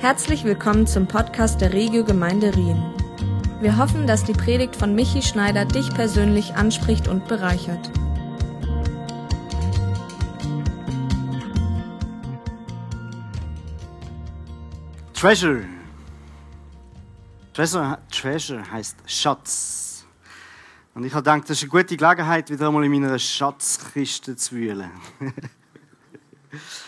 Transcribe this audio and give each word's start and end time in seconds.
Herzlich 0.00 0.44
willkommen 0.44 0.86
zum 0.86 1.08
Podcast 1.08 1.60
der 1.60 1.72
Regio 1.72 2.04
Gemeinde 2.04 2.54
Rien. 2.54 2.80
Wir 3.60 3.76
hoffen, 3.78 4.06
dass 4.06 4.22
die 4.22 4.32
Predigt 4.32 4.76
von 4.76 4.94
Michi 4.94 5.22
Schneider 5.22 5.64
dich 5.64 5.92
persönlich 5.92 6.54
anspricht 6.54 7.08
und 7.08 7.26
bereichert. 7.26 7.90
Treasure. 15.14 15.64
Treasure, 17.52 17.98
Treasure 18.08 18.70
heißt 18.70 18.98
Schatz. 19.04 20.06
Und 20.94 21.02
ich 21.02 21.12
habe 21.12 21.24
gedacht, 21.24 21.50
das 21.50 21.56
ist 21.56 21.64
eine 21.64 21.70
gute 21.70 21.96
Gelegenheit, 21.96 22.48
wieder 22.50 22.68
einmal 22.68 22.84
in 22.84 22.92
meiner 22.92 23.18
Schatzkiste 23.18 24.36
zu 24.36 24.54
wühlen. 24.54 24.92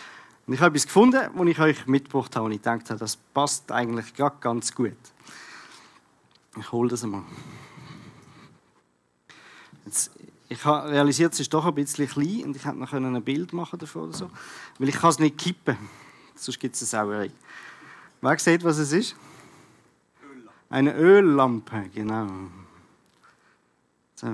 Und 0.51 0.55
ich 0.55 0.61
habe 0.61 0.75
etwas 0.75 0.85
gefunden, 0.85 1.29
das 1.33 1.47
ich 1.47 1.59
euch 1.59 1.87
mitgebracht 1.87 2.35
habe 2.35 2.47
und 2.47 2.51
ich 2.51 2.59
dachte, 2.59 2.97
das 2.97 3.15
passt 3.15 3.71
eigentlich 3.71 4.13
gerade 4.13 4.35
ganz 4.41 4.75
gut. 4.75 4.97
Ich 6.59 6.71
hole 6.73 6.89
das 6.89 7.05
einmal. 7.05 7.23
Jetzt, 9.85 10.11
ich 10.49 10.65
habe 10.65 10.89
realisiert, 10.89 11.31
es 11.31 11.39
ist 11.39 11.53
doch 11.53 11.65
ein 11.65 11.73
bisschen 11.73 12.05
klein 12.05 12.43
und 12.43 12.57
ich 12.57 12.65
hätte 12.65 12.75
noch 12.75 12.91
ein 12.91 13.23
Bild 13.23 13.53
machen 13.53 13.79
davon 13.79 14.09
oder 14.09 14.13
so. 14.13 14.29
Weil 14.77 14.89
ich 14.89 14.95
kann 14.95 15.11
es 15.11 15.19
nicht 15.19 15.37
kippen, 15.37 15.77
sonst 16.35 16.59
gibt 16.59 16.75
es 16.75 16.81
eine 16.81 17.05
Sauerei. 17.05 17.31
Wer 18.19 18.37
sieht, 18.37 18.65
was 18.65 18.77
es 18.77 18.91
ist? 18.91 19.15
Eine 20.69 20.93
Öllampe, 20.97 21.89
genau. 21.95 22.27
So, 24.15 24.27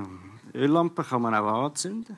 Öllampe 0.56 1.04
kann 1.04 1.22
man 1.22 1.36
auch 1.36 1.66
anzünden. 1.66 2.18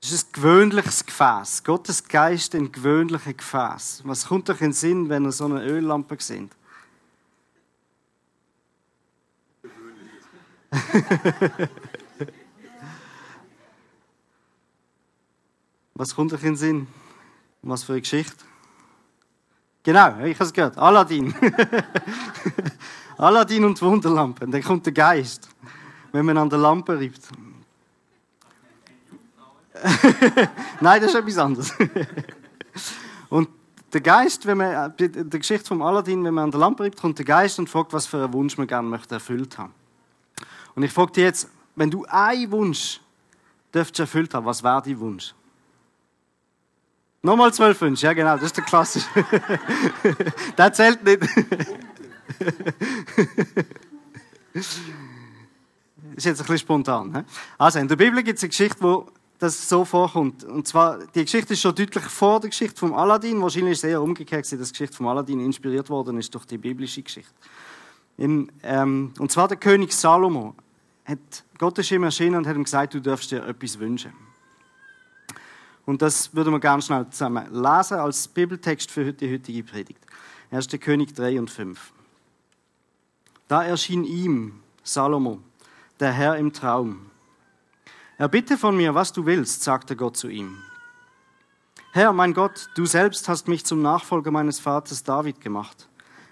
Das 0.00 0.12
ist 0.12 0.28
ein 0.28 0.32
gewöhnliches 0.32 1.04
Gefäß. 1.04 1.64
Gottes 1.64 2.06
Geist 2.06 2.54
ein 2.54 2.70
gewöhnliches 2.70 3.36
Gefäß. 3.36 4.02
Was 4.04 4.26
kommt 4.26 4.48
euch 4.48 4.60
in 4.60 4.68
den 4.68 4.72
Sinn, 4.72 5.08
wenn 5.08 5.24
ihr 5.24 5.32
so 5.32 5.46
eine 5.46 5.64
Öllampe 5.64 6.16
seht? 6.20 6.50
Was 15.94 16.14
kommt 16.14 16.32
euch 16.32 16.42
in 16.42 16.50
den 16.50 16.56
Sinn? 16.56 16.86
Was 17.62 17.82
für 17.82 17.92
eine 17.92 18.02
Geschichte? 18.02 18.44
Genau, 19.82 20.20
ich 20.20 20.36
habe 20.36 20.44
es 20.44 20.52
gehört. 20.52 20.78
Aladdin. 20.78 21.34
Aladdin 23.16 23.64
und 23.64 23.82
Wunderlampe. 23.82 24.44
Und 24.44 24.52
dann 24.52 24.62
kommt 24.62 24.86
der 24.86 24.92
Geist, 24.92 25.48
wenn 26.12 26.24
man 26.24 26.38
an 26.38 26.48
der 26.50 26.60
Lampe 26.60 27.00
reibt. 27.00 27.28
Nein, 30.80 31.00
das 31.00 31.12
ist 31.12 31.16
etwas 31.16 31.38
anderes. 31.38 31.72
und 33.28 33.48
der 33.92 34.00
Geist, 34.00 34.46
wenn 34.46 34.58
man, 34.58 34.94
die 34.96 35.38
Geschichte 35.38 35.66
vom 35.66 35.82
Aladdin, 35.82 36.24
wenn 36.24 36.34
man 36.34 36.44
an 36.44 36.50
der 36.50 36.60
Lampe 36.60 36.84
reibt, 36.84 37.00
kommt 37.00 37.18
der 37.18 37.24
Geist 37.24 37.58
und 37.58 37.68
fragt, 37.68 37.92
was 37.92 38.06
für 38.06 38.22
einen 38.22 38.32
Wunsch 38.32 38.58
man 38.58 38.66
gerne 38.66 38.88
möchte 38.88 39.14
erfüllt 39.14 39.56
haben. 39.56 39.72
Und 40.74 40.82
ich 40.82 40.92
frage 40.92 41.12
dich 41.12 41.24
jetzt, 41.24 41.48
wenn 41.74 41.90
du 41.90 42.04
einen 42.06 42.50
Wunsch 42.50 43.00
dürftest 43.72 44.00
erfüllt 44.00 44.34
haben, 44.34 44.46
was 44.46 44.62
wäre 44.62 44.82
dein 44.82 45.00
Wunsch? 45.00 45.34
Nochmal 47.22 47.52
zwölf 47.52 47.80
Wünsche, 47.80 48.06
ja 48.06 48.12
genau, 48.12 48.34
das 48.34 48.44
ist 48.44 48.56
der 48.56 48.64
klassische. 48.64 49.08
der 50.58 50.72
zählt 50.72 51.02
nicht. 51.02 51.22
das 54.54 54.78
ist 56.14 56.24
jetzt 56.24 56.40
ein 56.40 56.46
bisschen 56.46 56.58
spontan. 56.58 57.24
Also, 57.56 57.80
in 57.80 57.88
der 57.88 57.96
Bibel 57.96 58.22
gibt 58.22 58.36
es 58.36 58.44
eine 58.44 58.50
Geschichte, 58.50 58.80
wo 58.80 59.08
das 59.38 59.68
so 59.68 59.84
vorkommt. 59.84 60.44
Und 60.44 60.66
zwar, 60.66 60.98
die 61.14 61.22
Geschichte 61.22 61.52
ist 61.54 61.60
schon 61.60 61.74
deutlich 61.74 62.04
vor 62.04 62.40
der 62.40 62.50
Geschichte 62.50 62.78
vom 62.78 62.94
Aladdin. 62.94 63.40
Wahrscheinlich 63.40 63.72
ist 63.72 63.84
es 63.84 63.90
eher 63.90 64.02
umgekehrt, 64.02 64.44
dass 64.44 64.50
die 64.50 64.72
Geschichte 64.72 64.96
vom 64.96 65.06
Aladdin 65.06 65.40
inspiriert 65.40 65.88
worden 65.90 66.18
ist 66.18 66.34
durch 66.34 66.44
die 66.44 66.58
biblische 66.58 67.02
Geschichte. 67.02 67.32
Im, 68.16 68.50
ähm, 68.62 69.12
und 69.18 69.30
zwar 69.30 69.46
der 69.46 69.56
König 69.56 69.92
Salomo. 69.92 70.54
Hat, 71.04 71.18
Gott 71.56 71.78
ist 71.78 71.90
ihm 71.90 72.02
erschienen 72.02 72.36
und 72.36 72.46
hat 72.46 72.56
ihm 72.56 72.64
gesagt, 72.64 72.94
du 72.94 73.00
darfst 73.00 73.30
dir 73.30 73.46
etwas 73.46 73.78
wünschen. 73.78 74.12
Und 75.86 76.02
das 76.02 76.34
würden 76.34 76.52
wir 76.52 76.60
ganz 76.60 76.86
schnell 76.86 77.08
zusammen 77.08 77.46
lesen 77.50 77.98
als 77.98 78.28
Bibeltext 78.28 78.90
für 78.90 79.10
die 79.12 79.32
heutige 79.32 79.62
Predigt. 79.62 80.04
1. 80.50 80.68
König 80.80 81.14
3 81.14 81.38
und 81.38 81.50
5. 81.50 81.92
Da 83.46 83.64
erschien 83.64 84.04
ihm, 84.04 84.60
Salomo, 84.82 85.38
der 86.00 86.12
Herr 86.12 86.36
im 86.36 86.52
Traum 86.52 87.07
Erbitte 88.20 88.58
von 88.58 88.76
mir, 88.76 88.96
was 88.96 89.12
du 89.12 89.26
willst, 89.26 89.62
sagte 89.62 89.94
Gott 89.94 90.16
zu 90.16 90.26
ihm. 90.26 90.58
Herr, 91.92 92.12
mein 92.12 92.34
Gott, 92.34 92.68
du 92.74 92.84
selbst 92.84 93.28
hast 93.28 93.46
mich 93.46 93.64
zum 93.64 93.80
Nachfolger 93.80 94.32
meines 94.32 94.58
Vaters 94.58 95.04
David 95.04 95.40
gemacht. 95.40 95.88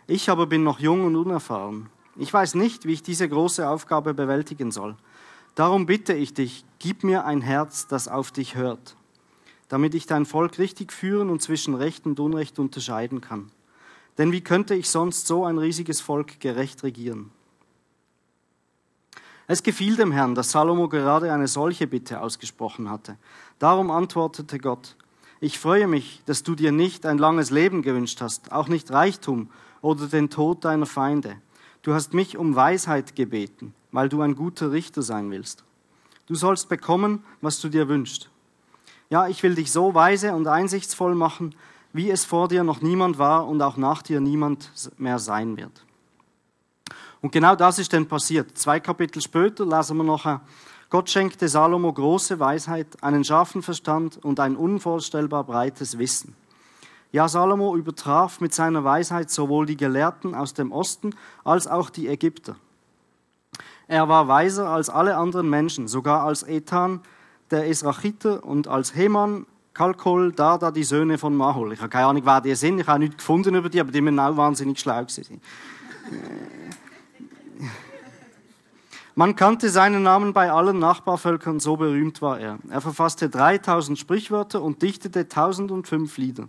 Ich 0.08 0.28
aber 0.28 0.48
bin 0.48 0.64
noch 0.64 0.80
jung 0.80 1.04
und 1.04 1.14
unerfahren. 1.14 1.88
Ich 2.16 2.32
weiß 2.32 2.56
nicht, 2.56 2.86
wie 2.86 2.94
ich 2.94 3.04
diese 3.04 3.28
große 3.28 3.68
Aufgabe 3.68 4.14
bewältigen 4.14 4.72
soll. 4.72 4.96
Darum 5.54 5.86
bitte 5.86 6.12
ich 6.12 6.34
dich, 6.34 6.64
gib 6.80 7.04
mir 7.04 7.24
ein 7.24 7.40
Herz, 7.40 7.86
das 7.86 8.08
auf 8.08 8.32
dich 8.32 8.56
hört, 8.56 8.96
damit 9.68 9.94
ich 9.94 10.06
dein 10.06 10.26
Volk 10.26 10.58
richtig 10.58 10.92
führen 10.92 11.30
und 11.30 11.40
zwischen 11.40 11.76
Recht 11.76 12.04
und 12.04 12.18
Unrecht 12.18 12.58
unterscheiden 12.58 13.20
kann. 13.20 13.52
Denn 14.18 14.32
wie 14.32 14.40
könnte 14.40 14.74
ich 14.74 14.90
sonst 14.90 15.28
so 15.28 15.44
ein 15.44 15.56
riesiges 15.56 16.00
Volk 16.00 16.40
gerecht 16.40 16.82
regieren? 16.82 17.30
Es 19.48 19.62
gefiel 19.62 19.96
dem 19.96 20.10
Herrn, 20.10 20.34
dass 20.34 20.50
Salomo 20.50 20.88
gerade 20.88 21.32
eine 21.32 21.46
solche 21.46 21.86
Bitte 21.86 22.20
ausgesprochen 22.20 22.90
hatte. 22.90 23.16
Darum 23.58 23.90
antwortete 23.90 24.58
Gott, 24.58 24.96
ich 25.40 25.58
freue 25.58 25.86
mich, 25.86 26.22
dass 26.26 26.42
du 26.42 26.54
dir 26.54 26.72
nicht 26.72 27.06
ein 27.06 27.18
langes 27.18 27.50
Leben 27.50 27.82
gewünscht 27.82 28.20
hast, 28.20 28.50
auch 28.50 28.68
nicht 28.68 28.90
Reichtum 28.90 29.50
oder 29.82 30.06
den 30.06 30.30
Tod 30.30 30.64
deiner 30.64 30.86
Feinde. 30.86 31.36
Du 31.82 31.94
hast 31.94 32.14
mich 32.14 32.36
um 32.36 32.56
Weisheit 32.56 33.14
gebeten, 33.14 33.72
weil 33.92 34.08
du 34.08 34.20
ein 34.22 34.34
guter 34.34 34.72
Richter 34.72 35.02
sein 35.02 35.30
willst. 35.30 35.62
Du 36.26 36.34
sollst 36.34 36.68
bekommen, 36.68 37.22
was 37.40 37.60
du 37.60 37.68
dir 37.68 37.88
wünschst. 37.88 38.28
Ja, 39.10 39.28
ich 39.28 39.42
will 39.44 39.54
dich 39.54 39.70
so 39.70 39.94
weise 39.94 40.34
und 40.34 40.48
einsichtsvoll 40.48 41.14
machen, 41.14 41.54
wie 41.92 42.10
es 42.10 42.24
vor 42.24 42.48
dir 42.48 42.64
noch 42.64 42.80
niemand 42.80 43.18
war 43.18 43.46
und 43.46 43.62
auch 43.62 43.76
nach 43.76 44.02
dir 44.02 44.20
niemand 44.20 44.70
mehr 44.98 45.20
sein 45.20 45.56
wird. 45.56 45.85
Und 47.26 47.32
genau 47.32 47.56
das 47.56 47.80
ist 47.80 47.92
dann 47.92 48.06
passiert. 48.06 48.56
Zwei 48.56 48.78
Kapitel 48.78 49.20
später 49.20 49.66
lesen 49.66 49.96
wir 49.96 50.04
noch, 50.04 50.38
Gott 50.90 51.10
schenkte 51.10 51.48
Salomo 51.48 51.92
große 51.92 52.38
Weisheit, 52.38 53.02
einen 53.02 53.24
scharfen 53.24 53.62
Verstand 53.62 54.24
und 54.24 54.38
ein 54.38 54.54
unvorstellbar 54.54 55.42
breites 55.42 55.98
Wissen. 55.98 56.36
Ja, 57.10 57.26
Salomo 57.26 57.74
übertraf 57.74 58.40
mit 58.40 58.54
seiner 58.54 58.84
Weisheit 58.84 59.28
sowohl 59.28 59.66
die 59.66 59.76
Gelehrten 59.76 60.36
aus 60.36 60.54
dem 60.54 60.70
Osten 60.70 61.16
als 61.42 61.66
auch 61.66 61.90
die 61.90 62.06
Ägypter. 62.06 62.54
Er 63.88 64.08
war 64.08 64.28
weiser 64.28 64.68
als 64.68 64.88
alle 64.88 65.16
anderen 65.16 65.50
Menschen, 65.50 65.88
sogar 65.88 66.22
als 66.22 66.44
Ethan, 66.44 67.00
der 67.50 67.68
Esrachiter, 67.68 68.44
und 68.44 68.68
als 68.68 68.94
Heman, 68.94 69.46
Kalkol, 69.74 70.30
Dada, 70.30 70.70
die 70.70 70.84
Söhne 70.84 71.18
von 71.18 71.34
Mahol. 71.34 71.72
Ich 71.72 71.80
habe 71.80 71.88
keine 71.88 72.06
Ahnung, 72.06 72.22
wer 72.24 72.40
die 72.40 72.54
sind, 72.54 72.78
ich 72.78 72.86
habe 72.86 73.00
nichts 73.00 73.16
gefunden 73.16 73.56
über 73.56 73.68
die, 73.68 73.80
aber 73.80 73.90
die 73.90 74.00
müssen 74.00 74.20
auch 74.20 74.36
wahnsinnig 74.36 74.78
schlau 74.78 75.00
gewesen 75.00 75.40
man 79.16 79.34
kannte 79.34 79.70
seinen 79.70 80.02
Namen 80.02 80.34
bei 80.34 80.52
allen 80.52 80.78
Nachbarvölkern, 80.78 81.58
so 81.58 81.76
berühmt 81.76 82.20
war 82.22 82.38
er. 82.38 82.58
Er 82.70 82.82
verfasste 82.82 83.30
3000 83.30 83.98
Sprichwörter 83.98 84.62
und 84.62 84.82
dichtete 84.82 85.20
1005 85.20 86.18
Lieder. 86.18 86.48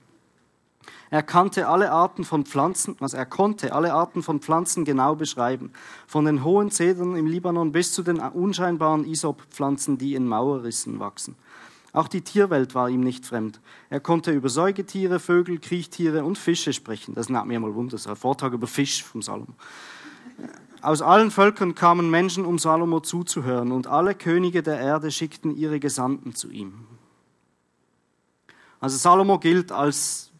Er 1.10 1.24
kannte 1.24 1.70
alle 1.70 1.92
Arten 1.94 2.26
von 2.26 2.46
Pflanzen, 2.46 2.98
was 3.00 3.14
er 3.14 3.26
konnte 3.26 3.72
alle 3.72 3.94
Arten 3.94 4.22
von 4.22 4.42
Pflanzen 4.42 4.84
genau 4.84 5.16
beschreiben, 5.16 5.72
von 6.06 6.26
den 6.26 6.44
hohen 6.44 6.70
Zedern 6.70 7.16
im 7.16 7.26
Libanon 7.26 7.72
bis 7.72 7.94
zu 7.94 8.04
den 8.04 8.20
unscheinbaren 8.20 9.06
Isop-Pflanzen, 9.06 9.98
die 9.98 10.16
in 10.16 10.28
Mauerrissen 10.28 11.00
wachsen. 11.00 11.36
Auch 11.94 12.10
die 12.10 12.22
Tierwelt 12.22 12.76
war 12.76 12.90
ihm 12.90 13.00
nicht 13.00 13.26
fremd. 13.26 13.62
Er 13.90 14.02
konnte 14.02 14.32
über 14.32 14.50
Säugetiere, 14.50 15.20
Vögel, 15.20 15.60
Kriechtiere 15.60 16.26
und 16.26 16.38
Fische 16.38 16.74
sprechen. 16.74 17.16
Das 17.16 17.30
nennt 17.30 17.48
mir 17.48 17.60
mal 17.62 17.74
Wunder, 17.74 17.92
das 17.92 18.08
ein 18.08 18.18
Vortrag 18.18 18.52
über 18.52 18.68
Fisch 18.68 19.04
vom 19.04 19.22
Salomo. 19.22 19.54
Aus 20.82 21.02
allen 21.02 21.32
Völkern 21.32 21.76
kamen 21.76 22.10
Menschen, 22.10 22.46
um 22.46 22.60
Salomo 22.60 23.00
zuzuhören, 23.00 23.72
und 23.72 23.88
alle 23.88 24.16
Könige 24.16 24.62
der 24.64 24.80
Erde 24.80 25.12
schickten 25.12 25.56
ihre 25.56 25.80
Gesandten 25.80 26.36
zu 26.36 26.50
ihm. 26.50 26.86
Also 28.80 28.98
Salomo 28.98 29.40
gilt 29.40 29.72
als 29.72 30.32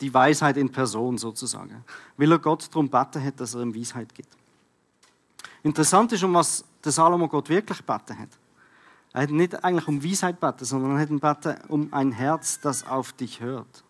die 0.00 0.12
Weisheit 0.12 0.56
in 0.56 0.70
Person 0.70 1.18
sozusagen. 1.18 1.84
Will 2.16 2.32
er 2.32 2.38
Gott 2.38 2.68
darum 2.68 2.90
beten 2.90 3.22
hat, 3.24 3.40
dass 3.40 3.54
er 3.54 3.62
ihm 3.62 3.74
Weisheit 3.74 4.14
gibt. 4.14 4.28
Interessant 5.62 6.12
ist, 6.12 6.22
um 6.22 6.34
was 6.34 6.64
der 6.84 6.92
Salomo 6.92 7.28
Gott 7.28 7.48
wirklich 7.48 7.82
beten 7.82 8.18
hat. 8.18 8.28
Er 9.12 9.22
hat 9.22 9.30
nicht 9.30 9.64
eigentlich 9.64 9.88
um 9.88 10.04
Weisheit 10.04 10.40
beten, 10.40 10.64
sondern 10.64 10.92
er 10.92 11.00
hat 11.00 11.10
ihn 11.10 11.20
um 11.68 11.92
ein 11.92 12.12
Herz, 12.12 12.60
das 12.60 12.86
auf 12.86 13.12
dich 13.12 13.40
hört. 13.40 13.84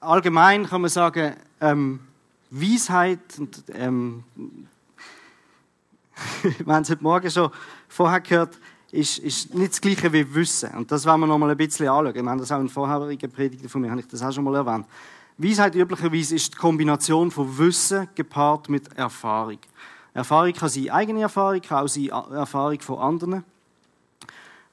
Allgemein 0.00 0.64
kann 0.64 0.80
man 0.80 0.90
sagen, 0.90 1.34
ähm, 1.60 1.98
Weisheit 2.50 3.18
und 3.36 3.64
ähm, 3.74 4.22
wir 6.42 6.72
haben 6.72 6.82
es 6.82 6.90
heute 6.90 7.02
Morgen 7.02 7.28
schon 7.28 7.50
vorher 7.88 8.20
gehört, 8.20 8.56
ist, 8.92 9.18
ist 9.18 9.52
nicht 9.54 9.72
das 9.72 9.80
Gleiche 9.80 10.12
wie 10.12 10.34
Wissen. 10.34 10.70
Und 10.76 10.92
das 10.92 11.04
wollen 11.04 11.20
wir 11.20 11.26
noch 11.26 11.38
mal 11.38 11.50
ein 11.50 11.56
bisschen 11.56 11.88
anschauen. 11.88 12.14
Wir 12.14 12.24
haben 12.24 12.38
das 12.38 12.52
auch 12.52 12.60
in 12.60 12.68
vorherigen 12.68 13.30
Predigten 13.30 13.68
von 13.68 13.80
mir, 13.80 13.90
habe 13.90 14.00
ich 14.00 14.06
das 14.06 14.22
auch 14.22 14.32
schon 14.32 14.44
mal 14.44 14.54
erwähnt. 14.54 14.86
Weisheit 15.36 15.74
üblicherweise 15.74 16.36
ist 16.36 16.54
die 16.54 16.58
Kombination 16.58 17.32
von 17.32 17.58
Wissen 17.58 18.08
gepaart 18.14 18.68
mit 18.68 18.96
Erfahrung. 18.96 19.58
Erfahrung 20.14 20.52
kann 20.52 20.68
sein 20.68 20.90
eigene 20.90 21.22
Erfahrung, 21.22 21.60
kann 21.60 21.84
auch 21.84 21.88
sein 21.88 22.08
Erfahrung 22.08 22.80
von 22.80 22.98
anderen. 23.00 23.44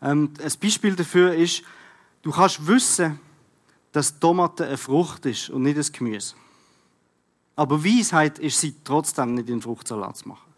Ähm, 0.03 0.31
ein 0.39 0.53
Beispiel 0.61 0.95
dafür 0.95 1.33
ist, 1.33 1.63
du 2.21 2.29
kannst 2.29 2.65
wissen, 2.67 3.19
dass 3.95 4.19
Tomate 4.19 4.65
eine 4.65 4.77
Frucht 4.77 5.25
ist 5.25 5.49
und 5.49 5.61
nicht 5.61 5.77
ein 5.77 5.85
Gemüse. 5.93 6.35
Aber 7.55 7.81
Weisheit 7.81 8.39
ist 8.39 8.59
sie 8.59 8.75
trotzdem 8.83 9.35
nicht 9.35 9.47
in 9.47 9.61
Fruchtsalat 9.61 10.17
zu 10.17 10.27
machen. 10.27 10.51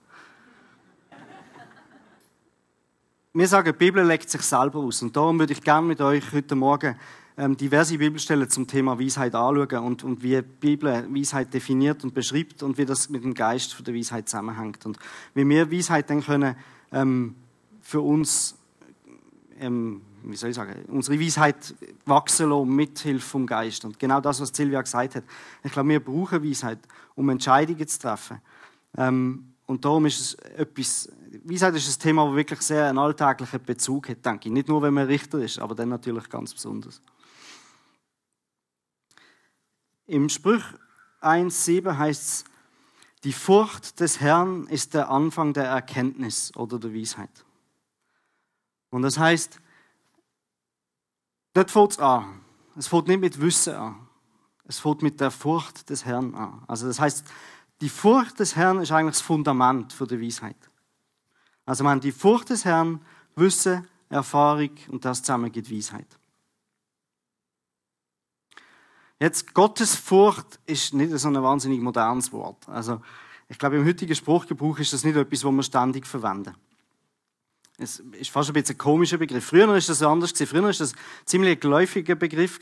Wir 3.33 3.47
sagen, 3.47 3.71
die 3.71 3.77
Bibel 3.77 4.03
legt 4.03 4.27
sich 4.31 4.41
selber 4.41 4.79
aus. 4.79 5.03
Und 5.03 5.15
darum 5.15 5.37
würde 5.37 5.53
ich 5.53 5.61
gerne 5.61 5.85
mit 5.85 6.01
euch 6.01 6.33
heute 6.33 6.55
Morgen 6.55 6.97
ähm, 7.37 7.55
diverse 7.55 7.99
Bibelstellen 7.99 8.49
zum 8.49 8.65
Thema 8.65 8.99
Weisheit 8.99 9.35
anschauen 9.35 9.85
und, 9.85 10.03
und 10.03 10.23
wie 10.23 10.37
die 10.37 10.41
Bibel 10.41 11.07
Weisheit 11.13 11.53
definiert 11.53 12.03
und 12.03 12.15
beschreibt 12.15 12.63
und 12.63 12.79
wie 12.79 12.85
das 12.85 13.09
mit 13.09 13.23
dem 13.23 13.35
Geist 13.35 13.85
der 13.85 13.93
Weisheit 13.93 14.27
zusammenhängt. 14.27 14.83
Und 14.87 14.97
wie 15.35 15.47
wir 15.47 15.71
Weisheit 15.71 16.09
dann 16.09 16.23
können 16.23 16.55
ähm, 16.91 17.35
für 17.83 18.01
uns 18.01 18.55
ähm, 19.59 20.01
wie 20.31 20.35
soll 20.35 20.49
ich 20.49 20.55
sagen, 20.55 20.85
unsere 20.87 21.19
Weisheit 21.19 21.75
wachsen 22.05 22.49
lassen 22.49 22.75
mit 22.75 22.99
Hilfe 22.99 23.27
vom 23.27 23.45
Geist. 23.45 23.85
Und 23.85 23.99
genau 23.99 24.19
das, 24.19 24.41
was 24.41 24.49
Silvia 24.49 24.81
gesagt 24.81 25.15
hat. 25.15 25.23
Ich 25.63 25.71
glaube, 25.71 25.89
wir 25.89 26.03
brauchen 26.03 26.43
Weisheit, 26.43 26.79
um 27.15 27.29
Entscheidungen 27.29 27.87
zu 27.87 27.99
treffen. 27.99 28.41
Ähm, 28.97 29.53
und 29.65 29.83
darum 29.83 30.05
ist 30.05 30.19
es 30.19 30.33
etwas, 30.57 31.09
Weisheit 31.43 31.75
ist 31.75 31.97
ein 31.97 32.01
Thema, 32.01 32.25
das 32.25 32.35
wirklich 32.35 32.61
sehr 32.61 32.87
einen 32.87 32.97
alltäglichen 32.97 33.63
Bezug 33.63 34.09
hat, 34.09 34.25
denke 34.25 34.47
ich. 34.47 34.53
Nicht 34.53 34.67
nur, 34.67 34.81
wenn 34.81 34.93
man 34.93 35.07
Richter 35.07 35.39
ist, 35.39 35.59
aber 35.59 35.75
dann 35.75 35.89
natürlich 35.89 36.29
ganz 36.29 36.53
besonders. 36.53 37.01
Im 40.05 40.29
Sprüch 40.29 40.63
1,7 41.21 41.97
heißt 41.97 42.23
es, 42.23 42.43
die 43.23 43.33
Furcht 43.33 43.99
des 43.99 44.21
Herrn 44.21 44.67
ist 44.67 44.93
der 44.93 45.09
Anfang 45.09 45.53
der 45.53 45.65
Erkenntnis 45.65 46.55
oder 46.55 46.79
der 46.79 46.93
Weisheit. 46.93 47.43
Und 48.89 49.01
das 49.01 49.17
heißt, 49.17 49.59
Dort 51.57 51.71
fängt 51.71 51.93
es 51.93 51.97
an. 51.97 52.41
Es 52.75 52.85
fängt 52.85 53.07
nicht 53.07 53.19
mit 53.19 53.41
Wissen 53.41 53.73
an. 53.73 54.07
Es 54.65 54.77
fängt 54.77 55.01
mit 55.01 55.19
der 55.19 55.31
Furcht 55.31 55.89
des 55.89 56.05
Herrn 56.05 56.35
an. 56.35 56.63
Also 56.67 56.85
das 56.85 56.99
heißt, 56.99 57.25
die 57.81 57.89
Furcht 57.89 58.39
des 58.39 58.55
Herrn 58.55 58.79
ist 58.79 58.91
eigentlich 58.91 59.15
das 59.15 59.21
Fundament 59.21 59.91
für 59.91 60.05
die 60.05 60.21
Weisheit. 60.21 60.69
Also 61.65 61.83
man 61.83 61.99
die 61.99 62.11
Furcht 62.11 62.51
des 62.51 62.63
Herrn, 62.63 63.01
Wissen, 63.35 63.87
Erfahrung 64.07 64.69
und 64.89 65.03
das 65.03 65.23
zusammen 65.23 65.51
gibt 65.51 65.71
Weisheit. 65.71 66.05
Jetzt 69.19 69.51
Gottes 69.55 69.95
Furcht 69.95 70.59
ist 70.67 70.93
nicht 70.93 71.11
so 71.17 71.27
ein 71.27 71.41
wahnsinnig 71.41 71.81
modernes 71.81 72.31
Wort. 72.31 72.69
Also 72.69 73.01
ich 73.49 73.57
glaube 73.57 73.77
im 73.77 73.85
heutigen 73.87 74.13
Spruchgebrauch 74.13 74.77
ist 74.77 74.93
das 74.93 75.03
nicht 75.03 75.15
etwas, 75.15 75.43
was 75.43 75.51
wir 75.51 75.63
ständig 75.63 76.05
verwenden. 76.05 76.53
Es 77.79 77.99
ist 77.99 78.31
fast 78.31 78.49
ein 78.49 78.53
bisschen 78.53 78.75
ein 78.75 78.79
komischer 78.79 79.17
Begriff. 79.17 79.45
Früher 79.45 79.67
war 79.67 79.75
das 79.75 80.01
anders. 80.01 80.31
Früher 80.31 80.63
war 80.63 80.71
das 80.71 80.93
ein 80.93 80.97
ziemlich 81.25 81.59
geläufiger 81.59 82.15
Begriff. 82.15 82.59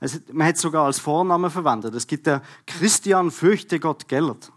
Also, 0.00 0.18
man 0.32 0.48
hat 0.48 0.56
es 0.56 0.62
sogar 0.62 0.86
als 0.86 0.98
Vornamen 0.98 1.50
verwendet. 1.50 1.94
Es 1.94 2.06
gibt 2.06 2.26
der 2.26 2.42
Christian 2.66 3.30
Fürchte 3.30 3.78
Gott 3.78 4.08
Gellert. 4.08 4.50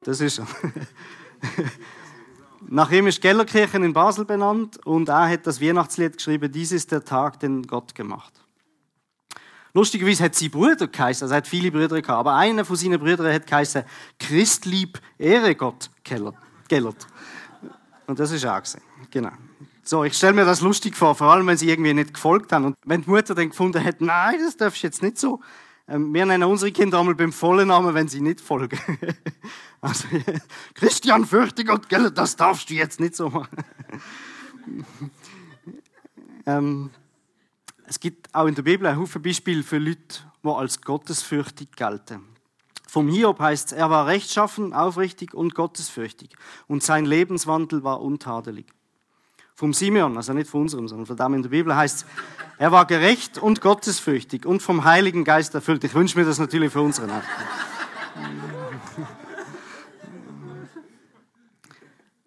Das 0.00 0.20
ist 0.20 0.40
er. 0.40 0.48
Nach 2.68 2.90
ihm 2.90 3.06
ist 3.06 3.20
Gellerkirchen 3.20 3.84
in 3.84 3.92
Basel 3.92 4.24
benannt 4.24 4.84
und 4.86 5.08
er 5.08 5.28
hat 5.28 5.46
das 5.46 5.60
Weihnachtslied 5.60 6.16
geschrieben, 6.16 6.50
dies 6.50 6.72
ist 6.72 6.92
der 6.92 7.04
Tag, 7.04 7.40
den 7.40 7.66
Gott 7.66 7.94
gemacht. 7.94 8.32
Lustigerweise 9.74 10.24
hat 10.24 10.34
sein 10.34 10.50
Bruder 10.50 10.86
geheißen, 10.86 11.24
also 11.24 11.34
er 11.34 11.38
hat 11.38 11.48
viele 11.48 11.70
Brüder 11.70 12.00
gehabt, 12.00 12.20
aber 12.20 12.34
einer 12.34 12.64
von 12.64 12.76
seinen 12.76 13.00
Brüdern 13.00 13.32
hat 13.32 13.46
geheißen 13.46 13.84
Christlieb 14.18 15.00
Ehre 15.18 15.54
Gott 15.54 15.90
Gellert. 16.04 17.06
Und 18.12 18.18
das 18.18 18.30
ist 18.30 18.44
auch 18.44 18.60
gesehen. 18.60 18.82
Genau. 19.10 19.30
So, 19.82 20.04
ich 20.04 20.12
stelle 20.12 20.34
mir 20.34 20.44
das 20.44 20.60
lustig 20.60 20.94
vor, 20.94 21.14
vor 21.14 21.28
allem 21.28 21.46
wenn 21.46 21.56
sie 21.56 21.70
irgendwie 21.70 21.94
nicht 21.94 22.12
gefolgt 22.12 22.52
haben. 22.52 22.66
Und 22.66 22.76
wenn 22.84 23.00
die 23.00 23.08
Mutter 23.08 23.34
dann 23.34 23.48
gefunden 23.48 23.82
hat, 23.82 24.02
nein, 24.02 24.36
das 24.38 24.58
darfst 24.58 24.82
du 24.82 24.86
jetzt 24.86 25.02
nicht 25.02 25.18
so. 25.18 25.40
Ähm, 25.88 26.12
wir 26.12 26.26
nennen 26.26 26.44
unsere 26.44 26.70
Kinder 26.72 27.00
einmal 27.00 27.14
beim 27.14 27.32
vollen 27.32 27.68
Namen, 27.68 27.94
wenn 27.94 28.08
sie 28.08 28.20
nicht 28.20 28.42
folgen. 28.42 28.78
also, 29.80 30.08
Christian, 30.74 31.24
fürchte 31.24 31.64
Gott, 31.64 31.88
gell, 31.88 32.10
das 32.10 32.36
darfst 32.36 32.68
du 32.68 32.74
jetzt 32.74 33.00
nicht 33.00 33.16
so 33.16 33.30
machen. 33.30 33.56
ähm, 36.44 36.90
es 37.86 37.98
gibt 37.98 38.34
auch 38.34 38.44
in 38.44 38.54
der 38.54 38.62
Bibel 38.62 38.86
ein 38.88 38.98
Haufen 38.98 39.22
Beispiele 39.22 39.62
für 39.62 39.78
Leute, 39.78 40.20
die 40.44 40.48
als 40.50 40.82
gottesfürchtig 40.82 41.70
gelten. 41.76 42.20
Vom 42.92 43.08
Hiob 43.08 43.40
heißt 43.40 43.68
es, 43.68 43.72
er 43.72 43.88
war 43.88 44.06
rechtschaffen, 44.06 44.74
aufrichtig 44.74 45.32
und 45.32 45.54
gottesfürchtig 45.54 46.28
und 46.68 46.82
sein 46.82 47.06
Lebenswandel 47.06 47.84
war 47.84 48.02
untadelig. 48.02 48.66
Vom 49.54 49.72
Simeon, 49.72 50.14
also 50.18 50.34
nicht 50.34 50.50
von 50.50 50.60
unserem, 50.60 50.88
sondern 50.88 51.06
von 51.06 51.16
dem 51.16 51.32
in 51.32 51.42
der 51.42 51.48
Bibel 51.48 51.74
heißt 51.74 52.00
es, 52.00 52.06
er 52.58 52.70
war 52.70 52.84
gerecht 52.84 53.38
und 53.38 53.62
gottesfürchtig 53.62 54.44
und 54.44 54.60
vom 54.60 54.84
Heiligen 54.84 55.24
Geist 55.24 55.54
erfüllt. 55.54 55.82
Ich 55.84 55.94
wünsche 55.94 56.18
mir 56.18 56.26
das 56.26 56.38
natürlich 56.38 56.70
für 56.70 56.82
unsere 56.82 57.06
Nacht. 57.06 57.26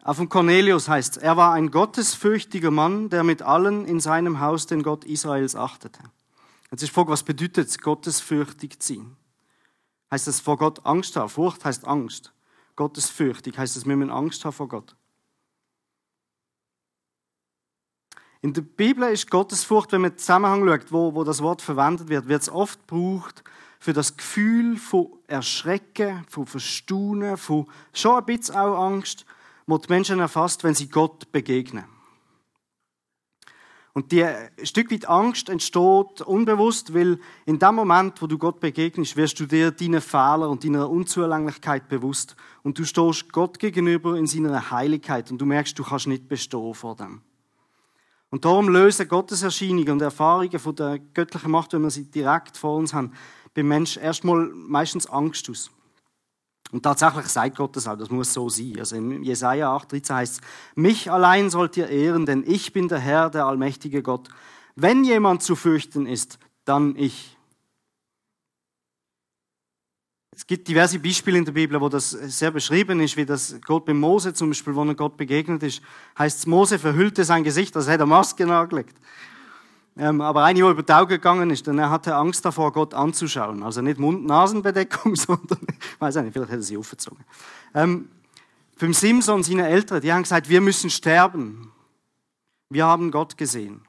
Auch 0.04 0.16
von 0.16 0.30
Cornelius 0.30 0.90
heißt 0.90 1.18
es, 1.18 1.22
er 1.22 1.38
war 1.38 1.54
ein 1.54 1.70
gottesfürchtiger 1.70 2.72
Mann, 2.72 3.12
der 3.12 3.24
mit 3.24 3.44
allen 3.44 3.86
in 3.86 4.00
seinem 4.00 4.40
Haus 4.40 4.66
den 4.66 4.82
Gott 4.82 5.06
Israels 5.06 5.56
achtete. 5.56 6.00
Jetzt 6.72 6.82
ist 6.82 6.90
die 6.90 6.96
Frage, 6.96 7.12
was 7.12 7.22
bedeutet 7.22 7.68
es, 7.68 7.78
gottesfürchtig 7.78 8.80
zu 8.80 8.96
sein? 8.96 9.16
Heißt 10.16 10.28
das 10.28 10.40
vor 10.40 10.58
Gott 10.58 10.86
Angst 10.86 11.18
haben. 11.18 11.28
Furcht 11.28 11.66
heißt 11.66 11.86
Angst. 11.86 12.32
Gottesfürchtig 12.78 13.58
heißt 13.58 13.76
es, 13.76 13.86
wir 13.86 13.98
müssen 13.98 14.12
Angst 14.12 14.46
haben 14.46 14.54
vor 14.54 14.70
Gott. 14.70 14.96
In 18.42 18.54
der 18.54 18.62
Bibel 18.62 19.12
ist 19.12 19.30
Gottesfurcht, 19.30 19.92
wenn 19.92 20.02
man 20.02 20.12
den 20.12 20.18
Zusammenhang 20.18 20.66
schaut, 20.66 20.92
wo, 20.92 21.16
wo 21.16 21.24
das 21.26 21.42
Wort 21.42 21.62
verwendet 21.62 22.08
wird, 22.08 22.30
wird 22.30 22.44
es 22.44 22.50
oft 22.50 22.88
gebraucht 22.88 23.44
für 23.80 23.92
das 23.92 24.16
Gefühl 24.16 24.78
von 24.78 25.08
Erschrecken, 25.28 26.26
von 26.30 26.46
Verstaunen, 26.46 27.36
von 27.36 27.68
schon 27.92 28.18
ein 28.18 28.26
bisschen 28.26 28.56
auch 28.56 28.86
Angst, 28.86 29.26
wo 29.68 29.78
die 29.78 29.90
Menschen 29.90 30.20
erfasst, 30.20 30.64
wenn 30.64 30.76
sie 30.76 30.88
Gott 30.88 31.30
begegnen. 31.34 31.84
Und 33.98 34.12
die 34.12 34.28
Stück 34.64 34.92
weit 34.92 35.08
Angst 35.08 35.48
entsteht 35.48 36.20
unbewusst, 36.20 36.94
weil 36.94 37.18
in 37.46 37.60
dem 37.60 37.76
Moment, 37.76 38.22
wo 38.22 38.28
du 38.28 38.38
Gott 38.38 38.60
begegnest, 38.60 39.16
wirst 39.16 39.40
du 39.40 39.46
dir 39.46 39.72
deine 39.72 40.02
Fehler 40.02 40.50
und 40.50 40.66
deiner 40.66 40.90
Unzulänglichkeit 40.90 41.88
bewusst. 41.88 42.36
Und 42.62 42.78
du 42.78 42.84
stehst 42.84 43.32
Gott 43.32 43.58
gegenüber 43.58 44.18
in 44.18 44.28
seiner 44.28 44.70
Heiligkeit 44.70 45.32
und 45.32 45.38
du 45.38 45.46
merkst, 45.46 45.80
du 45.80 45.84
kannst 45.84 46.08
nicht 46.08 46.28
bestehen 46.28 46.74
vor 46.74 46.98
dem. 46.98 47.22
Und 48.32 48.44
darum 48.44 48.68
lösen 48.68 49.08
Gottes 49.08 49.44
Erscheinungen 49.44 49.92
und 49.92 50.02
Erfahrungen 50.02 50.60
von 50.60 50.76
der 50.76 51.00
göttlichen 51.14 51.52
Macht, 51.52 51.72
wenn 51.72 51.84
wir 51.84 51.90
sie 51.90 52.12
direkt 52.12 52.58
vor 52.58 52.76
uns 52.76 52.94
haben, 52.94 53.14
beim 53.54 53.70
Menschen 53.70 54.02
erstmal 54.02 54.50
meistens 54.54 55.08
Angst 55.08 55.50
aus. 55.50 55.72
Und 56.76 56.82
tatsächlich 56.82 57.28
sagt 57.28 57.56
Gott 57.56 57.74
das 57.78 57.88
auch, 57.88 57.96
das 57.96 58.10
muss 58.10 58.34
so 58.34 58.50
sein. 58.50 58.74
Also 58.78 58.98
in 58.98 59.24
Jesaja 59.24 59.74
8,13 59.78 60.14
heißt 60.14 60.34
es, 60.34 60.42
mich 60.76 61.10
allein 61.10 61.50
sollt 61.50 61.78
ihr 61.78 61.88
ehren, 61.88 62.26
denn 62.26 62.44
ich 62.46 62.74
bin 62.74 62.90
der 62.90 63.00
Herr, 63.00 63.30
der 63.30 63.46
allmächtige 63.46 64.04
Gott. 64.04 64.28
Wenn 64.76 65.06
jemand 65.06 65.42
zu 65.42 65.56
fürchten 65.56 66.06
ist, 66.06 66.38
dann 66.66 66.98
ich. 66.98 67.38
Es 70.32 70.46
gibt 70.46 70.68
diverse 70.68 71.00
Beispiele 71.00 71.38
in 71.38 71.46
der 71.46 71.54
Bibel, 71.54 71.80
wo 71.80 71.88
das 71.88 72.10
sehr 72.10 72.52
beschrieben 72.52 73.00
ist, 73.00 73.16
wie 73.16 73.26
das 73.26 73.56
Gott 73.66 73.86
bei 73.86 73.94
Mose 73.94 74.34
zum 74.34 74.50
Beispiel, 74.50 74.76
wo 74.76 74.84
er 74.84 74.96
Gott 74.96 75.16
begegnet 75.16 75.64
ist, 75.64 75.82
heißt 76.20 76.40
es, 76.40 76.46
Mose 76.46 76.78
verhüllte 76.78 77.24
sein 77.24 77.46
Gesicht, 77.46 77.74
also 77.78 77.90
hat 77.90 78.02
er 78.02 78.06
Maske 78.06 78.46
nagelegt. 78.46 78.98
Ähm, 79.98 80.20
aber 80.20 80.44
eine, 80.44 80.60
die 80.60 80.62
über 80.62 80.84
die 80.84 80.92
Augen 80.92 81.10
gegangen 81.10 81.50
ist, 81.50 81.68
denn 81.68 81.80
er 81.80 81.90
hatte 81.90 82.16
Angst 82.16 82.44
davor, 82.44 82.74
Gott 82.74 82.94
anzuschauen. 82.94 83.64
Also 83.64 83.82
nicht 83.82 83.98
Mund-Nasen-Bedeckung, 83.98 85.16
sondern, 85.16 85.60
ich 85.70 86.02
weiß 86.02 86.16
nicht, 86.18 86.34
vielleicht 86.34 86.52
hätte 86.52 86.62
er 86.62 86.64
sie 86.64 86.78
aufgezogen. 86.78 87.24
Ähm, 87.74 88.10
beim 88.78 88.94
Simson, 88.94 89.42
seine 89.44 89.68
Eltern, 89.68 90.02
die 90.02 90.12
haben 90.12 90.24
gesagt, 90.24 90.50
wir 90.50 90.60
müssen 90.60 90.90
sterben. 90.90 91.72
Wir 92.70 92.86
haben 92.86 93.10
Gott 93.12 93.38
gesehen. 93.38 93.82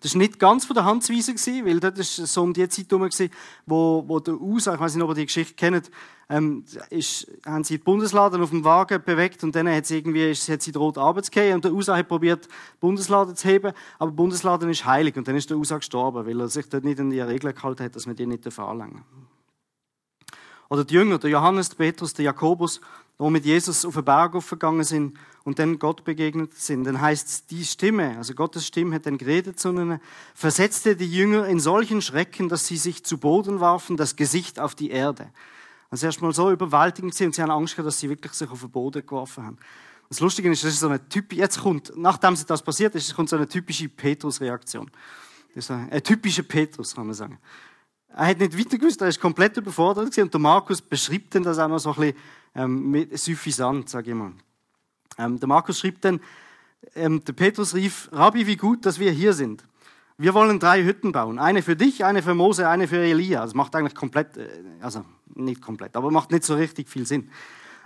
Das 0.00 0.14
war 0.14 0.18
nicht 0.18 0.38
ganz 0.38 0.64
von 0.64 0.74
der 0.74 0.84
Hand 0.84 1.04
zu 1.04 1.12
weisen, 1.12 1.36
weil 1.64 1.80
das 1.80 2.18
war 2.18 2.26
so 2.26 2.42
um 2.42 2.52
die 2.52 2.68
Zeit 2.68 2.90
herum, 2.90 3.08
wo, 3.66 4.04
wo 4.06 4.20
der 4.20 4.40
USA, 4.40 4.74
ich 4.74 4.80
weiß 4.80 4.94
nicht, 4.94 5.04
ob 5.04 5.10
ihr 5.10 5.14
die 5.16 5.26
Geschichte 5.26 5.54
kennt, 5.54 5.90
ähm, 6.30 6.64
ist, 6.90 7.26
haben 7.46 7.64
sie 7.64 7.78
die 7.78 7.84
Bundesladen 7.84 8.42
auf 8.42 8.50
dem 8.50 8.64
Wagen 8.64 9.02
bewegt 9.02 9.42
und 9.44 9.54
dann 9.54 9.68
hat 9.68 9.86
sie 9.86 9.98
irgendwie, 9.98 10.30
ist, 10.30 10.48
hat 10.48 10.62
sie 10.62 10.72
droht 10.72 10.98
runterzugehen 10.98 11.54
und 11.54 11.64
der 11.64 11.72
USA 11.72 11.96
hat 11.96 12.08
probiert, 12.08 12.44
die 12.46 12.78
Bundesladen 12.80 13.34
zu 13.34 13.48
heben, 13.48 13.72
aber 13.98 14.10
die 14.10 14.16
Bundesladen 14.16 14.68
ist 14.68 14.84
heilig 14.84 15.16
und 15.16 15.26
dann 15.26 15.36
ist 15.36 15.48
der 15.48 15.56
USA 15.56 15.78
gestorben, 15.78 16.26
weil 16.26 16.40
er 16.40 16.48
sich 16.48 16.68
dort 16.68 16.84
nicht 16.84 17.00
an 17.00 17.10
die 17.10 17.20
Regeln 17.20 17.54
gehalten 17.54 17.84
hat, 17.84 17.96
dass 17.96 18.06
man 18.06 18.14
die 18.14 18.26
nicht 18.26 18.46
anlangen 18.58 19.04
Oder 20.68 20.84
die 20.84 20.94
Jünger, 20.94 21.18
der 21.18 21.30
Johannes, 21.30 21.70
der 21.70 21.76
Petrus, 21.76 22.12
der 22.12 22.26
Jakobus, 22.26 22.80
wo 23.18 23.30
mit 23.30 23.44
Jesus 23.44 23.84
auf 23.84 23.94
den 23.94 24.04
Berg 24.04 24.34
aufgegangen 24.34 24.84
sind 24.84 25.18
und 25.44 25.58
dann 25.58 25.78
Gott 25.78 26.04
begegnet 26.04 26.54
sind, 26.54 26.84
dann 26.84 27.00
heißt 27.00 27.50
die 27.50 27.64
Stimme, 27.64 28.16
also 28.16 28.34
Gottes 28.34 28.66
Stimme 28.66 28.94
hat 28.94 29.06
dann 29.06 29.18
geredet 29.18 29.58
zu 29.58 29.70
ihnen, 29.70 30.00
versetzte 30.34 30.94
die 30.94 31.10
Jünger 31.10 31.46
in 31.46 31.58
solchen 31.58 32.00
Schrecken, 32.00 32.48
dass 32.48 32.66
sie 32.66 32.76
sich 32.76 33.04
zu 33.04 33.18
Boden 33.18 33.60
warfen, 33.60 33.96
das 33.96 34.14
Gesicht 34.16 34.60
auf 34.60 34.74
die 34.74 34.90
Erde. 34.90 35.30
Also 35.90 36.06
erstmal 36.06 36.32
so 36.32 36.50
überwältigend 36.50 37.14
sie 37.14 37.26
und 37.26 37.34
sie 37.34 37.42
haben 37.42 37.50
Angst 37.50 37.74
gehabt, 37.74 37.88
dass 37.88 37.98
sie 37.98 38.08
wirklich 38.08 38.32
sich 38.34 38.50
auf 38.50 38.60
den 38.60 38.70
Boden 38.70 39.04
geworfen 39.04 39.44
haben. 39.44 39.58
Das 40.08 40.20
Lustige 40.20 40.50
ist, 40.50 40.62
das 40.64 40.74
ist 40.74 40.80
so 40.80 40.88
eine 40.88 41.06
typische, 41.08 41.40
jetzt 41.40 41.60
kommt, 41.60 41.92
nachdem 41.96 42.36
das 42.46 42.62
passiert 42.62 42.94
ist, 42.94 43.14
kommt 43.14 43.28
so 43.28 43.36
eine 43.36 43.48
typische 43.48 43.88
Petrus-Reaktion. 43.88 44.90
Ein 45.90 46.02
typischer 46.02 46.44
Petrus, 46.44 46.94
kann 46.94 47.06
man 47.06 47.14
sagen. 47.14 47.38
Er 48.08 48.26
hat 48.28 48.38
nicht 48.38 48.56
weiter 48.56 48.78
gewusst, 48.78 49.00
er 49.00 49.08
ist 49.08 49.20
komplett 49.20 49.56
überfordert 49.56 50.06
gewesen. 50.06 50.22
Und 50.22 50.34
der 50.34 50.40
Markus 50.40 50.80
beschreibt 50.80 51.34
dann 51.34 51.42
das 51.42 51.58
auch 51.58 51.68
noch 51.68 51.78
so 51.78 51.90
ein 51.90 51.96
bisschen 51.96 52.16
ähm, 52.54 53.08
suffisant, 53.12 53.88
sage 53.88 54.10
ich 54.10 54.16
mal. 54.16 54.32
Ähm, 55.18 55.38
der 55.38 55.48
Markus 55.48 55.80
schreibt 55.80 56.04
dann, 56.04 56.20
ähm, 56.94 57.22
der 57.24 57.32
Petrus 57.32 57.74
rief, 57.74 58.08
Rabbi, 58.12 58.46
wie 58.46 58.56
gut, 58.56 58.86
dass 58.86 58.98
wir 58.98 59.10
hier 59.10 59.32
sind. 59.32 59.64
Wir 60.16 60.34
wollen 60.34 60.58
drei 60.58 60.82
Hütten 60.82 61.12
bauen. 61.12 61.38
Eine 61.38 61.62
für 61.62 61.76
dich, 61.76 62.04
eine 62.04 62.22
für 62.22 62.34
Mose, 62.34 62.68
eine 62.68 62.88
für 62.88 62.98
Elia. 62.98 63.42
Das 63.42 63.54
macht 63.54 63.74
eigentlich 63.76 63.94
komplett, 63.94 64.36
äh, 64.36 64.48
also 64.80 65.04
nicht 65.34 65.62
komplett, 65.62 65.96
aber 65.96 66.10
macht 66.10 66.30
nicht 66.30 66.44
so 66.44 66.54
richtig 66.54 66.88
viel 66.88 67.06
Sinn. 67.06 67.30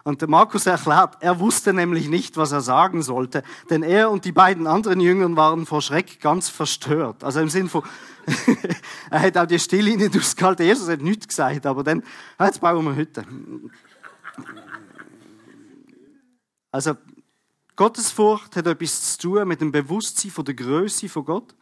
Und 0.05 0.21
der 0.21 0.29
Markus 0.29 0.67
erklärt, 0.67 1.19
er 1.21 1.39
wusste 1.39 1.73
nämlich 1.73 2.09
nicht, 2.09 2.37
was 2.37 2.51
er 2.51 2.61
sagen 2.61 3.03
sollte, 3.03 3.45
denn 3.71 3.85
er 3.85 4.11
und 4.11 4.25
die 4.25 4.33
beiden 4.33 4.67
anderen 4.67 5.01
Jüngern 5.01 5.37
waren 5.37 5.65
vor 5.65 5.81
Schreck 5.81 6.21
ganz 6.21 6.49
verstört. 6.49 7.23
Also 7.23 7.41
im 7.41 7.49
Sinn 7.49 7.69
von, 7.69 7.83
er 9.11 9.21
hat 9.21 9.37
auch 9.39 9.47
die 9.47 9.61
Stille 9.61 9.97
nicht 9.97 10.17
ausgehalten. 10.17 10.67
Jesus 10.67 10.89
hat 10.89 11.03
nichts 11.03 11.29
gesagt, 11.29 11.67
aber 11.67 11.85
dann, 11.85 12.03
jetzt 12.41 12.61
bauen 12.61 12.85
wir 12.85 12.97
Hütte. 12.97 13.25
Also, 16.71 16.97
Gottesfurcht 17.77 18.57
hat 18.57 18.67
etwas 18.67 19.17
zu 19.17 19.29
tun 19.29 19.49
mit 19.49 19.61
dem 19.61 19.73
Bewusstsein 19.73 20.31
von 20.31 20.45
der 20.45 20.55
Größe 20.55 21.09
von 21.09 21.25
Gott 21.25 21.55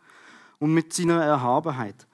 und 0.58 0.74
mit 0.74 0.92
seiner 0.92 1.22
Erhabenheit. 1.22 2.06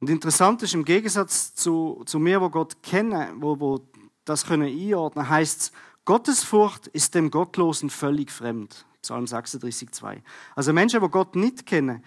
Und 0.00 0.10
interessant 0.10 0.62
ist, 0.62 0.74
im 0.74 0.84
Gegensatz 0.84 1.54
zu, 1.54 2.02
zu 2.06 2.18
mir, 2.18 2.40
wo 2.40 2.50
Gott 2.50 2.82
kennen, 2.82 3.40
wo, 3.40 3.58
wo 3.58 3.88
das 4.24 4.46
können 4.46 4.68
einordnen, 4.68 5.28
heißt 5.28 5.60
es, 5.60 5.72
Gottesfurcht 6.04 6.86
ist 6.88 7.14
dem 7.14 7.30
Gottlosen 7.30 7.90
völlig 7.90 8.30
fremd. 8.30 8.86
Psalm 9.02 9.24
36,2. 9.24 10.22
Also 10.54 10.72
Menschen, 10.72 11.00
die 11.00 11.08
Gott 11.08 11.36
nicht 11.36 11.66
kennen, 11.66 12.04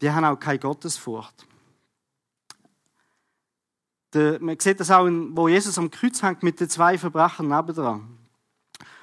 die 0.00 0.10
haben 0.10 0.24
auch 0.24 0.38
keine 0.38 0.58
Gottesfurcht. 0.58 1.46
Der, 4.14 4.40
man 4.40 4.58
sieht 4.58 4.80
das 4.80 4.90
auch, 4.90 5.06
wo 5.06 5.48
Jesus 5.48 5.76
am 5.76 5.90
Kreuz 5.90 6.22
hängt 6.22 6.42
mit 6.42 6.60
den 6.60 6.68
zwei 6.68 6.96
Verbrechern 6.96 7.48
nebendran. 7.48 8.18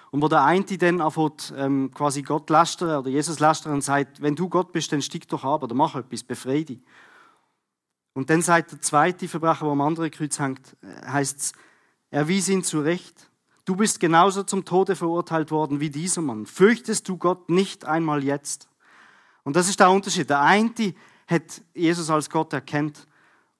Und 0.09 0.21
wo 0.21 0.27
der 0.27 0.43
eine 0.43 0.63
dann 0.63 1.01
anfängt, 1.01 1.53
ähm, 1.55 1.91
quasi 1.93 2.21
Gott 2.21 2.49
lästern 2.49 2.99
oder 2.99 3.09
Jesus 3.09 3.39
lästern 3.39 3.73
und 3.73 3.81
sagt, 3.81 4.21
wenn 4.21 4.35
du 4.35 4.49
Gott 4.49 4.71
bist, 4.71 4.91
dann 4.91 5.01
stieg 5.01 5.27
doch 5.27 5.43
ab 5.43 5.63
oder 5.63 5.75
mach 5.75 5.95
etwas, 5.95 6.23
befreie 6.23 6.65
dich. 6.65 6.79
Und 8.13 8.29
dann 8.29 8.41
sagt 8.41 8.73
der 8.73 8.81
zweite 8.81 9.27
Verbrecher, 9.27 9.65
der 9.65 9.71
am 9.71 9.81
anderen 9.81 10.11
Kreuz 10.11 10.39
hängt, 10.39 10.75
äh, 10.81 11.07
heißt 11.07 11.39
es, 11.39 11.51
er 12.09 12.27
wies 12.27 12.49
ihn 12.49 12.63
zurecht. 12.63 13.29
Du 13.63 13.75
bist 13.75 13.99
genauso 13.99 14.43
zum 14.43 14.65
Tode 14.65 14.95
verurteilt 14.95 15.51
worden 15.51 15.79
wie 15.79 15.89
dieser 15.89 16.21
Mann. 16.21 16.45
Fürchtest 16.45 17.07
du 17.07 17.17
Gott 17.17 17.49
nicht 17.49 17.85
einmal 17.85 18.23
jetzt? 18.23 18.67
Und 19.43 19.55
das 19.55 19.69
ist 19.69 19.79
der 19.79 19.91
Unterschied. 19.91 20.29
Der 20.29 20.41
eine 20.41 20.73
hat 21.27 21.61
Jesus 21.73 22.09
als 22.09 22.29
Gott 22.29 22.51
erkannt 22.51 23.07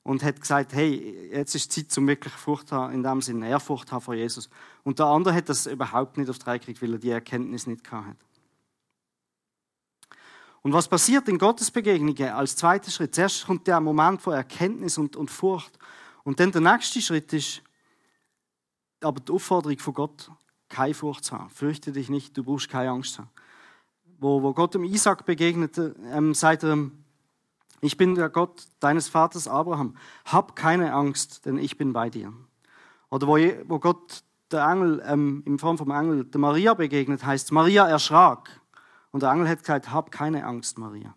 und 0.04 0.24
hat 0.24 0.42
gesagt, 0.42 0.74
hey, 0.74 1.30
jetzt 1.32 1.54
ist 1.56 1.72
Zeit 1.72 1.92
zum 1.92 2.08
wirklich 2.08 2.34
Furcht 2.34 2.72
haben, 2.72 2.94
in 2.94 3.04
dem 3.04 3.22
Sinne 3.22 3.50
Ehrfurcht 3.50 3.92
haben 3.92 4.02
vor 4.02 4.16
Jesus. 4.16 4.50
Und 4.84 5.00
der 5.00 5.06
andere 5.06 5.34
hat 5.34 5.50
das 5.50 5.68
überhaupt 5.68 6.18
nicht 6.18 6.30
auf 6.30 6.40
die 6.40 6.46
Reihe 6.46 6.60
gekriegt, 6.60 6.82
weil 6.82 6.94
er 6.94 7.00
die 7.00 7.12
Erkenntnis 7.12 7.68
nicht 7.68 7.84
gehabt 7.84 8.08
hat. 8.08 8.18
Und 10.64 10.74
was 10.74 10.88
passiert 10.88 11.28
in 11.28 11.38
Gottes 11.38 11.72
Begegnungen 11.72 12.30
als 12.30 12.56
zweiter 12.56 12.92
Schritt? 12.92 13.16
Zuerst 13.16 13.46
kommt 13.46 13.66
der 13.68 13.80
Moment 13.80 14.22
von 14.22 14.34
Erkenntnis 14.34 14.98
und, 14.98 15.16
und 15.16 15.32
Furcht. 15.32 15.78
Und 16.24 16.40
dann 16.40 16.52
der 16.52 16.62
nächste 16.62 17.02
Schritt 17.02 17.34
ist, 17.34 17.64
aber 19.02 19.20
die 19.20 19.32
Aufforderung 19.32 19.80
von 19.80 19.94
Gott, 19.94 20.32
keine 20.70 20.94
Furcht 20.94 21.26
zu 21.26 21.38
haben. 21.38 21.50
Fürchte 21.50 21.92
dich 21.92 22.10
nicht, 22.10 22.38
du 22.38 22.44
brauchst 22.44 22.70
keine 22.70 22.92
Angst 22.92 23.18
haben. 23.18 23.30
Wo, 24.20 24.42
wo 24.44 24.54
Gott 24.54 24.76
dem 24.76 24.84
Isaac 24.84 25.26
begegnete, 25.26 25.96
ähm, 26.12 26.36
sagt 26.36 26.62
er, 26.64 26.92
ich 27.82 27.98
bin 27.98 28.16
der 28.16 28.30
Gott 28.30 28.68
deines 28.80 29.10
Vaters 29.10 29.48
Abraham. 29.48 29.96
Hab 30.26 30.56
keine 30.56 30.94
Angst, 30.94 31.46
denn 31.46 31.58
ich 31.58 31.78
bin 31.78 31.94
bei 31.94 32.10
dir. 32.10 32.32
Oder 33.10 33.28
wo, 33.28 33.38
wo 33.68 33.80
Gott 33.80 34.24
der 34.52 34.66
Engel, 34.66 35.02
ähm, 35.06 35.44
in 35.46 35.58
Form 35.58 35.78
vom 35.78 35.92
Engel, 35.92 36.26
der 36.26 36.40
Maria 36.40 36.74
begegnet, 36.74 37.26
heißt, 37.26 37.52
Maria 37.52 37.88
erschrak. 37.88 38.62
Und 39.12 39.24
der 39.24 39.32
Engel 39.32 39.50
hat 39.50 39.60
gesagt, 39.60 39.92
hab 39.92 40.12
keine 40.12 40.46
Angst, 40.46 40.78
Maria. 40.78 41.16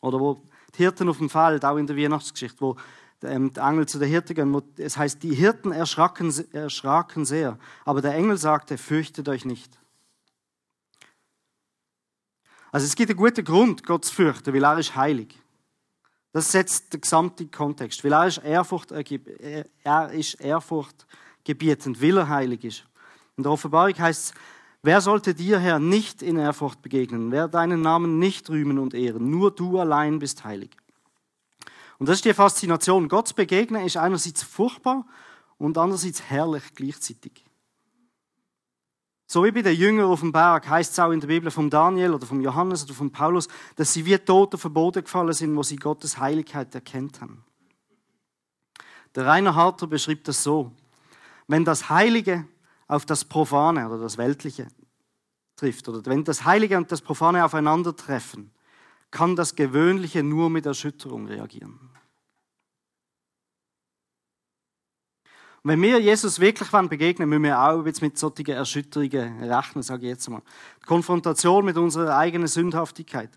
Oder 0.00 0.18
wo 0.18 0.42
die 0.74 0.82
Hirten 0.82 1.08
auf 1.08 1.18
dem 1.18 1.30
Feld, 1.30 1.64
auch 1.64 1.76
in 1.76 1.86
der 1.86 1.96
Weihnachtsgeschichte, 1.96 2.60
wo 2.60 2.76
ähm, 3.22 3.52
der 3.52 3.64
Engel 3.64 3.86
zu 3.86 3.98
der 3.98 4.08
Hirte 4.08 4.34
gehen. 4.34 4.62
Es 4.76 4.96
heißt, 4.96 5.22
die 5.22 5.34
Hirten 5.34 5.72
erschraken, 5.72 6.32
erschraken 6.52 7.24
sehr. 7.24 7.58
Aber 7.84 8.02
der 8.02 8.14
Engel 8.14 8.36
sagte, 8.36 8.78
fürchtet 8.78 9.28
euch 9.28 9.44
nicht. 9.44 9.79
Also 12.72 12.86
es 12.86 12.94
gibt 12.94 13.10
einen 13.10 13.18
guten 13.18 13.44
Grund, 13.44 13.84
Gott 13.84 14.04
zu 14.04 14.14
fürchten, 14.14 14.54
weil 14.54 14.64
er 14.64 14.78
ist 14.78 14.94
heilig. 14.94 15.36
Das 16.32 16.52
setzt 16.52 16.92
den 16.92 17.00
gesamten 17.00 17.50
Kontext. 17.50 18.04
Weil 18.04 18.12
er 18.12 18.26
ist 18.26 18.38
Ehrfurcht, 18.38 18.92
er 18.92 20.10
ist 20.12 20.34
Ehrfurcht 20.34 21.06
gebietend, 21.42 22.00
weil 22.00 22.18
er 22.18 22.28
heilig 22.28 22.64
ist. 22.64 22.84
In 23.36 23.42
der 23.42 23.52
Offenbarung 23.52 23.98
heißt 23.98 24.26
es, 24.26 24.34
wer 24.82 25.00
sollte 25.00 25.34
dir, 25.34 25.58
Herr, 25.58 25.78
nicht 25.80 26.22
in 26.22 26.36
Ehrfurcht 26.36 26.82
begegnen? 26.82 27.32
Wer 27.32 27.48
deinen 27.48 27.80
Namen 27.80 28.18
nicht 28.18 28.48
rühmen 28.50 28.78
und 28.78 28.94
ehren? 28.94 29.30
Nur 29.30 29.50
du 29.50 29.80
allein 29.80 30.18
bist 30.18 30.44
heilig. 30.44 30.70
Und 31.98 32.08
das 32.08 32.16
ist 32.16 32.24
die 32.24 32.34
Faszination. 32.34 33.08
Gott 33.08 33.28
zu 33.28 33.34
begegnen 33.34 33.84
ist 33.84 33.96
einerseits 33.96 34.42
furchtbar 34.42 35.04
und 35.58 35.76
andererseits 35.76 36.22
herrlich 36.22 36.62
gleichzeitig. 36.74 37.44
So 39.32 39.44
wie 39.44 39.52
bei 39.52 39.62
den 39.62 39.76
Jüngern 39.76 40.06
auf 40.06 40.18
dem 40.18 40.32
Berg 40.32 40.68
heißt 40.68 40.90
es 40.90 40.98
auch 40.98 41.12
in 41.12 41.20
der 41.20 41.28
Bibel 41.28 41.52
vom 41.52 41.70
Daniel 41.70 42.14
oder 42.14 42.26
vom 42.26 42.40
Johannes 42.40 42.82
oder 42.82 42.94
vom 42.94 43.12
Paulus, 43.12 43.46
dass 43.76 43.92
sie 43.92 44.04
wie 44.04 44.18
Tote 44.18 44.58
verboten 44.58 45.04
gefallen 45.04 45.32
sind, 45.32 45.54
wo 45.54 45.62
sie 45.62 45.76
Gottes 45.76 46.18
Heiligkeit 46.18 46.74
erkennt 46.74 47.20
haben. 47.20 47.44
Der 49.14 49.26
Rainer 49.26 49.54
Harter 49.54 49.86
beschreibt 49.86 50.26
das 50.26 50.42
so. 50.42 50.72
Wenn 51.46 51.64
das 51.64 51.88
Heilige 51.88 52.44
auf 52.88 53.06
das 53.06 53.24
Profane 53.24 53.86
oder 53.86 53.98
das 53.98 54.18
Weltliche 54.18 54.66
trifft, 55.54 55.88
oder 55.88 56.04
wenn 56.10 56.24
das 56.24 56.44
Heilige 56.44 56.76
und 56.76 56.90
das 56.90 57.00
Profane 57.00 57.44
aufeinandertreffen, 57.44 58.50
kann 59.12 59.36
das 59.36 59.54
Gewöhnliche 59.54 60.24
nur 60.24 60.50
mit 60.50 60.66
Erschütterung 60.66 61.28
reagieren. 61.28 61.78
Und 65.62 65.72
wenn 65.72 65.82
wir 65.82 66.00
Jesus 66.00 66.40
wirklich 66.40 66.70
begegnen 66.70 67.28
müssen 67.28 67.42
wir 67.42 67.60
auch 67.60 67.84
jetzt 67.84 68.00
mit 68.00 68.16
solchen 68.16 68.46
Erschütterungen 68.46 69.44
rechnen, 69.44 69.82
sage 69.82 70.06
ich 70.06 70.12
jetzt 70.12 70.28
mal. 70.30 70.40
Die 70.82 70.86
Konfrontation 70.86 71.64
mit 71.64 71.76
unserer 71.76 72.16
eigenen 72.16 72.48
Sündhaftigkeit. 72.48 73.30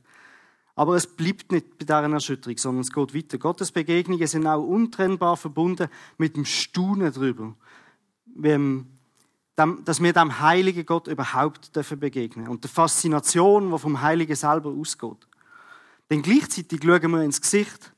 Aber 0.75 0.96
es 0.96 1.06
bleibt 1.06 1.51
nicht 1.51 1.77
bei 1.77 1.86
dieser 1.86 2.10
Erschütterung, 2.10 2.58
sondern 2.58 2.82
es 2.82 2.92
geht 2.92 3.13
weiter. 3.13 3.38
Gottes 3.38 3.72
Begegnungen 3.72 4.25
sind 4.25 4.48
auch 4.48 4.63
untrennbar 4.65 5.38
verbunden 5.38 5.88
mit 6.18 6.36
dem 6.36 6.46
Staunen 6.46 7.13
darüber, 7.13 7.53
dass 9.56 10.01
wir 10.01 10.13
dem 10.13 10.39
heiligen 10.39 10.86
Gott 10.86 11.08
überhaupt 11.08 11.74
begegnen 11.74 12.46
dürfen 12.46 12.48
und 12.48 12.63
der 12.63 12.72
Faszination, 12.72 13.70
die 13.70 13.77
vom 13.77 14.01
Heiligen 14.01 14.36
selber 14.36 14.72
ausgeht. 14.72 15.27
Denn 16.10 16.22
gleichzeitig 16.22 16.80
schauen 16.84 17.12
wir 17.12 17.22
ins 17.22 17.42
Gesicht 17.42 17.93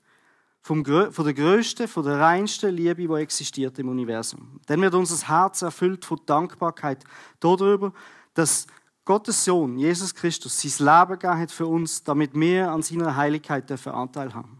vom, 0.65 0.84
von 0.84 1.25
der 1.25 1.36
größten, 1.36 1.88
von 1.88 2.03
der 2.03 2.19
reinsten 2.19 2.75
Liebe, 2.75 3.07
die 3.07 3.22
existiert 3.22 3.77
im 3.77 3.88
Universum. 3.88 4.60
Dann 4.65 4.81
wird 4.81 4.95
unser 4.95 5.27
Herz 5.27 5.62
erfüllt 5.62 6.03
von 6.03 6.19
Dankbarkeit 6.25 7.03
darüber, 7.39 7.93
dass 8.34 8.65
Gottes 9.05 9.45
Sohn, 9.45 9.77
Jesus 9.77 10.15
Christus, 10.15 10.60
sein 10.60 10.88
Leben 10.88 11.19
gegeben 11.19 11.38
hat 11.38 11.51
für 11.51 11.67
uns, 11.67 12.03
damit 12.03 12.31
wir 12.34 12.72
an 12.72 12.81
seiner 12.81 13.15
Heiligkeit 13.15 13.69
dürfen 13.69 13.91
Anteil 13.91 14.34
haben. 14.34 14.60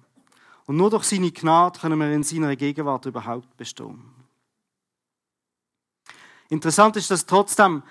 Und 0.67 0.77
nur 0.77 0.91
durch 0.91 1.05
seine 1.05 1.31
Gnade 1.31 1.79
können 1.79 2.00
wir 2.00 2.12
in 2.12 2.21
seiner 2.21 2.55
Gegenwart 2.55 3.07
überhaupt 3.07 3.57
bestehen. 3.57 4.00
Interessant 6.50 6.97
ist, 6.97 7.09
dass 7.09 7.25
trotzdem 7.25 7.81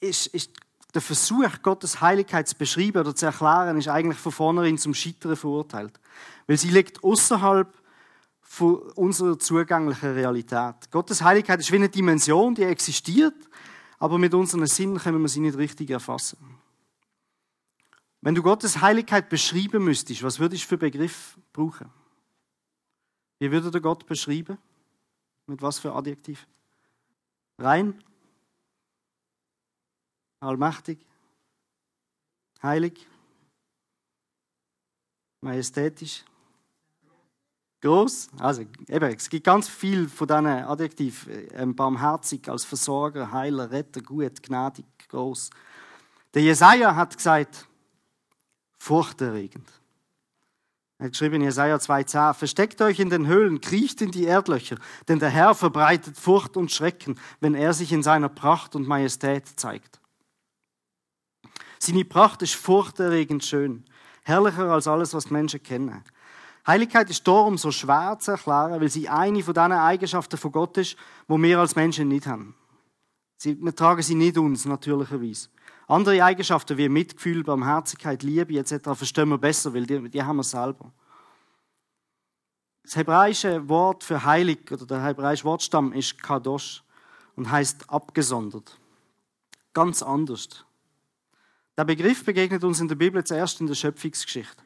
ist, 0.00 0.28
ist 0.28 0.50
der 0.94 1.02
Versuch, 1.02 1.62
Gottes 1.62 2.00
Heiligkeit 2.00 2.48
zu 2.48 2.56
beschreiben 2.56 2.98
oder 2.98 3.14
zu 3.14 3.26
erklären, 3.26 3.76
ist 3.76 3.88
eigentlich 3.88 4.18
von 4.18 4.32
vornherein 4.32 4.78
zum 4.78 4.94
Scheitern 4.94 5.36
verurteilt. 5.36 5.98
Weil 6.46 6.56
sie 6.56 6.70
liegt 6.70 7.02
außerhalb 7.02 7.76
unserer 8.94 9.38
zugänglichen 9.38 10.12
Realität. 10.12 10.90
Gottes 10.92 11.22
Heiligkeit 11.22 11.58
ist 11.58 11.72
wie 11.72 11.76
eine 11.76 11.88
Dimension, 11.88 12.54
die 12.54 12.62
existiert, 12.62 13.34
aber 13.98 14.18
mit 14.18 14.32
unseren 14.32 14.66
Sinnen 14.66 14.98
können 14.98 15.20
wir 15.20 15.28
sie 15.28 15.40
nicht 15.40 15.58
richtig 15.58 15.90
erfassen. 15.90 16.38
Wenn 18.20 18.34
du 18.34 18.42
Gottes 18.42 18.80
Heiligkeit 18.80 19.28
beschreiben 19.28 19.84
müsstest, 19.84 20.22
was 20.22 20.38
würdest 20.38 20.64
du 20.64 20.68
für 20.68 20.78
Begriff 20.78 21.36
brauchen? 21.52 21.90
Wie 23.40 23.50
würde 23.50 23.70
du 23.70 23.80
Gott 23.80 24.06
beschreiben? 24.06 24.56
Mit 25.46 25.60
was 25.60 25.80
für 25.80 25.92
Adjektiv? 25.92 26.46
Rein, 27.58 28.02
allmächtig, 30.44 30.98
heilig, 32.62 33.06
majestätisch, 35.40 36.24
groß. 37.80 38.28
Also 38.38 38.62
eben, 38.88 39.14
es 39.14 39.28
gibt 39.28 39.44
ganz 39.44 39.68
viel 39.68 40.08
von 40.08 40.26
diesen 40.26 40.46
Adjektiven. 40.46 41.48
Ähm, 41.52 41.76
barmherzig 41.76 42.48
als 42.48 42.64
Versorger, 42.64 43.30
Heiler, 43.30 43.70
Retter, 43.70 44.00
gut, 44.00 44.42
gnädig, 44.42 44.86
groß. 45.08 45.50
Der 46.32 46.42
Jesaja 46.42 46.96
hat 46.96 47.16
gesagt, 47.16 47.66
furchterregend. 48.78 49.68
Er 50.98 51.06
hat 51.06 51.12
geschrieben 51.12 51.36
in 51.36 51.42
Jesaja 51.42 51.76
2,10: 51.76 52.34
Versteckt 52.34 52.80
euch 52.80 52.98
in 52.98 53.10
den 53.10 53.26
Höhlen, 53.26 53.60
kriecht 53.60 54.00
in 54.00 54.10
die 54.10 54.24
Erdlöcher, 54.24 54.76
denn 55.08 55.18
der 55.18 55.30
Herr 55.30 55.54
verbreitet 55.54 56.16
Furcht 56.16 56.56
und 56.56 56.70
Schrecken, 56.70 57.18
wenn 57.40 57.54
er 57.54 57.72
sich 57.74 57.92
in 57.92 58.02
seiner 58.02 58.28
Pracht 58.28 58.74
und 58.74 58.86
Majestät 58.86 59.46
zeigt. 59.56 60.00
Seine 61.84 62.06
Pracht 62.06 62.40
ist 62.40 62.54
furchterregend 62.54 63.44
schön, 63.44 63.84
herrlicher 64.22 64.70
als 64.70 64.86
alles, 64.86 65.12
was 65.12 65.30
Menschen 65.30 65.62
kennen. 65.62 66.02
Heiligkeit 66.66 67.10
ist 67.10 67.28
darum 67.28 67.58
so 67.58 67.70
schwer 67.70 68.16
zu 68.18 68.30
erklären, 68.30 68.80
weil 68.80 68.88
sie 68.88 69.06
eine 69.06 69.42
von 69.42 69.52
diesen 69.52 69.72
Eigenschaften 69.72 70.38
von 70.38 70.50
Gott 70.50 70.78
ist, 70.78 70.96
wo 71.28 71.36
wir 71.36 71.58
als 71.58 71.76
Menschen 71.76 72.08
nicht 72.08 72.26
haben. 72.26 72.54
Sie, 73.36 73.62
wir 73.62 73.76
tragen 73.76 74.00
sie 74.00 74.14
nicht 74.14 74.38
uns, 74.38 74.64
natürlicherweise. 74.64 75.50
Andere 75.86 76.24
Eigenschaften 76.24 76.78
wie 76.78 76.88
Mitgefühl, 76.88 77.44
Barmherzigkeit, 77.44 78.22
Liebe 78.22 78.58
etc. 78.58 78.94
verstehen 78.94 79.28
wir 79.28 79.36
besser, 79.36 79.74
weil 79.74 79.84
die, 79.84 80.08
die 80.08 80.22
haben 80.22 80.36
wir 80.36 80.42
selber. 80.42 80.90
Das 82.82 82.96
hebräische 82.96 83.68
Wort 83.68 84.04
für 84.04 84.24
heilig 84.24 84.72
oder 84.72 84.86
der 84.86 85.04
hebräische 85.04 85.44
Wortstamm 85.44 85.92
ist 85.92 86.22
Kadosh 86.22 86.82
und 87.36 87.50
heißt 87.50 87.90
abgesondert. 87.90 88.78
Ganz 89.74 90.02
anders. 90.02 90.64
Der 91.76 91.84
Begriff 91.84 92.24
begegnet 92.24 92.62
uns 92.62 92.80
in 92.80 92.88
der 92.88 92.94
Bibel 92.94 93.24
zuerst 93.24 93.60
in 93.60 93.66
der 93.66 93.74
Schöpfungsgeschichte. 93.74 94.62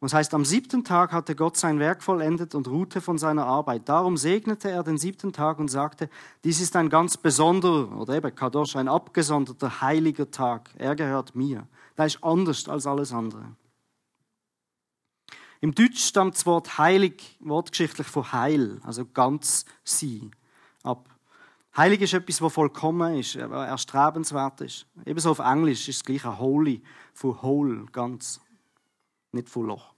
Und 0.00 0.12
das 0.12 0.14
heißt, 0.14 0.34
am 0.34 0.44
siebten 0.44 0.84
Tag 0.84 1.12
hatte 1.12 1.34
Gott 1.34 1.56
sein 1.56 1.78
Werk 1.78 2.02
vollendet 2.02 2.54
und 2.54 2.68
ruhte 2.68 3.00
von 3.00 3.16
seiner 3.16 3.46
Arbeit. 3.46 3.88
Darum 3.88 4.16
segnete 4.16 4.70
er 4.70 4.82
den 4.82 4.98
siebten 4.98 5.32
Tag 5.32 5.58
und 5.58 5.68
sagte, 5.68 6.10
dies 6.44 6.60
ist 6.60 6.76
ein 6.76 6.90
ganz 6.90 7.16
besonderer, 7.16 7.96
oder 7.96 8.14
eben 8.14 8.34
Kadosh, 8.34 8.76
ein 8.76 8.88
abgesonderter, 8.88 9.80
heiliger 9.80 10.30
Tag. 10.30 10.70
Er 10.76 10.94
gehört 10.94 11.34
mir. 11.34 11.66
Der 11.96 12.06
ist 12.06 12.22
anders 12.22 12.68
als 12.68 12.86
alles 12.86 13.12
andere. 13.12 13.56
Im 15.60 15.74
Deutsch 15.74 16.04
stammt 16.04 16.34
das 16.34 16.44
Wort 16.44 16.76
heilig 16.76 17.38
wortgeschichtlich 17.40 18.06
von 18.06 18.30
heil, 18.30 18.80
also 18.82 19.06
ganz 19.06 19.64
sein, 19.84 20.32
ab. 20.82 21.08
Heilig 21.76 22.02
ist 22.02 22.14
etwas, 22.14 22.40
was 22.40 22.52
vollkommen 22.52 23.18
ist, 23.18 23.34
erstrebenswert 23.34 24.60
ist. 24.60 24.86
Ebenso 25.04 25.32
auf 25.32 25.40
Englisch 25.40 25.88
ist 25.88 25.96
es 25.96 26.04
gleich 26.04 26.24
ein 26.24 26.38
holy, 26.38 26.82
von 27.12 27.42
whole, 27.42 27.86
ganz, 27.90 28.40
nicht 29.32 29.48
von 29.48 29.66
Loch. 29.66 29.92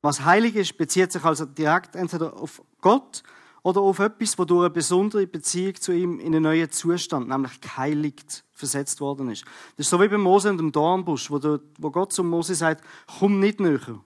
Was 0.00 0.24
heilig 0.24 0.54
ist, 0.54 0.76
bezieht 0.76 1.10
sich 1.10 1.24
also 1.24 1.44
direkt 1.44 1.96
entweder 1.96 2.34
auf 2.34 2.62
Gott 2.80 3.24
oder 3.62 3.80
auf 3.80 3.98
etwas, 3.98 4.38
wo 4.38 4.44
durch 4.44 4.66
eine 4.66 4.70
besondere 4.70 5.26
Beziehung 5.26 5.74
zu 5.74 5.92
ihm 5.92 6.20
in 6.20 6.26
einen 6.26 6.42
neuen 6.42 6.70
Zustand, 6.70 7.28
nämlich 7.28 7.60
geheiligt, 7.60 8.44
versetzt 8.52 9.00
worden 9.00 9.30
ist. 9.30 9.44
Das 9.76 9.86
ist 9.86 9.90
so 9.90 10.00
wie 10.00 10.06
bei 10.06 10.18
Mose 10.18 10.50
und 10.50 10.58
dem 10.58 10.70
Dornbusch, 10.70 11.30
wo 11.30 11.90
Gott 11.90 12.12
zu 12.12 12.22
Mose 12.22 12.54
sagt, 12.54 12.84
komm 13.18 13.40
nicht 13.40 13.58
näher. 13.58 13.98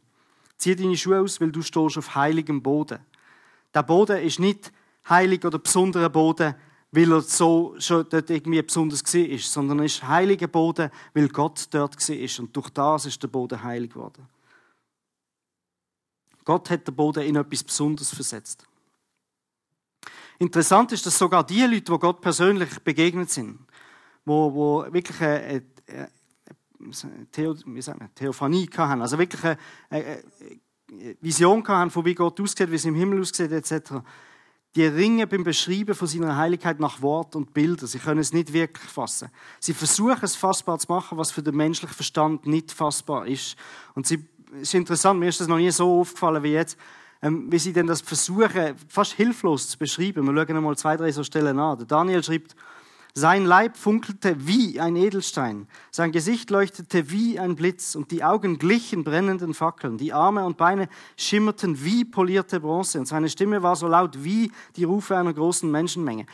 Zieh 0.59 0.77
deine 0.77 0.97
Schuhe 0.97 1.21
aus, 1.21 1.41
weil 1.41 1.53
du 1.53 1.63
stehst 1.63 1.97
auf 1.97 2.15
heiligem 2.15 2.63
Boden. 2.63 2.99
Der 3.73 3.83
Boden 3.83 4.19
ist 4.19 4.41
nicht 4.41 4.73
heilig 5.09 5.45
oder 5.45 5.59
besonderer 5.59 6.11
Boden, 6.11 6.55
weil 6.91 7.13
er 7.13 7.21
so 7.21 7.75
schon 7.79 8.07
dort 8.09 8.31
irgendwie 8.31 8.61
besonders 8.63 9.03
war, 9.05 9.39
sondern 9.39 9.81
ist 9.81 10.03
heiliger 10.03 10.49
Boden, 10.49 10.91
weil 11.15 11.29
Gott 11.29 11.69
dort 11.71 11.97
war. 11.97 12.45
Und 12.45 12.57
durch 12.57 12.71
das 12.71 13.07
ist 13.07 13.23
der 13.23 13.29
Boden 13.29 13.63
heilig 13.63 13.93
geworden. 13.93 14.27
Gott 16.45 16.71
hat 16.71 16.89
den 16.89 16.97
Boden 16.97 17.25
in 17.25 17.37
etwas 17.37 17.63
Besonderes 17.63 18.15
versetzt. 18.15 18.67
Interessant 20.39 20.93
ist, 20.93 21.05
dass 21.05 21.19
sogar 21.19 21.45
die 21.45 21.61
Leute, 21.61 21.93
die 21.93 21.99
Gott 21.99 22.21
persönlich 22.21 22.79
begegnet 22.81 23.29
sind, 23.29 23.59
wo, 24.25 24.55
wo 24.55 24.93
wirklich 24.93 25.21
eine, 25.21 25.63
eine, 25.89 26.11
Theo, 27.33 27.57
wie 27.67 27.83
sagt 27.83 28.01
man, 28.01 28.15
Theophanie 28.15 28.69
hatten, 28.77 29.03
also 29.03 29.19
wirklich 29.19 29.43
eine, 29.43 29.59
eine 29.91 30.23
Vision 31.21 31.67
hatten, 31.67 31.91
von 31.91 32.05
wie 32.05 32.15
Gott 32.15 32.41
aussieht, 32.41 32.71
wie 32.71 32.77
es 32.77 32.85
im 32.85 32.95
Himmel 32.95 33.21
aussieht, 33.21 33.53
etc., 33.53 33.95
die 34.77 34.85
ringen 34.85 35.29
beim 35.29 35.45
Beschreiben 35.45 35.95
von 35.95 36.07
seiner 36.07 36.37
Heiligkeit 36.37 36.79
nach 36.79 37.01
Wort 37.01 37.35
und 37.35 37.55
Bildern. 37.55 37.87
Sie 37.87 37.99
können 37.99 38.21
es 38.21 38.33
nicht 38.33 38.53
wirklich 38.53 38.89
fassen. 38.89 39.29
Sie 39.59 39.73
versuchen 39.73 40.23
es 40.23 40.37
fassbar 40.37 40.79
zu 40.79 40.87
machen, 40.89 41.19
was 41.19 41.31
für 41.31 41.43
den 41.43 41.57
menschlichen 41.57 41.95
Verstand 41.95 42.47
nicht 42.47 42.71
fassbar 42.71 43.27
ist. 43.27 43.57
Und 43.95 44.07
sie 44.07 44.29
ist 44.61 44.75
interessant, 44.75 45.19
mir 45.19 45.31
ist 45.31 45.41
das 45.41 45.49
noch 45.49 45.57
nie 45.57 45.71
so 45.71 46.01
aufgefallen 46.01 46.43
wie 46.43 46.53
jetzt, 46.53 46.79
ähm, 47.23 47.51
wie 47.51 47.59
sie 47.59 47.73
denn 47.73 47.87
das 47.87 48.03
versuchen, 48.03 48.77
fast 48.89 49.15
hilflos 49.15 49.71
zu 49.71 49.79
beschreiben. 49.79 50.25
Wir 50.25 50.47
schauen 50.47 50.57
einmal 50.57 50.77
zwei, 50.77 50.97
drei 50.97 51.11
so 51.11 51.25
Stellen 51.25 51.59
an. 51.59 51.79
Der 51.79 51.87
Daniel 51.87 52.23
schreibt, 52.23 52.55
sein 53.19 53.45
Leib 53.45 53.77
funkelte 53.77 54.47
wie 54.47 54.81
ein 54.81 54.95
Edelstein, 54.95 55.67
sein 55.91 56.13
Gesicht 56.13 56.51
leuchtete 56.51 57.11
wie 57.11 57.39
ein 57.39 57.57
Blitz 57.57 57.95
und 57.95 58.11
die 58.11 58.23
Augen 58.23 58.59
glichen 58.59 59.03
brennenden 59.03 59.55
Fackeln. 59.55 59.99
Die 59.99 60.13
Arme 60.13 60.45
und 60.45 60.57
Beine 60.57 60.89
schimmerten 61.17 61.85
wie 61.85 62.05
polierte 62.05 62.61
Bronze 62.61 63.01
und 63.01 63.07
seine 63.07 63.29
Stimme 63.29 63.63
war 63.63 63.77
so 63.77 63.89
laut 63.89 64.23
wie 64.23 64.53
die 64.77 64.85
Rufe 64.85 65.17
einer 65.17 65.35
großen 65.35 65.71
Menschenmenge 65.71 66.27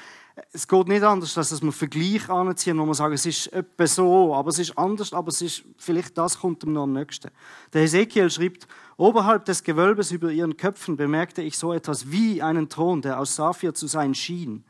es 0.53 0.67
geht 0.67 0.89
nicht 0.89 1.03
anders, 1.03 1.35
dass 1.35 1.63
wir 1.63 1.73
Vergleich 1.73 2.29
anziehen, 2.29 2.79
wo 2.79 2.85
man 2.85 2.95
sagen, 2.95 3.15
es 3.15 3.25
ist 3.25 3.53
etwa 3.53 3.87
so, 3.87 4.35
aber 4.35 4.51
es 4.51 4.59
ist 4.59 4.77
anders, 4.77 5.13
aber 5.13 5.29
es 5.29 5.41
ist, 5.41 5.63
vielleicht 5.79 6.19
das 6.19 6.39
kommt 6.39 6.65
ihm 6.65 6.73
noch 6.73 6.85
am 6.85 6.93
nächsten. 6.93 7.31
Der 7.73 7.83
Ezekiel 7.83 8.29
schreibt, 8.31 8.67
oberhalb 8.97 9.45
des 9.45 9.63
Gewölbes 9.63 10.11
über 10.11 10.33
ihren 10.33 10.57
Köpfen 10.57 10.97
bemerkte 10.97 11.43
ich 11.43 11.57
so 11.57 11.73
etwas 11.73 12.11
wie 12.11 12.43
einen 12.43 12.69
Thron, 12.69 13.01
der 13.01 13.21
aus 13.21 13.37
Saphir 13.37 13.75
zu 13.75 13.87
sein 13.87 14.15
schien. 14.15 14.65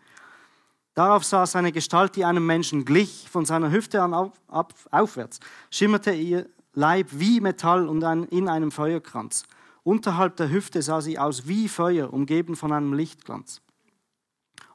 Darauf 0.94 1.24
saß 1.24 1.56
eine 1.56 1.72
Gestalt, 1.72 2.14
die 2.14 2.24
einem 2.24 2.46
Menschen 2.46 2.84
glich, 2.84 3.26
von 3.28 3.44
seiner 3.44 3.70
Hüfte 3.70 4.00
an 4.00 4.14
auf, 4.14 4.32
ab, 4.48 4.74
aufwärts, 4.90 5.40
schimmerte 5.70 6.12
ihr 6.12 6.46
Leib 6.72 7.08
wie 7.12 7.40
Metall 7.40 7.88
und 7.88 8.02
ein, 8.04 8.24
in 8.24 8.48
einem 8.48 8.70
Feuerkranz. 8.70 9.44
Unterhalb 9.82 10.36
der 10.36 10.50
Hüfte 10.50 10.82
sah 10.82 11.00
sie 11.00 11.18
aus 11.18 11.46
wie 11.46 11.68
Feuer, 11.68 12.12
umgeben 12.12 12.56
von 12.56 12.72
einem 12.72 12.94
Lichtglanz. 12.94 13.60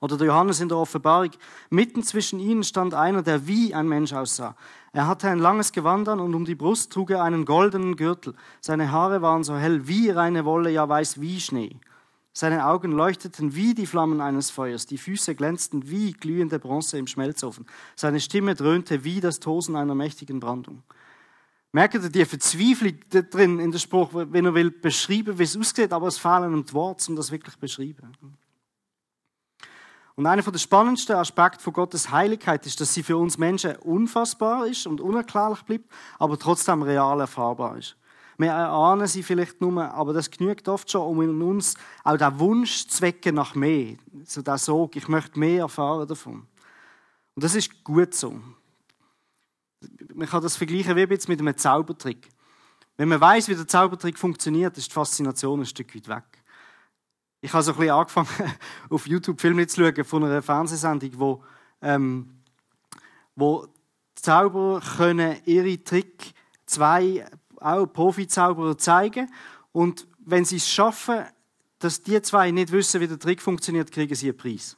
Oder 0.01 0.17
der 0.17 0.27
Johannes 0.27 0.61
in 0.61 0.69
der 0.69 0.77
Offenbarung. 0.77 1.31
Mitten 1.69 2.03
zwischen 2.03 2.39
ihnen 2.39 2.63
stand 2.63 2.93
einer, 2.93 3.21
der 3.21 3.47
wie 3.47 3.73
ein 3.73 3.87
Mensch 3.87 4.13
aussah. 4.13 4.55
Er 4.93 5.07
hatte 5.07 5.27
ein 5.29 5.39
langes 5.39 5.73
Gewand 5.73 6.07
an 6.07 6.21
und 6.21 6.35
um 6.35 6.45
die 6.45 6.55
Brust 6.55 6.93
trug 6.93 7.11
er 7.11 7.23
einen 7.23 7.43
goldenen 7.43 7.97
Gürtel. 7.97 8.33
Seine 8.61 8.91
Haare 8.91 9.21
waren 9.21 9.43
so 9.43 9.55
hell 9.57 9.87
wie 9.87 10.09
reine 10.09 10.45
Wolle, 10.45 10.71
ja 10.71 10.87
weiß 10.87 11.19
wie 11.19 11.39
Schnee. 11.41 11.79
Seine 12.33 12.67
Augen 12.67 12.91
leuchteten 12.91 13.55
wie 13.55 13.73
die 13.73 13.85
Flammen 13.85 14.21
eines 14.21 14.51
Feuers, 14.51 14.85
die 14.85 14.97
Füße 14.97 15.35
glänzten 15.35 15.89
wie 15.89 16.13
glühende 16.13 16.59
Bronze 16.59 16.97
im 16.97 17.07
Schmelzofen. 17.07 17.65
Seine 17.95 18.19
Stimme 18.19 18.55
dröhnte 18.55 19.03
wie 19.03 19.19
das 19.19 19.39
Tosen 19.39 19.75
einer 19.75 19.95
mächtigen 19.95 20.39
Brandung. 20.39 20.83
Merkt 21.71 22.15
ihr 22.15 22.25
Verzweiflung 22.25 22.99
drin 23.09 23.59
in 23.59 23.71
der 23.71 23.79
Spruch, 23.79 24.09
wenn 24.13 24.45
er 24.45 24.55
will 24.55 24.71
beschreiben, 24.71 25.37
wie 25.37 25.43
es 25.43 25.57
aussieht, 25.57 25.93
aber 25.93 26.07
es 26.07 26.17
fehlen 26.17 26.43
einem 26.43 26.65
die 26.65 26.73
Worte, 26.73 27.11
um 27.11 27.15
das 27.15 27.31
wirklich 27.31 27.53
zu 27.53 27.59
beschreiben. 27.59 28.11
Und 30.15 30.25
einer 30.25 30.41
der 30.41 30.57
spannendsten 30.57 31.15
Aspekte 31.15 31.63
von 31.63 31.73
Gottes 31.73 32.11
Heiligkeit 32.11 32.65
ist, 32.65 32.81
dass 32.81 32.93
sie 32.93 33.03
für 33.03 33.17
uns 33.17 33.37
Menschen 33.37 33.75
unfassbar 33.77 34.65
ist 34.65 34.85
und 34.85 34.99
unerklärlich 34.99 35.61
bleibt, 35.61 35.89
aber 36.17 36.37
trotzdem 36.37 36.81
real 36.81 37.19
erfahrbar 37.21 37.77
ist. 37.77 37.95
Wir 38.39 38.51
erahnen 38.51 39.05
sie 39.05 39.21
vielleicht 39.21 39.59
nur, 39.59 39.83
aber 39.93 40.13
das 40.13 40.31
genügt 40.31 40.69
oft 40.69 40.89
schon, 40.89 41.01
um 41.01 41.21
in 41.21 41.41
uns 41.41 41.75
auch 42.05 42.15
den 42.15 42.39
Wunsch 42.39 42.87
zu 42.87 43.01
wecken 43.01 43.35
nach 43.35 43.53
mehr. 43.53 43.97
So 44.23 44.41
der 44.41 44.57
Sog, 44.57 44.95
ich 44.95 45.09
möchte 45.09 45.37
mehr 45.37 45.63
erfahren 45.63 46.07
davon. 46.07 46.47
Und 47.35 47.43
das 47.43 47.53
ist 47.53 47.83
gut 47.83 48.13
so. 48.13 48.39
Man 50.13 50.25
kann 50.25 50.41
das 50.41 50.55
vergleichen 50.55 50.95
wie 50.95 51.01
jetzt 51.01 51.27
mit 51.27 51.41
einem 51.41 51.57
Zaubertrick. 51.57 52.29
Wenn 52.95 53.09
man 53.09 53.19
weiß, 53.19 53.49
wie 53.49 53.55
der 53.55 53.67
Zaubertrick 53.67 54.17
funktioniert, 54.17 54.77
ist 54.77 54.89
die 54.89 54.93
Faszination 54.93 55.59
ein 55.59 55.65
Stück 55.65 55.93
weit 55.93 56.07
weg. 56.07 56.43
Ich 57.41 57.51
habe 57.51 57.61
so 57.61 57.73
ein 57.73 57.77
bisschen 57.77 57.93
angefangen, 57.93 58.29
auf 58.89 59.05
YouTube 59.05 59.41
Filme 59.41 59.67
zu 59.67 59.83
schauen 59.83 60.05
von 60.05 60.23
einer 60.23 60.41
Fernsehsendung, 60.41 61.11
wo, 61.15 61.43
ähm, 61.81 62.39
wo 63.35 63.67
Zauberer 64.15 64.79
können 64.79 65.35
ihre 65.43 65.83
Trick 65.83 66.33
zwei 66.65 67.29
auch 67.61 67.85
Profi-Zauberer 67.85 68.77
zeigen 68.77 69.29
und 69.71 70.07
wenn 70.25 70.45
sie 70.45 70.57
es 70.57 70.69
schaffen, 70.69 71.23
dass 71.79 72.01
die 72.01 72.21
zwei 72.21 72.51
nicht 72.51 72.71
wissen, 72.71 73.01
wie 73.01 73.07
der 73.07 73.19
Trick 73.19 73.41
funktioniert, 73.41 73.91
kriegen 73.91 74.13
sie 74.15 74.29
einen 74.29 74.37
Preis. 74.37 74.75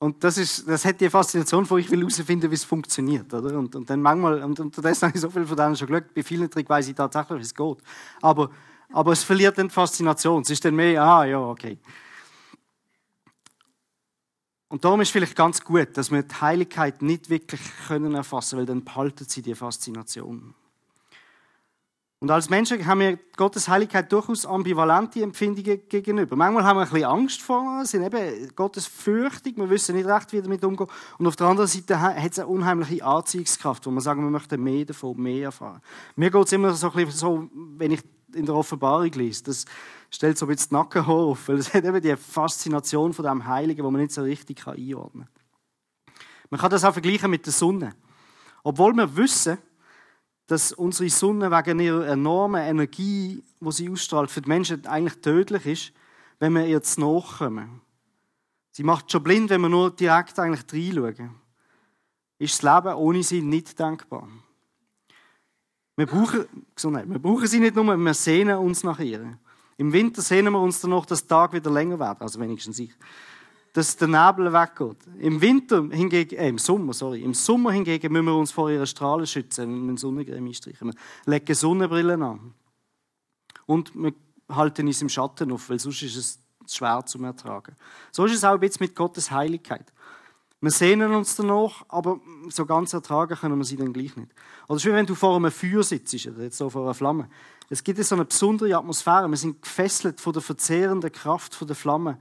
Und 0.00 0.22
das, 0.22 0.38
ist, 0.38 0.68
das 0.68 0.84
hat 0.84 1.00
die 1.00 1.10
Faszination, 1.10 1.68
wo 1.68 1.76
ich 1.76 1.90
will 1.90 2.00
herausfinden, 2.00 2.50
wie 2.50 2.54
es 2.54 2.64
funktioniert. 2.64 3.34
Oder? 3.34 3.58
Und, 3.58 3.74
und 3.74 3.90
dann 3.90 4.00
manchmal, 4.00 4.42
und 4.44 4.58
unterdessen 4.60 5.08
habe 5.08 5.16
ich 5.16 5.20
so 5.20 5.28
viel 5.28 5.44
von 5.44 5.56
denen 5.56 5.76
schon 5.76 5.88
geschaut, 5.88 6.14
bei 6.14 6.22
vielen 6.22 6.48
Tricks 6.48 6.70
weiß 6.70 6.88
ich 6.88 6.94
tatsächlich, 6.94 7.38
wie 7.38 7.42
es 7.42 7.54
geht. 7.54 7.78
Aber 8.22 8.50
aber 8.92 9.12
es 9.12 9.22
verliert 9.22 9.58
dann 9.58 9.68
die 9.68 9.74
Faszination. 9.74 10.42
Es 10.42 10.50
ist 10.50 10.64
dann 10.64 10.74
mehr, 10.74 11.02
ah 11.02 11.24
ja, 11.24 11.40
okay. 11.40 11.78
Und 14.68 14.84
darum 14.84 15.00
ist 15.00 15.10
vielleicht 15.10 15.34
ganz 15.34 15.64
gut, 15.64 15.96
dass 15.96 16.10
wir 16.10 16.22
die 16.22 16.34
Heiligkeit 16.34 17.00
nicht 17.00 17.30
wirklich 17.30 17.60
können 17.86 18.14
erfassen 18.14 18.58
weil 18.58 18.66
dann 18.66 18.84
behalten 18.84 19.24
sie 19.26 19.42
die 19.42 19.54
Faszination. 19.54 20.54
Und 22.20 22.32
als 22.32 22.50
Menschen 22.50 22.84
haben 22.84 22.98
wir 22.98 23.16
Gottes 23.36 23.68
Heiligkeit 23.68 24.10
durchaus 24.10 24.44
ambivalente 24.44 25.22
Empfindungen 25.22 25.88
gegenüber. 25.88 26.34
Manchmal 26.34 26.64
haben 26.64 26.78
wir 26.78 26.82
ein 26.82 26.90
bisschen 26.90 27.04
Angst 27.04 27.42
vor, 27.42 27.84
sind 27.84 28.02
eben 28.02 28.54
Gottes 28.56 28.86
fürchtig, 28.86 29.56
wir 29.56 29.70
wissen 29.70 29.94
nicht 29.94 30.08
recht, 30.08 30.32
wie 30.32 30.42
damit 30.42 30.64
umgehen. 30.64 30.88
Und 31.18 31.28
auf 31.28 31.36
der 31.36 31.46
anderen 31.46 31.68
Seite 31.68 32.00
hat 32.00 32.32
es 32.32 32.40
eine 32.40 32.48
unheimliche 32.48 33.04
Anziehungskraft, 33.04 33.86
wo 33.86 33.90
wir 33.92 34.00
sagen, 34.00 34.24
wir 34.24 34.30
möchten 34.30 34.60
mehr 34.60 34.84
davon, 34.84 35.16
mehr 35.22 35.44
erfahren. 35.44 35.80
Mir 36.16 36.30
geht 36.30 36.44
es 36.44 36.52
immer 36.52 36.74
so 36.74 36.88
ein 36.88 36.92
bisschen 36.94 37.12
so, 37.12 37.48
wenn 37.54 37.92
ich 37.92 38.00
in 38.34 38.46
der 38.46 38.56
Offenbarung 38.56 39.12
lese, 39.12 39.44
das 39.44 39.64
stellt 40.10 40.38
so 40.38 40.46
ein 40.46 40.48
bisschen 40.48 40.70
die 40.70 40.74
Nackenhaar 40.74 41.14
auf, 41.14 41.48
weil 41.48 41.56
es 41.56 41.72
hat 41.72 41.84
eben 41.84 42.00
die 42.00 42.16
Faszination 42.16 43.12
von 43.12 43.24
dem 43.24 43.46
Heiligen, 43.46 43.84
wo 43.84 43.90
man 43.90 44.00
nicht 44.00 44.12
so 44.12 44.22
richtig 44.22 44.66
einordnen 44.66 45.24
kann. 45.24 45.38
Man 46.50 46.60
kann 46.60 46.70
das 46.70 46.84
auch 46.84 46.92
vergleichen 46.92 47.30
mit 47.30 47.44
der 47.44 47.52
Sonne. 47.52 47.94
Obwohl 48.62 48.94
wir 48.94 49.16
wissen, 49.16 49.58
dass 50.46 50.72
unsere 50.72 51.10
Sonne 51.10 51.50
wegen 51.50 51.78
ihrer 51.80 52.06
enormen 52.06 52.62
Energie, 52.62 53.44
die 53.60 53.72
sie 53.72 53.90
ausstrahlt, 53.90 54.30
für 54.30 54.40
die 54.40 54.48
Menschen 54.48 54.86
eigentlich 54.86 55.20
tödlich 55.20 55.66
ist, 55.66 55.92
wenn 56.38 56.54
wir 56.54 56.66
ihr 56.66 56.82
zu 56.82 57.00
nachkommen. 57.00 57.82
Sie 58.70 58.82
macht 58.82 59.12
schon 59.12 59.22
blind, 59.22 59.50
wenn 59.50 59.60
wir 59.60 59.68
nur 59.68 59.90
direkt 59.90 60.38
eigentlich 60.38 60.64
reinschauen. 60.72 61.34
Ist 62.38 62.62
das 62.62 62.84
Leben 62.84 62.96
ohne 62.96 63.22
sie 63.22 63.42
nicht 63.42 63.78
denkbar. 63.78 64.28
Wir 65.96 66.06
brauchen, 66.06 66.46
wir 66.76 67.18
brauchen 67.18 67.46
sie 67.46 67.58
nicht 67.58 67.74
nur, 67.74 67.96
wir 67.96 68.14
sehnen 68.14 68.56
uns 68.58 68.84
nach 68.84 69.00
ihr. 69.00 69.36
Im 69.78 69.92
Winter 69.92 70.20
sehnen 70.20 70.52
wir 70.52 70.60
uns 70.60 70.80
danach, 70.80 71.06
dass 71.06 71.26
der 71.26 71.36
Tag 71.36 71.52
wieder 71.54 71.70
länger 71.70 71.98
wird, 71.98 72.20
also 72.20 72.38
wenigstens 72.38 72.78
ich 72.78 72.92
dass 73.72 73.96
der 73.96 74.08
Nebel 74.08 74.52
weggeht. 74.52 74.96
Im 75.20 75.40
Winter 75.40 75.86
hingegen, 75.90 76.36
äh, 76.36 76.48
im 76.48 76.58
Sommer, 76.58 76.92
sorry, 76.92 77.22
im 77.22 77.32
Sommer 77.32 77.70
hingegen 77.70 78.12
müssen 78.12 78.24
wir 78.24 78.34
uns 78.34 78.50
vor 78.50 78.70
ihren 78.70 78.86
Strahlen 78.86 79.26
schützen, 79.26 79.86
mit 79.86 80.00
Sonnencreme 80.00 80.46
einstreichen. 80.46 80.92
Wir 81.24 81.32
legen 81.32 81.54
Sonnenbrillen 81.54 82.22
an. 82.22 82.54
Und 83.66 83.94
wir 83.94 84.14
halten 84.48 84.86
uns 84.86 85.00
im 85.00 85.08
Schatten 85.08 85.52
auf, 85.52 85.70
weil 85.70 85.78
sonst 85.78 86.02
ist 86.02 86.16
es 86.16 86.40
schwer 86.66 87.04
zu 87.06 87.22
ertragen. 87.22 87.76
So 88.10 88.24
ist 88.24 88.34
es 88.34 88.44
auch 88.44 88.58
bisschen 88.58 88.86
mit 88.86 88.96
Gottes 88.96 89.30
Heiligkeit. 89.30 89.92
Wir 90.60 90.72
sehnen 90.72 91.14
uns 91.14 91.36
danach, 91.36 91.84
aber 91.88 92.18
so 92.48 92.66
ganz 92.66 92.92
ertragen 92.92 93.36
können 93.36 93.58
wir 93.58 93.64
sie 93.64 93.76
dann 93.76 93.92
gleich 93.92 94.16
nicht. 94.16 94.32
Oder 94.66 94.80
schön, 94.80 94.94
wenn 94.94 95.06
du 95.06 95.14
vor 95.14 95.36
einem 95.36 95.52
Feuer 95.52 95.84
sitzt, 95.84 96.26
oder 96.26 96.42
jetzt 96.42 96.58
so 96.58 96.68
vor 96.68 96.82
einer 96.82 96.94
Flamme. 96.94 97.28
Es 97.70 97.84
gibt 97.84 98.02
so 98.02 98.16
eine 98.16 98.24
besondere 98.24 98.76
Atmosphäre. 98.76 99.28
Wir 99.28 99.36
sind 99.36 99.62
gefesselt 99.62 100.20
von 100.20 100.32
der 100.32 100.42
verzehrenden 100.42 101.12
Kraft 101.12 101.56
der 101.68 101.76
Flamme. 101.76 102.18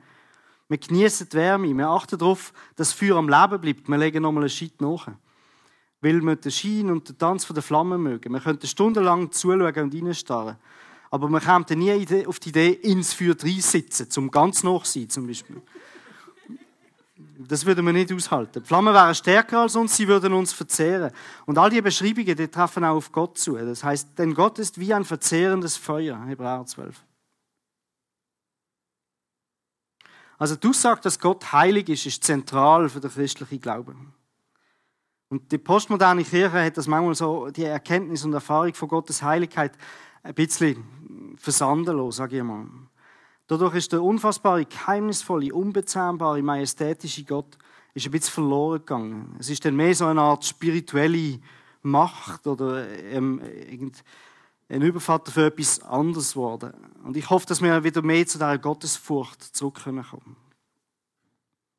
Wir 0.70 0.78
genießen 0.78 1.30
die 1.30 1.38
Wärme. 1.38 1.76
Wir 1.76 1.88
achten 1.88 2.20
darauf, 2.20 2.54
dass 2.76 2.90
das 2.90 2.94
Feuer 2.94 3.16
am 3.16 3.28
Leben 3.28 3.60
bleibt. 3.60 3.90
Wir 3.90 3.98
legen 3.98 4.22
nochmal 4.22 4.44
einen 4.44 4.50
Schritt 4.50 4.82
nach. 4.82 5.08
Weil 6.02 6.22
wir 6.22 6.36
den 6.36 6.52
Schein 6.52 6.92
und 6.92 7.10
den 7.10 7.18
Tanz 7.18 7.48
der 7.48 7.64
Flammen 7.64 8.04
mögen. 8.04 8.32
Wir 8.34 8.42
könnten 8.42 8.68
stundenlang 8.68 9.32
zuschauen 9.32 9.62
und 9.62 9.96
reinstarren. 9.96 10.58
Aber 11.10 11.30
wir 11.30 11.40
kämen 11.40 11.66
nie 11.80 12.28
auf 12.28 12.40
die 12.40 12.50
Idee, 12.50 12.70
ins 12.70 13.14
Feuer 13.14 13.36
reinsitzen, 13.42 14.12
zum 14.12 14.30
ganz 14.30 14.62
nach 14.62 14.86
sein 14.86 15.10
zum 15.10 15.26
Beispiel. 15.26 15.62
Das 17.40 17.66
würden 17.66 17.86
wir 17.86 17.94
nicht 17.94 18.12
aushalten. 18.12 18.62
Die 18.62 18.68
Flammen 18.68 18.94
wären 18.94 19.16
stärker 19.16 19.62
als 19.62 19.76
uns, 19.76 19.96
sie 19.96 20.08
würden 20.08 20.34
uns 20.34 20.54
verzehren. 20.54 21.12
Und 21.46 21.58
all 21.58 21.70
diese 21.70 21.82
Beschreibungen, 21.82 22.36
die 22.36 22.48
treffen 22.48 22.84
auch 22.84 22.96
auf 22.96 23.12
Gott 23.12 23.38
zu. 23.38 23.56
Das 23.56 23.84
heißt, 23.84 24.18
denn 24.18 24.34
Gott 24.34 24.60
ist 24.60 24.80
wie 24.80 24.94
ein 24.94 25.06
verzehrendes 25.06 25.78
Feuer, 25.78 26.24
Hebräer 26.26 26.66
12. 26.66 27.04
Also 30.38 30.56
die 30.56 30.68
Aussage, 30.68 31.02
dass 31.02 31.20
Gott 31.20 31.52
heilig 31.52 31.90
ist, 31.90 32.06
ist 32.06 32.24
zentral 32.24 32.90
für 32.90 33.00
den 33.00 33.10
christlichen 33.10 33.60
Glauben. 33.60 34.14
Und 35.30 35.52
die 35.52 35.58
postmoderne 35.58 36.24
Kirche 36.24 36.64
hat 36.64 36.78
das 36.78 36.88
manchmal 36.88 37.16
so, 37.16 37.50
die 37.50 37.64
Erkenntnis 37.64 38.24
und 38.24 38.34
Erfahrung 38.34 38.74
von 38.74 38.88
Gottes 38.88 39.22
Heiligkeit 39.22 39.74
ein 40.24 40.34
bisschen 40.34 41.36
versanden 41.38 41.98
lassen, 41.98 42.12
sage 42.12 42.38
ich 42.38 42.44
mal. 42.44 42.68
Dadurch 43.48 43.76
ist 43.76 43.94
der 43.94 44.04
unfassbare, 44.04 44.66
geheimnisvolle, 44.66 45.54
unbezähmbare, 45.54 46.42
majestätische 46.42 47.24
Gott 47.24 47.58
ist 47.94 48.06
ein 48.06 48.12
bisschen 48.12 48.34
verloren 48.34 48.80
gegangen. 48.80 49.36
Es 49.40 49.50
ist 49.50 49.66
dann 49.66 49.76
mehr 49.76 49.96
so 49.96 50.06
eine 50.06 50.22
Art 50.22 50.46
spirituelle 50.46 51.40
Macht 51.82 52.46
oder 52.46 52.88
ähm, 52.90 53.42
ein 54.70 54.82
Übervater 54.82 55.32
für 55.32 55.46
etwas 55.48 55.82
anderes 55.82 56.34
geworden. 56.34 56.74
Und 57.04 57.16
ich 57.18 57.30
hoffe, 57.30 57.46
dass 57.48 57.62
wir 57.62 57.84
wieder 57.84 58.02
mehr 58.02 58.28
zu 58.28 58.38
dieser 58.38 58.58
Gottesfurcht 58.58 59.42
zurückkommen 59.42 60.04
können. 60.04 60.36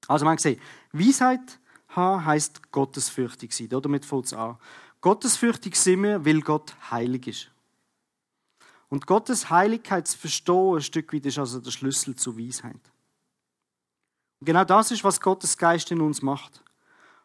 Also 0.07 0.25
man 0.25 0.39
sieht, 0.39 0.61
Weisheit 0.93 1.61
haben 1.89 2.25
heisst 2.25 2.73
gottesfürchtig 2.73 3.53
sein. 3.53 3.69
Damit 3.69 4.05
fängt 4.05 4.27
es 4.27 4.33
an. 4.33 4.57
Gottesfürchtig 5.01 5.77
sind 5.77 6.03
wir, 6.03 6.25
weil 6.25 6.41
Gott 6.41 6.75
heilig 6.91 7.29
ist. 7.29 7.51
Und 8.89 9.07
Gottes 9.07 9.51
Heiligkeit 9.51 10.09
zu 10.09 10.17
verstehen, 10.17 10.77
ein 10.77 10.81
Stück 10.81 11.13
weit, 11.13 11.27
ist 11.27 11.39
also 11.39 11.61
der 11.61 11.71
Schlüssel 11.71 12.17
zur 12.17 12.39
Weisheit. 12.39 12.81
Und 14.41 14.47
genau 14.47 14.65
das 14.65 14.91
ist, 14.91 15.05
was 15.05 15.21
Gottes 15.21 15.59
Geist 15.59 15.91
in 15.91 16.01
uns 16.01 16.23
macht. 16.23 16.63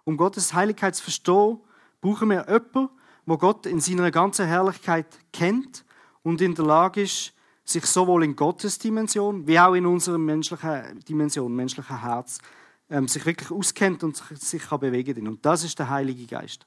Um 0.04 0.18
Gottes 0.18 0.54
Heiligkeit 0.54 0.96
zu 0.96 1.04
verstehen, 1.04 1.60
brauchen 2.02 2.30
wir 2.30 2.46
jemanden, 2.48 2.90
wo 3.26 3.38
Gott 3.38 3.66
in 3.66 3.80
seiner 3.80 4.12
ganzen 4.12 4.46
Herrlichkeit 4.46 5.08
kennt 5.32 5.86
und 6.24 6.42
in 6.42 6.56
der 6.56 6.66
Lage 6.66 7.04
ist, 7.04 7.34
sich 7.64 7.86
sowohl 7.86 8.26
in 8.26 8.36
Gottes 8.36 8.78
Dimension 8.78 9.48
wie 9.48 9.58
auch 9.58 9.74
in 9.74 9.86
unserer 9.86 10.18
menschlichen 10.18 11.00
Dimension, 11.08 11.56
menschlichen 11.56 12.02
Herz, 12.02 12.40
ähm, 12.90 13.08
sich 13.08 13.26
wirklich 13.26 13.52
auskennt 13.52 14.04
und 14.04 14.18
sich, 14.18 14.38
sich 14.40 14.64
kann 14.64 14.82
bewegen 14.82 15.28
Und 15.28 15.46
das 15.46 15.64
ist 15.64 15.80
der 15.80 15.90
Heilige 15.90 16.26
Geist. 16.26 16.66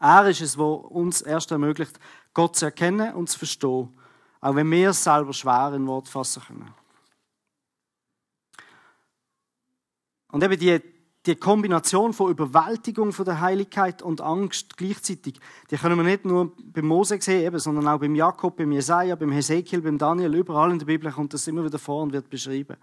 Er 0.00 0.28
ist 0.28 0.40
es, 0.40 0.56
wo 0.56 0.74
uns 0.74 1.22
erst 1.22 1.50
ermöglicht, 1.50 1.98
Gott 2.34 2.56
zu 2.56 2.66
erkennen 2.66 3.14
und 3.14 3.28
zu 3.28 3.38
verstehen, 3.38 3.88
auch 4.40 4.54
wenn 4.54 4.70
wir 4.70 4.90
es 4.90 5.02
selber 5.02 5.32
schwer 5.32 5.72
in 5.74 5.86
Wort 5.86 6.08
fassen 6.08 6.42
können. 6.46 6.74
Und 10.30 10.44
eben 10.44 10.58
die 10.58 10.80
die 11.28 11.36
Kombination 11.36 12.14
von 12.14 12.30
Überwältigung 12.30 13.12
von 13.12 13.26
der 13.26 13.40
Heiligkeit 13.40 14.00
und 14.00 14.22
Angst 14.22 14.78
gleichzeitig, 14.78 15.38
die 15.70 15.76
können 15.76 15.98
wir 15.98 16.04
nicht 16.04 16.24
nur 16.24 16.52
beim 16.72 16.86
Mose 16.86 17.20
sehen, 17.20 17.44
eben, 17.44 17.58
sondern 17.58 17.86
auch 17.86 18.00
beim 18.00 18.14
Jakob, 18.14 18.56
beim 18.56 18.72
Jesaja, 18.72 19.14
beim 19.14 19.32
Hesekiel, 19.32 19.82
beim 19.82 19.98
Daniel, 19.98 20.34
überall 20.34 20.70
in 20.70 20.78
der 20.78 20.86
Bibel 20.86 21.12
kommt 21.12 21.34
das 21.34 21.46
immer 21.46 21.64
wieder 21.64 21.78
vor 21.78 22.02
und 22.02 22.14
wird 22.14 22.30
beschrieben. 22.30 22.76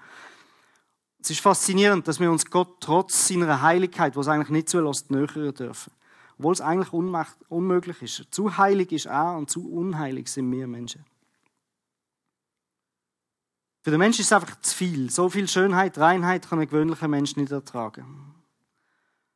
Es 1.20 1.32
ist 1.32 1.40
faszinierend, 1.40 2.08
dass 2.08 2.20
wir 2.20 2.30
uns 2.30 2.46
Gott 2.46 2.82
trotz 2.82 3.28
seiner 3.28 3.64
Heiligkeit, 3.64 4.16
was 4.16 4.28
eigentlich 4.28 4.50
nicht 4.50 4.70
zulässt, 4.70 5.10
nähern 5.10 5.54
dürfen. 5.56 5.92
Obwohl 6.38 6.54
es 6.54 6.62
eigentlich 6.62 6.92
unmöglich 6.94 8.02
ist. 8.02 8.28
Zu 8.32 8.58
heilig 8.58 8.92
ist 8.92 9.06
er 9.06 9.38
und 9.38 9.50
zu 9.50 9.72
unheilig 9.72 10.28
sind 10.28 10.52
wir 10.52 10.68
Menschen. 10.68 11.06
Für 13.82 13.92
den 13.92 14.00
Menschen 14.00 14.22
ist 14.22 14.28
es 14.28 14.34
einfach 14.34 14.60
zu 14.62 14.76
viel. 14.76 15.10
So 15.12 15.30
viel 15.30 15.48
Schönheit, 15.48 15.98
Reinheit 15.98 16.50
kann 16.50 16.60
ein 16.60 16.68
gewöhnlicher 16.68 17.08
Mensch 17.08 17.36
nicht 17.36 17.52
ertragen. 17.52 18.34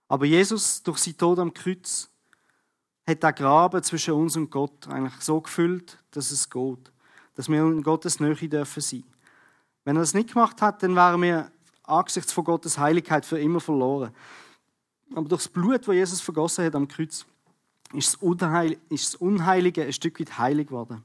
Aber 0.07 0.25
Jesus, 0.25 0.81
durch 0.81 0.97
sein 0.97 1.17
Tod 1.17 1.37
am 1.37 1.53
Kreuz, 1.53 2.09
hat 3.07 3.23
der 3.23 3.33
Graben 3.33 3.83
zwischen 3.83 4.15
uns 4.15 4.35
und 4.35 4.49
Gott 4.49 4.87
eigentlich 4.87 5.21
so 5.21 5.39
gefüllt, 5.39 5.97
dass 6.11 6.31
es 6.31 6.49
geht. 6.49 6.91
Dass 7.35 7.47
wir 7.47 7.61
in 7.61 7.83
Gottes 7.83 8.19
Nähe 8.19 8.35
dürfen 8.35 8.81
sein. 8.81 9.03
Wenn 9.85 9.95
er 9.95 10.01
das 10.01 10.13
nicht 10.13 10.33
gemacht 10.33 10.61
hat, 10.61 10.83
dann 10.83 10.95
wären 10.95 11.21
wir 11.21 11.51
angesichts 11.83 12.33
von 12.33 12.43
Gottes 12.43 12.77
Heiligkeit 12.77 13.25
für 13.25 13.39
immer 13.39 13.59
verloren. 13.59 14.11
Aber 15.13 15.27
durch 15.27 15.43
das 15.43 15.51
Blut, 15.51 15.87
das 15.87 15.95
Jesus 15.95 16.21
vergossen 16.21 16.65
hat 16.65 16.75
am 16.75 16.87
Kreuz, 16.87 17.25
ist 17.93 18.21
das 18.21 19.15
Unheilige 19.15 19.83
ein 19.83 19.93
Stück 19.93 20.19
weit 20.19 20.37
heilig 20.37 20.67
geworden. 20.67 21.03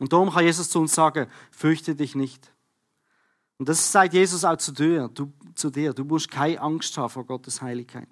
Und 0.00 0.12
darum 0.12 0.30
kann 0.30 0.44
Jesus 0.44 0.70
zu 0.70 0.80
uns 0.80 0.94
sagen, 0.94 1.26
fürchte 1.50 1.94
dich 1.94 2.14
nicht. 2.14 2.50
Und 3.58 3.68
das 3.68 3.92
sagt 3.92 4.14
Jesus 4.14 4.44
auch 4.44 4.56
zu 4.56 4.72
dir. 4.72 5.08
Du, 5.08 5.32
zu 5.54 5.70
dir. 5.70 5.92
du 5.92 6.04
musst 6.04 6.30
keine 6.30 6.60
Angst 6.60 6.96
haben 6.98 7.10
vor 7.10 7.24
Gottes 7.24 7.62
Heiligkeit. 7.62 8.08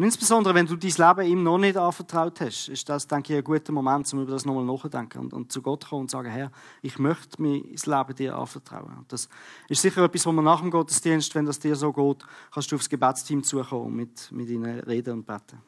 Und 0.00 0.06
insbesondere, 0.06 0.54
wenn 0.54 0.64
du 0.64 0.76
dein 0.76 0.90
Leben 0.90 1.30
ihm 1.30 1.42
noch 1.42 1.58
nicht 1.58 1.76
anvertraut 1.76 2.40
hast, 2.40 2.70
ist 2.70 2.88
das, 2.88 3.06
denke 3.06 3.34
ich, 3.34 3.38
ein 3.38 3.44
guter 3.44 3.70
Moment, 3.70 4.10
um 4.14 4.22
über 4.22 4.32
das 4.32 4.46
nochmal 4.46 4.64
nachzudenken 4.64 5.18
und, 5.18 5.34
und, 5.34 5.52
zu 5.52 5.60
Gott 5.60 5.86
kommen 5.86 6.00
und 6.00 6.10
sagen, 6.10 6.30
Herr, 6.30 6.50
ich 6.80 6.98
möchte 6.98 7.36
das 7.36 7.84
Leben 7.84 8.14
dir 8.16 8.34
anvertrauen. 8.34 8.96
Und 8.96 9.12
das 9.12 9.28
ist 9.68 9.82
sicher 9.82 10.02
etwas, 10.02 10.24
wo 10.24 10.32
man 10.32 10.46
nach 10.46 10.62
dem 10.62 10.70
Gottesdienst, 10.70 11.34
wenn 11.34 11.44
das 11.44 11.58
dir 11.58 11.76
so 11.76 11.92
geht, 11.92 12.24
kannst 12.50 12.72
du 12.72 12.76
aufs 12.76 12.88
Gebetsteam 12.88 13.44
zukommen 13.44 13.88
und 13.88 13.96
mit, 13.96 14.32
mit 14.32 14.48
ihnen 14.48 14.80
reden 14.80 15.18
und 15.18 15.26
beten. 15.26 15.60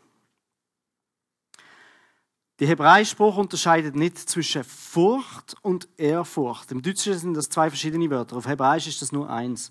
Der 2.59 2.69
Hebräischspruch 2.69 3.37
unterscheidet 3.37 3.95
nicht 3.97 4.17
zwischen 4.17 4.65
Furcht 4.65 5.57
und 5.61 5.91
Ehrfurcht. 5.99 6.73
Im 6.73 6.81
Deutschen 6.81 7.19
sind 7.19 7.35
das 7.35 7.51
zwei 7.51 7.69
verschiedene 7.69 8.09
Wörter. 8.09 8.39
Auf 8.39 8.47
Hebräisch 8.47 8.87
ist 8.87 9.03
das 9.03 9.13
nur 9.13 9.29
eins. 9.29 9.69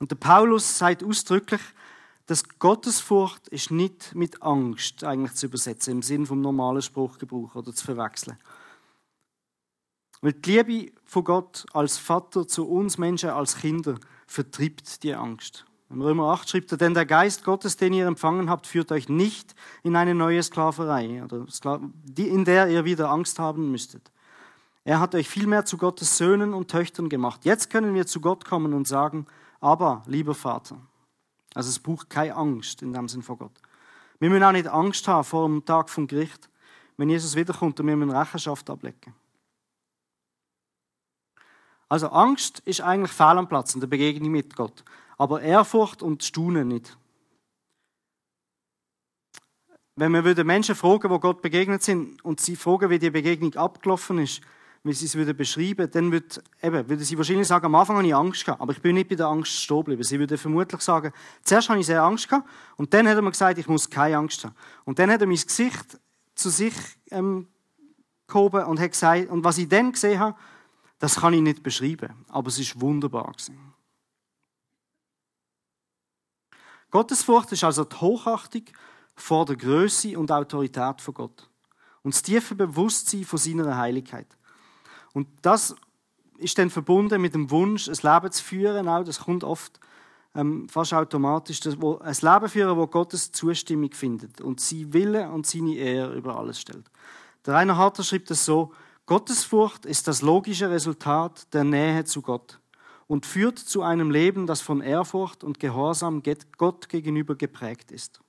Und 0.00 0.10
der 0.10 0.16
Paulus 0.16 0.76
sagt 0.76 1.02
ausdrücklich, 1.02 1.62
dass 2.26 2.58
Gottesfurcht 2.58 3.48
ist 3.48 3.70
nicht 3.70 4.14
mit 4.14 4.42
Angst 4.42 5.04
eigentlich 5.04 5.34
zu 5.34 5.46
übersetzen, 5.46 5.92
im 5.92 6.02
Sinn 6.02 6.26
vom 6.26 6.40
normalen 6.40 6.82
Spruchgebrauch 6.82 7.54
oder 7.54 7.72
zu 7.72 7.84
verwechseln. 7.84 8.36
Weil 10.20 10.32
die 10.32 10.50
Liebe 10.50 10.92
von 11.04 11.24
Gott 11.24 11.66
als 11.72 11.98
Vater 11.98 12.48
zu 12.48 12.68
uns 12.68 12.98
Menschen, 12.98 13.30
als 13.30 13.58
Kinder, 13.58 13.96
vertreibt 14.26 15.02
die 15.04 15.14
Angst. 15.14 15.66
Im 15.88 16.02
Römer 16.02 16.32
8 16.32 16.50
schreibt 16.50 16.72
er, 16.72 16.78
denn 16.78 16.94
der 16.94 17.06
Geist 17.06 17.44
Gottes, 17.44 17.76
den 17.76 17.92
ihr 17.92 18.06
empfangen 18.06 18.50
habt, 18.50 18.66
führt 18.66 18.90
euch 18.90 19.08
nicht 19.08 19.54
in 19.84 19.94
eine 19.94 20.16
neue 20.16 20.42
Sklaverei, 20.42 21.22
in 22.16 22.44
der 22.44 22.68
ihr 22.68 22.84
wieder 22.84 23.08
Angst 23.08 23.38
haben 23.38 23.70
müsstet. 23.70 24.10
Er 24.82 24.98
hat 24.98 25.14
euch 25.14 25.28
vielmehr 25.28 25.64
zu 25.64 25.78
Gottes 25.78 26.16
Söhnen 26.16 26.54
und 26.54 26.70
Töchtern 26.70 27.08
gemacht. 27.08 27.44
Jetzt 27.44 27.70
können 27.70 27.94
wir 27.94 28.06
zu 28.06 28.20
Gott 28.20 28.44
kommen 28.44 28.72
und 28.72 28.88
sagen, 28.88 29.26
aber, 29.60 30.02
lieber 30.06 30.34
Vater. 30.34 30.76
Also 31.56 31.70
es 31.70 31.78
braucht 31.78 32.10
keine 32.10 32.34
Angst 32.34 32.82
in 32.82 32.92
dem 32.92 33.08
Sinn 33.08 33.22
vor 33.22 33.38
Gott. 33.38 33.58
Wir 34.18 34.28
müssen 34.28 34.42
auch 34.42 34.52
nicht 34.52 34.68
Angst 34.68 35.08
haben 35.08 35.24
vor 35.24 35.48
dem 35.48 35.64
Tag 35.64 35.88
vom 35.88 36.06
Gericht, 36.06 36.50
wenn 36.96 37.08
Jesus 37.08 37.34
wiederkommt 37.34 37.78
wir 37.78 37.96
müssen 37.96 38.10
Rechenschaft 38.10 38.68
ablegen. 38.68 39.14
Also 41.88 42.08
Angst 42.08 42.60
ist 42.60 42.80
eigentlich 42.80 43.12
fehl 43.12 43.38
am 43.38 43.48
Platz 43.48 43.74
in 43.74 43.80
der 43.80 43.86
Begegnung 43.86 44.32
mit 44.32 44.54
Gott 44.56 44.84
aber 45.16 45.40
Ehrfurcht 45.42 46.02
und 46.02 46.22
Staunen 46.22 46.68
nicht. 46.68 46.96
Wenn 49.96 50.12
wir 50.12 50.44
Menschen 50.44 50.74
fragen, 50.74 51.08
wo 51.08 51.18
Gott 51.18 51.40
begegnet 51.40 51.82
sind, 51.82 52.22
und 52.22 52.38
sie 52.38 52.54
fragen, 52.54 52.90
wie 52.90 52.98
die 52.98 53.10
Begegnung 53.10 53.54
abgelaufen 53.54 54.18
ist, 54.18 54.42
wie 54.86 54.92
sie 54.92 55.06
es 55.06 55.36
beschreiben 55.36 55.78
würden, 55.78 55.90
dann 55.92 56.12
würde, 56.12 56.42
eben, 56.62 56.88
würde 56.88 57.04
sie 57.04 57.16
wahrscheinlich 57.16 57.48
sagen, 57.48 57.66
am 57.66 57.74
Anfang 57.74 57.96
hatte 57.96 58.06
ich 58.06 58.14
Angst 58.14 58.44
gehabt, 58.44 58.60
aber 58.60 58.72
ich 58.72 58.80
bin 58.80 58.94
nicht 58.94 59.08
bei 59.08 59.14
der 59.14 59.26
Angst 59.26 59.52
stehen 59.52 59.78
geblieben. 59.78 60.02
Sie 60.02 60.18
würde 60.18 60.38
vermutlich 60.38 60.80
sagen, 60.80 61.12
zuerst 61.42 61.68
hatte 61.68 61.80
ich 61.80 61.86
sehr 61.86 62.02
Angst 62.02 62.28
gehabt, 62.28 62.48
und 62.76 62.92
dann 62.94 63.08
hat 63.08 63.16
er 63.16 63.22
mir 63.22 63.30
gesagt, 63.30 63.58
ich 63.58 63.68
muss 63.68 63.88
keine 63.90 64.18
Angst 64.18 64.44
haben. 64.44 64.54
Und 64.84 64.98
dann 64.98 65.10
hat 65.10 65.20
er 65.20 65.26
mein 65.26 65.36
Gesicht 65.36 65.98
zu 66.34 66.50
sich 66.50 66.74
ähm, 67.10 67.48
gehoben 68.26 68.64
und 68.64 68.80
hat 68.80 68.92
gesagt, 68.92 69.28
und 69.28 69.44
was 69.44 69.58
ich 69.58 69.68
dann 69.68 69.92
gesehen 69.92 70.18
habe, 70.18 70.38
das 70.98 71.16
kann 71.16 71.34
ich 71.34 71.42
nicht 71.42 71.62
beschreiben, 71.62 72.14
aber 72.28 72.48
es 72.48 72.58
ist 72.58 72.80
wunderbar 72.80 73.32
gewesen. 73.32 73.58
Gottesfurcht 76.90 77.52
ist 77.52 77.64
also 77.64 77.84
die 77.84 77.96
Hochachtung 77.96 78.62
vor 79.14 79.44
der 79.44 79.56
Größe 79.56 80.18
und 80.18 80.30
Autorität 80.30 81.00
von 81.00 81.14
Gott 81.14 81.50
und 82.06 82.14
das 82.14 82.22
tiefe 82.22 82.54
Bewusstsein 82.54 83.24
von 83.24 83.38
seiner 83.38 83.76
Heiligkeit. 83.76 84.35
Und 85.16 85.28
das 85.40 85.74
ist 86.36 86.58
dann 86.58 86.68
verbunden 86.68 87.22
mit 87.22 87.32
dem 87.32 87.50
Wunsch, 87.50 87.88
ein 87.88 87.96
Leben 88.02 88.30
zu 88.30 88.44
führen. 88.44 88.86
Auch 88.86 89.02
das 89.02 89.20
kommt 89.20 89.44
oft 89.44 89.80
ähm, 90.34 90.68
fast 90.68 90.92
automatisch, 90.92 91.60
dass, 91.60 91.80
wo, 91.80 91.96
ein 91.96 92.14
Leben 92.20 92.48
führen, 92.50 92.76
wo 92.76 92.86
Gottes 92.86 93.32
Zustimmung 93.32 93.92
findet 93.92 94.42
und 94.42 94.60
sie 94.60 94.92
Wille 94.92 95.30
und 95.30 95.46
seine 95.46 95.74
Ehre 95.74 96.14
über 96.14 96.38
alles 96.38 96.60
stellt. 96.60 96.90
Der 97.46 97.54
Rainer 97.54 97.78
Harter 97.78 98.04
schreibt 98.04 98.30
es 98.30 98.44
so: 98.44 98.74
Gottesfurcht 99.06 99.86
ist 99.86 100.06
das 100.06 100.20
logische 100.20 100.68
Resultat 100.68 101.50
der 101.54 101.64
Nähe 101.64 102.04
zu 102.04 102.20
Gott 102.20 102.60
und 103.06 103.24
führt 103.24 103.58
zu 103.58 103.80
einem 103.80 104.10
Leben, 104.10 104.46
das 104.46 104.60
von 104.60 104.82
Ehrfurcht 104.82 105.44
und 105.44 105.60
Gehorsam 105.60 106.22
Gott 106.58 106.90
gegenüber 106.90 107.36
geprägt 107.36 107.90
ist. 107.90 108.20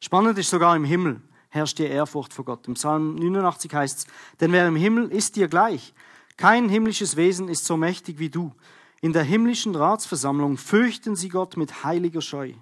Spannend 0.00 0.38
ist 0.38 0.48
sogar 0.48 0.74
im 0.74 0.84
Himmel 0.84 1.20
herrscht 1.48 1.78
die 1.78 1.84
Ehrfurcht 1.84 2.32
vor 2.32 2.44
Gott. 2.44 2.66
Im 2.68 2.74
Psalm 2.74 3.14
89 3.16 3.74
heißt 3.74 3.98
es, 3.98 4.06
denn 4.40 4.52
wer 4.52 4.66
im 4.66 4.76
Himmel 4.76 5.10
ist 5.10 5.36
dir 5.36 5.48
gleich. 5.48 5.94
Kein 6.36 6.68
himmlisches 6.68 7.16
Wesen 7.16 7.48
ist 7.48 7.64
so 7.64 7.76
mächtig 7.76 8.18
wie 8.18 8.30
du. 8.30 8.52
In 9.00 9.12
der 9.12 9.22
himmlischen 9.22 9.74
Ratsversammlung 9.74 10.56
fürchten 10.56 11.16
sie 11.16 11.28
Gott 11.28 11.56
mit 11.56 11.84
heiliger 11.84 12.20
Scheu. 12.20 12.52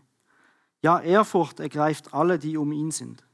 Ja, 0.83 1.01
Ehrfurcht 1.01 1.61
ergreift 1.61 2.13
alle, 2.13 2.39
die 2.39 2.57
um 2.57 2.73
ihn 2.73 2.91
sind. 2.91 3.25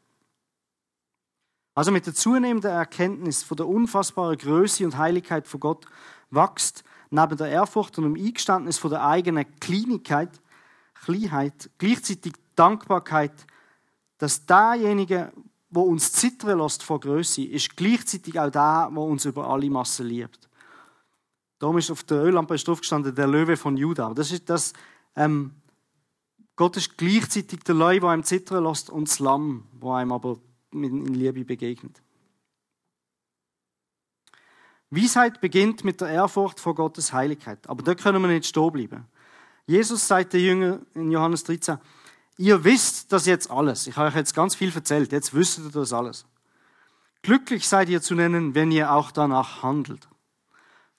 Also 1.75 1.93
mit 1.93 2.07
der 2.07 2.15
zunehmenden 2.15 2.71
Erkenntnis 2.71 3.43
von 3.43 3.57
der 3.57 3.67
unfassbaren 3.67 4.37
Größe 4.37 4.85
und 4.85 4.99
Heiligkeit 4.99 5.47
von 5.47 5.61
Gott 5.61 5.87
wächst 6.31 6.85
neben 7.11 7.37
der 7.37 7.49
Ehrfurcht 7.49 7.99
und 7.99 8.05
dem 8.05 8.15
Eingeständnis 8.15 8.79
von 8.79 8.91
der 8.91 9.05
eigenen 9.05 9.47
Kleinigkeit, 9.61 10.41
Kleinheit, 10.95 11.71
gleichzeitig 11.79 12.35
Dankbarkeit, 12.55 13.47
dass 14.21 14.45
derjenige, 14.45 15.33
wo 15.71 15.83
uns 15.83 16.13
zittern 16.13 16.59
lässt 16.59 16.83
vor 16.83 17.01
Größe, 17.01 17.43
ist 17.43 17.75
gleichzeitig 17.75 18.39
auch 18.39 18.51
der, 18.51 18.91
wo 18.93 19.05
uns 19.05 19.25
über 19.25 19.49
alle 19.49 19.71
Massen 19.71 20.07
liebt. 20.07 20.49
Darum 21.59 21.79
ist 21.79 21.91
auf 21.91 22.05
der 22.05 22.23
Öllampe 22.23 22.55
draufgestanden, 22.57 23.15
der 23.15 23.27
Löwe 23.27 23.57
von 23.57 23.79
Juda. 23.79 24.13
Das 24.13 24.31
ist 24.31 24.51
das, 24.51 24.75
ähm, 25.17 25.53
Gott 26.55 26.77
ist 26.77 26.99
gleichzeitig 26.99 27.61
der 27.61 27.75
Löwe, 27.75 28.01
der 28.01 28.11
einem 28.11 28.23
zittern 28.23 28.65
lässt, 28.65 28.91
und 28.91 29.09
das 29.09 29.21
Lamm, 29.21 29.65
wo 29.73 29.93
einem 29.93 30.13
aber 30.13 30.39
in 30.73 31.07
Liebe 31.07 31.45
begegnet. 31.45 32.03
Weisheit 34.91 35.41
beginnt 35.41 35.83
mit 35.83 36.03
der 36.03 36.09
Ehrfurcht 36.09 36.61
vor 36.61 36.75
Gottes 36.75 37.15
Heiligkeit. 37.15 37.67
Aber 37.71 37.83
da 37.83 37.95
können 37.95 38.21
wir 38.21 38.29
nicht 38.29 38.47
stehen 38.47 38.71
bleiben. 38.71 39.07
Jesus 39.67 40.07
sagt 40.07 40.35
der 40.35 40.41
Jünger 40.41 40.81
in 40.93 41.11
Johannes 41.11 41.45
13, 41.45 41.79
ihr 42.40 42.64
wisst 42.64 43.12
das 43.12 43.26
jetzt 43.26 43.50
alles. 43.50 43.87
Ich 43.87 43.96
habe 43.96 44.09
euch 44.09 44.14
jetzt 44.14 44.35
ganz 44.35 44.55
viel 44.55 44.74
erzählt. 44.74 45.12
Jetzt 45.12 45.35
wisst 45.35 45.59
ihr 45.59 45.70
das 45.70 45.92
alles. 45.92 46.24
Glücklich 47.22 47.68
seid 47.68 47.90
ihr 47.90 48.00
zu 48.00 48.14
nennen, 48.14 48.55
wenn 48.55 48.72
ihr 48.72 48.92
auch 48.92 49.11
danach 49.11 49.62
handelt. 49.62 50.09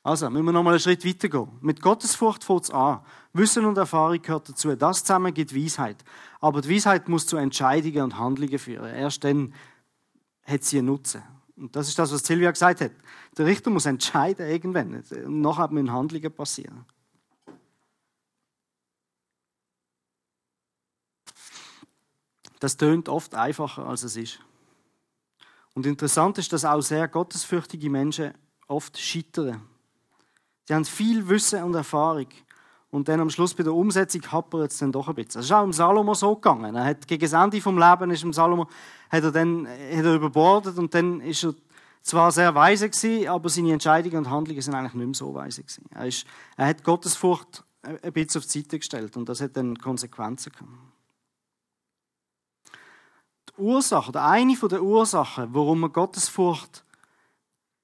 Also, 0.03 0.29
müssen 0.29 0.45
wir 0.45 0.51
nochmal 0.51 0.73
einen 0.73 0.79
Schritt 0.79 1.03
weitergehen. 1.03 1.49
Mit 1.61 1.81
Gottesfurcht 1.81 2.43
fängt 2.43 2.65
es 2.65 2.71
an. 2.71 3.01
Wissen 3.33 3.65
und 3.65 3.77
Erfahrung 3.77 4.21
gehört 4.21 4.49
dazu. 4.49 4.75
Das 4.75 5.03
zusammen 5.03 5.33
gibt 5.33 5.55
Weisheit. 5.55 6.03
Aber 6.39 6.61
die 6.61 6.75
Weisheit 6.75 7.09
muss 7.09 7.25
zu 7.25 7.37
Entscheidungen 7.37 8.03
und 8.03 8.19
Handlungen 8.19 8.59
führen. 8.59 8.93
Erst 8.93 9.23
dann 9.23 9.53
hat 10.43 10.63
sie 10.63 10.77
einen 10.77 10.87
Nutzen. 10.87 11.23
Und 11.55 11.75
das 11.75 11.87
ist 11.87 11.97
das, 11.97 12.13
was 12.13 12.23
Silvia 12.23 12.51
gesagt 12.51 12.81
hat. 12.81 12.91
Der 13.37 13.45
Richter 13.47 13.71
muss 13.71 13.87
entscheiden 13.87 14.47
irgendwann. 14.47 15.03
Und 15.25 15.41
nachher 15.41 15.71
müssen 15.71 15.91
Handlungen 15.91 16.31
passieren. 16.31 16.85
Das 22.61 22.77
tönt 22.77 23.09
oft 23.09 23.33
einfacher, 23.33 23.87
als 23.87 24.03
es 24.03 24.15
ist. 24.15 24.39
Und 25.73 25.87
interessant 25.87 26.37
ist, 26.37 26.53
dass 26.53 26.63
auch 26.63 26.81
sehr 26.81 27.07
gottesfürchtige 27.07 27.89
Menschen 27.89 28.33
oft 28.67 28.99
scheitern. 28.99 29.61
Sie 30.67 30.75
haben 30.75 30.85
viel 30.85 31.27
Wissen 31.27 31.63
und 31.63 31.73
Erfahrung. 31.73 32.27
Und 32.91 33.07
dann 33.07 33.19
am 33.19 33.31
Schluss 33.31 33.55
bei 33.55 33.63
der 33.63 33.73
Umsetzung 33.73 34.21
happert 34.31 34.71
es 34.71 34.77
dann 34.77 34.91
doch 34.91 35.07
ein 35.07 35.15
bisschen. 35.15 35.39
Das 35.39 35.45
ist 35.45 35.51
auch 35.51 35.63
im 35.63 35.73
Salomo 35.73 36.13
so 36.13 36.35
gegangen. 36.35 36.75
Er 36.75 36.85
hat 36.85 37.07
gegen 37.07 37.21
das 37.21 37.33
Ende 37.33 37.59
vom 37.61 37.79
Leben 37.79 38.11
ist 38.11 38.23
im 38.23 38.31
Salomo, 38.31 38.67
hat 39.09 39.23
er 39.23 39.31
dann 39.31 39.67
hat 39.67 40.05
er 40.05 40.13
überbordet 40.13 40.77
und 40.77 40.93
dann 40.93 41.19
ist 41.21 41.43
er 41.43 41.55
zwar 42.03 42.31
sehr 42.31 42.53
weise 42.53 42.89
gewesen, 42.89 43.27
aber 43.27 43.49
seine 43.49 43.73
Entscheidungen 43.73 44.17
und 44.17 44.29
Handlungen 44.29 44.61
sind 44.61 44.75
eigentlich 44.75 44.93
nicht 44.93 45.05
mehr 45.05 45.15
so 45.15 45.33
weise 45.33 45.63
gewesen. 45.63 45.85
Er, 45.89 46.05
ist, 46.05 46.27
er 46.57 46.67
hat 46.67 46.83
Gottesfurcht 46.83 47.63
ein 47.81 48.13
bisschen 48.13 48.39
auf 48.39 48.45
die 48.45 48.59
Seite 48.59 48.77
gestellt 48.77 49.17
und 49.17 49.27
das 49.27 49.41
hat 49.41 49.57
dann 49.57 49.77
Konsequenzen 49.77 50.51
gehabt. 50.51 50.69
Die 53.57 53.61
Ursache, 53.61 54.09
oder 54.09 54.25
eine 54.25 54.55
der 54.55 54.81
Ursachen, 54.81 55.53
warum 55.53 55.81
man 55.81 55.91
Gottesfurcht 55.91 56.83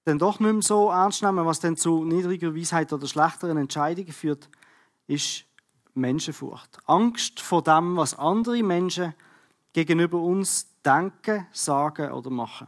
dann 0.05 0.19
doch 0.19 0.39
nicht 0.39 0.53
mehr 0.53 0.61
so 0.61 0.89
ernst 0.89 1.21
nehmen, 1.21 1.45
was 1.45 1.59
dann 1.59 1.75
zu 1.75 2.05
niedriger 2.05 2.55
Weisheit 2.55 2.93
oder 2.93 3.07
schlechteren 3.07 3.57
Entscheidungen 3.57 4.13
führt, 4.13 4.49
ist 5.05 5.43
Menschenfurcht. 5.93 6.77
Angst 6.85 7.41
vor 7.41 7.61
dem, 7.61 7.97
was 7.97 8.17
andere 8.17 8.63
Menschen 8.63 9.13
gegenüber 9.73 10.19
uns 10.19 10.67
denken, 10.85 11.45
sagen 11.51 12.11
oder 12.11 12.29
machen. 12.29 12.67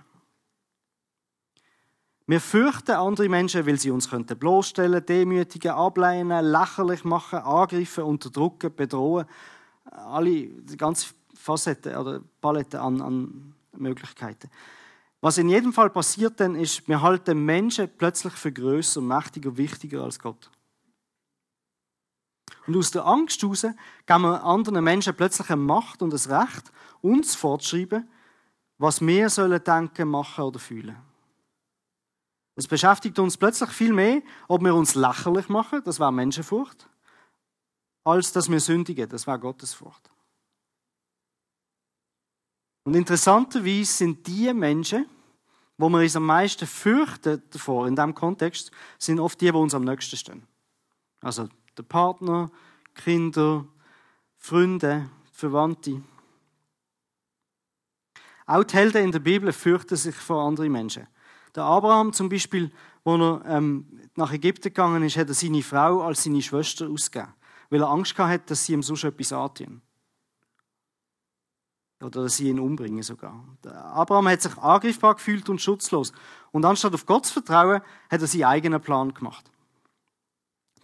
Wir 2.28 2.42
fürchten 2.42 2.92
andere 2.92 3.30
Menschen, 3.30 3.66
weil 3.66 3.80
sie 3.80 3.90
uns 3.90 4.08
bloßstellen, 4.08 5.06
demütigen, 5.06 5.72
ablehnen, 5.72 6.46
lächerlich 6.46 7.04
machen, 7.04 7.40
angreifen, 7.40 8.04
unterdrücken, 8.04 8.76
bedrohen. 8.76 9.26
Alle, 9.86 10.46
die 10.46 10.78
ganze 10.78 11.08
Facetten 11.40 11.96
oder 11.96 12.22
Palette 12.42 12.82
an, 12.82 13.02
an 13.02 13.56
Möglichkeiten. 13.72 14.50
Was 15.22 15.38
in 15.38 15.50
jedem 15.50 15.74
Fall 15.74 15.90
passiert 15.90 16.40
dann 16.40 16.56
ist, 16.56 16.88
wir 16.88 17.02
halten 17.02 17.44
Menschen 17.44 17.90
plötzlich 17.98 18.34
für 18.34 18.52
größer, 18.52 19.02
mächtiger, 19.02 19.58
wichtiger 19.58 20.04
als 20.04 20.20
Gott. 20.20 20.50
Und 22.68 22.78
aus 22.78 22.92
der 22.92 23.06
Angst 23.06 23.42
heraus 23.42 23.62
geben 23.62 24.22
wir 24.22 24.44
anderen 24.44 24.84
Menschen 24.84 25.16
plötzlich 25.16 25.50
eine 25.50 25.62
Macht 25.62 26.02
und 26.02 26.12
das 26.12 26.30
Recht, 26.30 26.72
uns 27.02 27.36
vorzuschreiben, 27.36 28.08
was 28.78 29.02
wir 29.02 29.30
sollen 29.30 29.64
denken, 29.64 30.10
machen 30.10 30.44
oder 30.44 30.60
fühlen. 30.60 30.96
Es 32.56 32.68
beschäftigt 32.68 33.18
uns 33.20 33.38
plötzlich 33.38 33.70
viel 33.70 33.94
mehr, 33.94 34.22
ob 34.50 34.62
wir 34.62 34.76
uns 34.76 34.96
lächerlich 34.96 35.48
machen, 35.48 35.82
das 35.86 36.00
war 36.00 36.12
Menschenfurcht, 36.12 36.90
als 38.04 38.34
dass 38.34 38.50
wir 38.50 38.60
sündigen, 38.60 39.08
das 39.08 39.26
war 39.28 39.40
Gottesfurcht. 39.40 40.10
Und 42.90 42.96
interessanterweise 42.96 43.86
sind 43.86 44.26
die 44.26 44.52
Menschen, 44.52 45.06
wo 45.78 45.90
wir 45.90 46.00
uns 46.00 46.16
am 46.16 46.26
meisten 46.26 46.66
fürchten 46.66 47.40
davor, 47.52 47.88
in 47.88 47.96
diesem 47.96 48.16
Kontext, 48.16 48.72
sind 48.98 49.20
oft 49.20 49.40
die, 49.40 49.46
die 49.46 49.52
uns 49.52 49.76
am 49.76 49.84
nächsten 49.84 50.18
stehen. 50.18 50.48
Also 51.22 51.50
der 51.78 51.84
Partner, 51.84 52.50
Kinder, 52.96 53.64
Freunde, 54.38 55.08
Verwandte. 55.32 56.02
Auch 58.48 58.64
die 58.64 58.76
Helden 58.76 59.04
in 59.04 59.12
der 59.12 59.20
Bibel 59.20 59.54
fürchten 59.54 59.96
sich 59.96 60.16
vor 60.16 60.48
anderen 60.48 60.72
Menschen. 60.72 61.06
Der 61.54 61.66
Abraham 61.66 62.12
zum 62.12 62.28
Beispiel, 62.28 62.72
wo 63.04 63.18
er 63.18 63.46
ähm, 63.46 63.86
nach 64.16 64.34
Ägypten 64.34 64.70
gegangen 64.70 65.04
ist, 65.04 65.16
hat 65.16 65.28
er 65.28 65.36
seine 65.36 65.62
Frau 65.62 66.02
als 66.02 66.24
seine 66.24 66.42
Schwester 66.42 66.90
ausgegeben, 66.90 67.36
weil 67.70 67.84
er 67.84 67.90
Angst 67.90 68.18
hatte, 68.18 68.46
dass 68.48 68.66
sie 68.66 68.74
ihm 68.74 68.82
sonst 68.82 69.04
etwas 69.04 69.32
antun. 69.32 69.80
Oder 72.02 72.24
dass 72.24 72.38
sie 72.38 72.48
ihn 72.48 72.60
umbringen 72.60 73.04
sogar. 73.04 73.44
Der 73.64 73.76
Abraham 73.76 74.30
hat 74.30 74.42
sich 74.42 74.58
angreifbar 74.58 75.16
gefühlt 75.16 75.50
und 75.50 75.62
schutzlos. 75.62 76.14
Und 76.52 76.64
anstatt 76.64 76.94
auf 76.94 77.06
Gott 77.06 77.26
zu 77.26 77.34
vertrauen, 77.34 77.82
hat 78.10 78.22
er 78.22 78.28
seinen 78.28 78.46
eigenen 78.46 78.82
Plan 78.82 79.14
gemacht. 79.14 79.52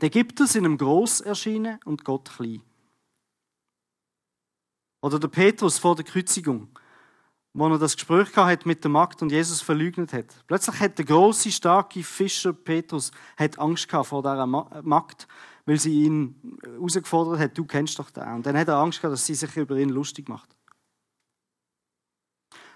Die 0.01 0.07
Ägypter 0.07 0.45
sind 0.45 0.65
ihm 0.65 0.77
gross 0.77 1.21
erschienen 1.21 1.79
und 1.85 2.03
Gott 2.03 2.29
klein. 2.35 2.61
Oder 5.01 5.19
der 5.19 5.29
Petrus 5.29 5.77
vor 5.77 5.95
der 5.95 6.03
Kreuzigung, 6.03 6.67
wo 7.53 7.67
er 7.67 7.77
das 7.77 7.95
Gespräch 7.95 8.35
hat 8.35 8.65
mit 8.65 8.83
der 8.83 8.91
Magd 8.91 9.21
und 9.21 9.31
Jesus 9.31 9.61
verleugnet 9.61 10.11
hat. 10.11 10.25
Plötzlich 10.47 10.79
hat 10.79 10.97
der 10.97 11.05
große, 11.05 11.51
starke 11.51 12.03
Fischer 12.03 12.51
Petrus 12.51 13.11
hat 13.37 13.57
Angst 13.57 13.87
gehabt 13.87 14.07
vor 14.07 14.21
dieser 14.21 14.45
Magd, 14.47 15.27
weil 15.65 15.79
sie 15.79 16.03
ihn 16.03 16.59
herausgefordert 16.61 17.39
hat, 17.39 17.57
du 17.57 17.63
kennst 17.63 17.97
doch 17.99 18.09
den. 18.09 18.27
Und 18.33 18.45
dann 18.45 18.57
hat 18.57 18.67
er 18.67 18.77
Angst 18.77 18.99
gehabt, 18.99 19.13
dass 19.13 19.25
sie 19.25 19.35
sich 19.35 19.55
über 19.55 19.77
ihn 19.77 19.89
lustig 19.89 20.27
macht. 20.27 20.54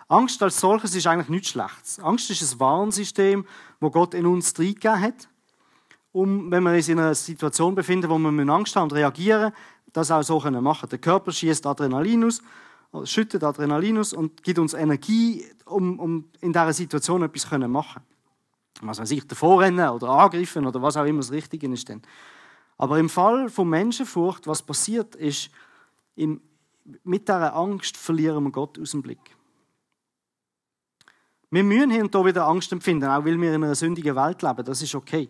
Angst 0.10 0.42
als 0.42 0.60
solches 0.60 0.96
ist 0.96 1.06
eigentlich 1.06 1.30
nichts 1.30 1.50
Schlechtes. 1.50 2.00
Angst 2.00 2.32
ist 2.32 2.42
ein 2.42 2.60
Warnsystem, 2.60 3.46
wo 3.80 3.92
Gott 3.92 4.16
in 4.16 4.26
uns 4.26 4.58
reingegeben 4.58 5.00
hat, 5.00 5.30
um, 6.12 6.50
wenn 6.50 6.64
wir 6.64 6.74
uns 6.74 6.90
in 6.90 7.00
einer 7.00 7.14
Situation 7.14 7.76
befinden, 7.76 8.10
wo 8.10 8.18
wir 8.18 8.50
Angst 8.50 8.76
haben 8.76 8.84
und 8.84 8.94
reagieren, 8.94 9.54
das 9.94 10.10
auch 10.10 10.24
so 10.24 10.40
machen 10.40 10.62
können. 10.62 10.90
Der 10.90 10.98
Körper 10.98 11.32
schießt 11.32 11.64
Adrenalin 11.68 12.26
aus, 12.26 12.42
schüttet 13.04 13.44
Adrenalin 13.44 14.00
aus 14.00 14.14
und 14.14 14.42
gibt 14.42 14.58
uns 14.58 14.74
Energie, 14.74 15.46
um, 15.66 16.00
um 16.00 16.26
in 16.42 16.54
dieser 16.54 16.74
Situation 16.74 17.22
etwas 17.22 17.48
zu 17.48 17.60
machen 17.60 18.02
Was 18.82 19.00
weiß 19.00 19.12
ich, 19.12 19.28
davor 19.28 19.58
oder 19.58 20.10
angreifen 20.10 20.66
oder 20.66 20.82
was 20.82 20.98
auch 20.98 21.06
immer 21.06 21.20
das 21.20 21.32
Richtige 21.32 21.72
ist. 21.72 21.88
Denn. 21.88 22.02
Aber 22.80 22.98
im 22.98 23.10
Fall 23.10 23.48
von 23.48 23.70
Menschenfurcht, 23.70 24.48
was 24.48 24.64
passiert 24.64 25.14
ist, 25.16 25.52
in, 26.16 26.42
mit 27.04 27.28
dieser 27.28 27.56
Angst 27.56 27.96
verlieren 27.96 28.46
wir 28.46 28.52
Gott 28.52 28.80
aus 28.80 28.92
dem 28.92 29.04
Blick. 29.04 29.36
Wir 31.52 31.64
müssen 31.64 31.92
hier 31.92 32.04
und 32.04 32.14
da 32.14 32.24
wieder 32.24 32.48
Angst 32.48 32.72
empfinden, 32.72 33.06
auch 33.06 33.26
weil 33.26 33.40
wir 33.40 33.54
in 33.54 33.64
einer 33.64 33.76
sündigen 33.76 34.16
Welt 34.16 34.42
leben. 34.42 34.64
Das 34.64 34.82
ist 34.82 34.94
okay. 34.94 35.30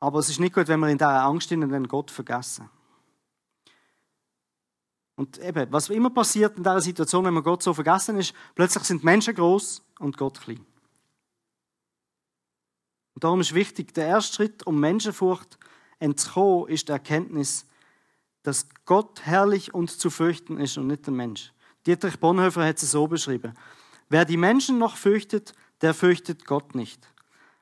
Aber 0.00 0.18
es 0.18 0.28
ist 0.28 0.40
nicht 0.40 0.54
gut, 0.54 0.68
wenn 0.68 0.80
wir 0.80 0.88
in 0.88 0.98
dieser 0.98 1.22
Angst 1.22 1.50
den 1.50 1.88
Gott 1.88 2.10
vergessen. 2.10 2.68
Und 5.16 5.38
eben, 5.38 5.72
was 5.72 5.88
immer 5.90 6.10
passiert 6.10 6.56
in 6.56 6.64
dieser 6.64 6.80
Situation, 6.80 7.24
wenn 7.24 7.34
man 7.34 7.44
Gott 7.44 7.62
so 7.62 7.72
vergessen 7.72 8.18
ist, 8.18 8.34
plötzlich 8.54 8.82
sind 8.84 9.04
Menschen 9.04 9.34
groß 9.34 9.82
und 10.00 10.16
Gott 10.16 10.40
klein. 10.40 10.66
Und 13.14 13.22
darum 13.22 13.40
ist 13.40 13.54
wichtig, 13.54 13.94
der 13.94 14.08
erste 14.08 14.34
Schritt, 14.34 14.66
um 14.66 14.80
Menschenfurcht 14.80 15.56
entzukommen, 16.00 16.68
ist 16.68 16.88
die 16.88 16.92
Erkenntnis, 16.92 17.66
dass 18.42 18.68
Gott 18.84 19.24
herrlich 19.24 19.72
und 19.72 19.90
zu 19.90 20.10
fürchten 20.10 20.58
ist 20.58 20.76
und 20.76 20.88
nicht 20.88 21.06
der 21.06 21.14
Mensch. 21.14 21.52
Dietrich 21.86 22.18
Bonhoeffer 22.18 22.66
hat 22.66 22.82
es 22.82 22.90
so 22.90 23.06
beschrieben. 23.06 23.54
Wer 24.14 24.24
die 24.24 24.36
Menschen 24.36 24.78
noch 24.78 24.96
fürchtet, 24.96 25.54
der 25.80 25.92
fürchtet 25.92 26.46
Gott 26.46 26.76
nicht. 26.76 27.12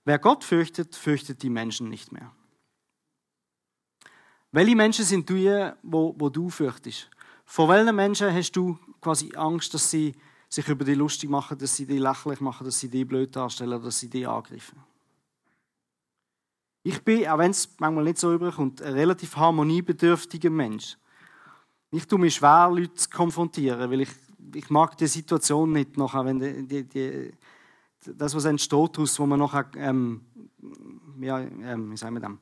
Wer 0.04 0.18
Gott 0.18 0.44
fürchtet, 0.44 0.94
fürchtet 0.94 1.42
die 1.42 1.48
Menschen 1.48 1.88
nicht 1.88 2.12
mehr. 2.12 2.30
Welche 4.50 4.76
Menschen 4.76 5.06
sind 5.06 5.30
du, 5.30 5.74
wo, 5.82 6.14
wo 6.18 6.28
du 6.28 6.50
fürchtest? 6.50 7.08
Vor 7.46 7.70
welchen 7.70 7.96
Menschen 7.96 8.34
hast 8.34 8.52
du 8.52 8.78
quasi 9.00 9.32
Angst, 9.34 9.72
dass 9.72 9.90
sie 9.90 10.14
sich 10.50 10.68
über 10.68 10.84
dich 10.84 10.98
lustig 10.98 11.30
machen, 11.30 11.56
dass 11.56 11.74
sie 11.74 11.86
dich 11.86 11.98
lächerlich 11.98 12.42
machen, 12.42 12.66
dass 12.66 12.78
sie 12.78 12.90
dich 12.90 13.08
blöd 13.08 13.34
darstellen, 13.34 13.82
dass 13.82 14.00
sie 14.00 14.10
dich 14.10 14.28
angreifen? 14.28 14.78
Ich 16.82 17.02
bin, 17.02 17.26
auch 17.28 17.38
wenn 17.38 17.52
es 17.52 17.66
manchmal 17.78 18.04
nicht 18.04 18.18
so 18.18 18.30
überkommt, 18.30 18.82
ein 18.82 18.92
relativ 18.92 19.36
harmoniebedürftiger 19.36 20.50
Mensch. 20.50 20.98
Ich 21.90 22.06
tue 22.06 22.18
mir 22.18 22.30
schwer, 22.30 22.68
Leute 22.68 22.92
zu 22.92 23.08
konfrontieren, 23.08 23.90
weil 23.90 24.02
ich 24.02 24.10
ich 24.54 24.70
mag 24.70 24.96
die 24.96 25.06
Situation 25.06 25.72
nicht 25.72 25.96
nachher, 25.96 26.24
wenn 26.24 26.38
die, 26.38 26.66
die, 26.66 26.88
die, 26.88 27.32
das, 28.06 28.34
was 28.34 28.44
entsteht 28.44 28.96
daraus, 28.96 29.18
wo 29.18 29.26
man 29.26 29.38
nachher, 29.38 29.70
ähm, 29.76 30.22
ja, 31.20 31.40
ähm, 31.40 31.92
wie 31.92 31.96
sagen 31.96 32.14
wir 32.14 32.20
das, 32.20 32.32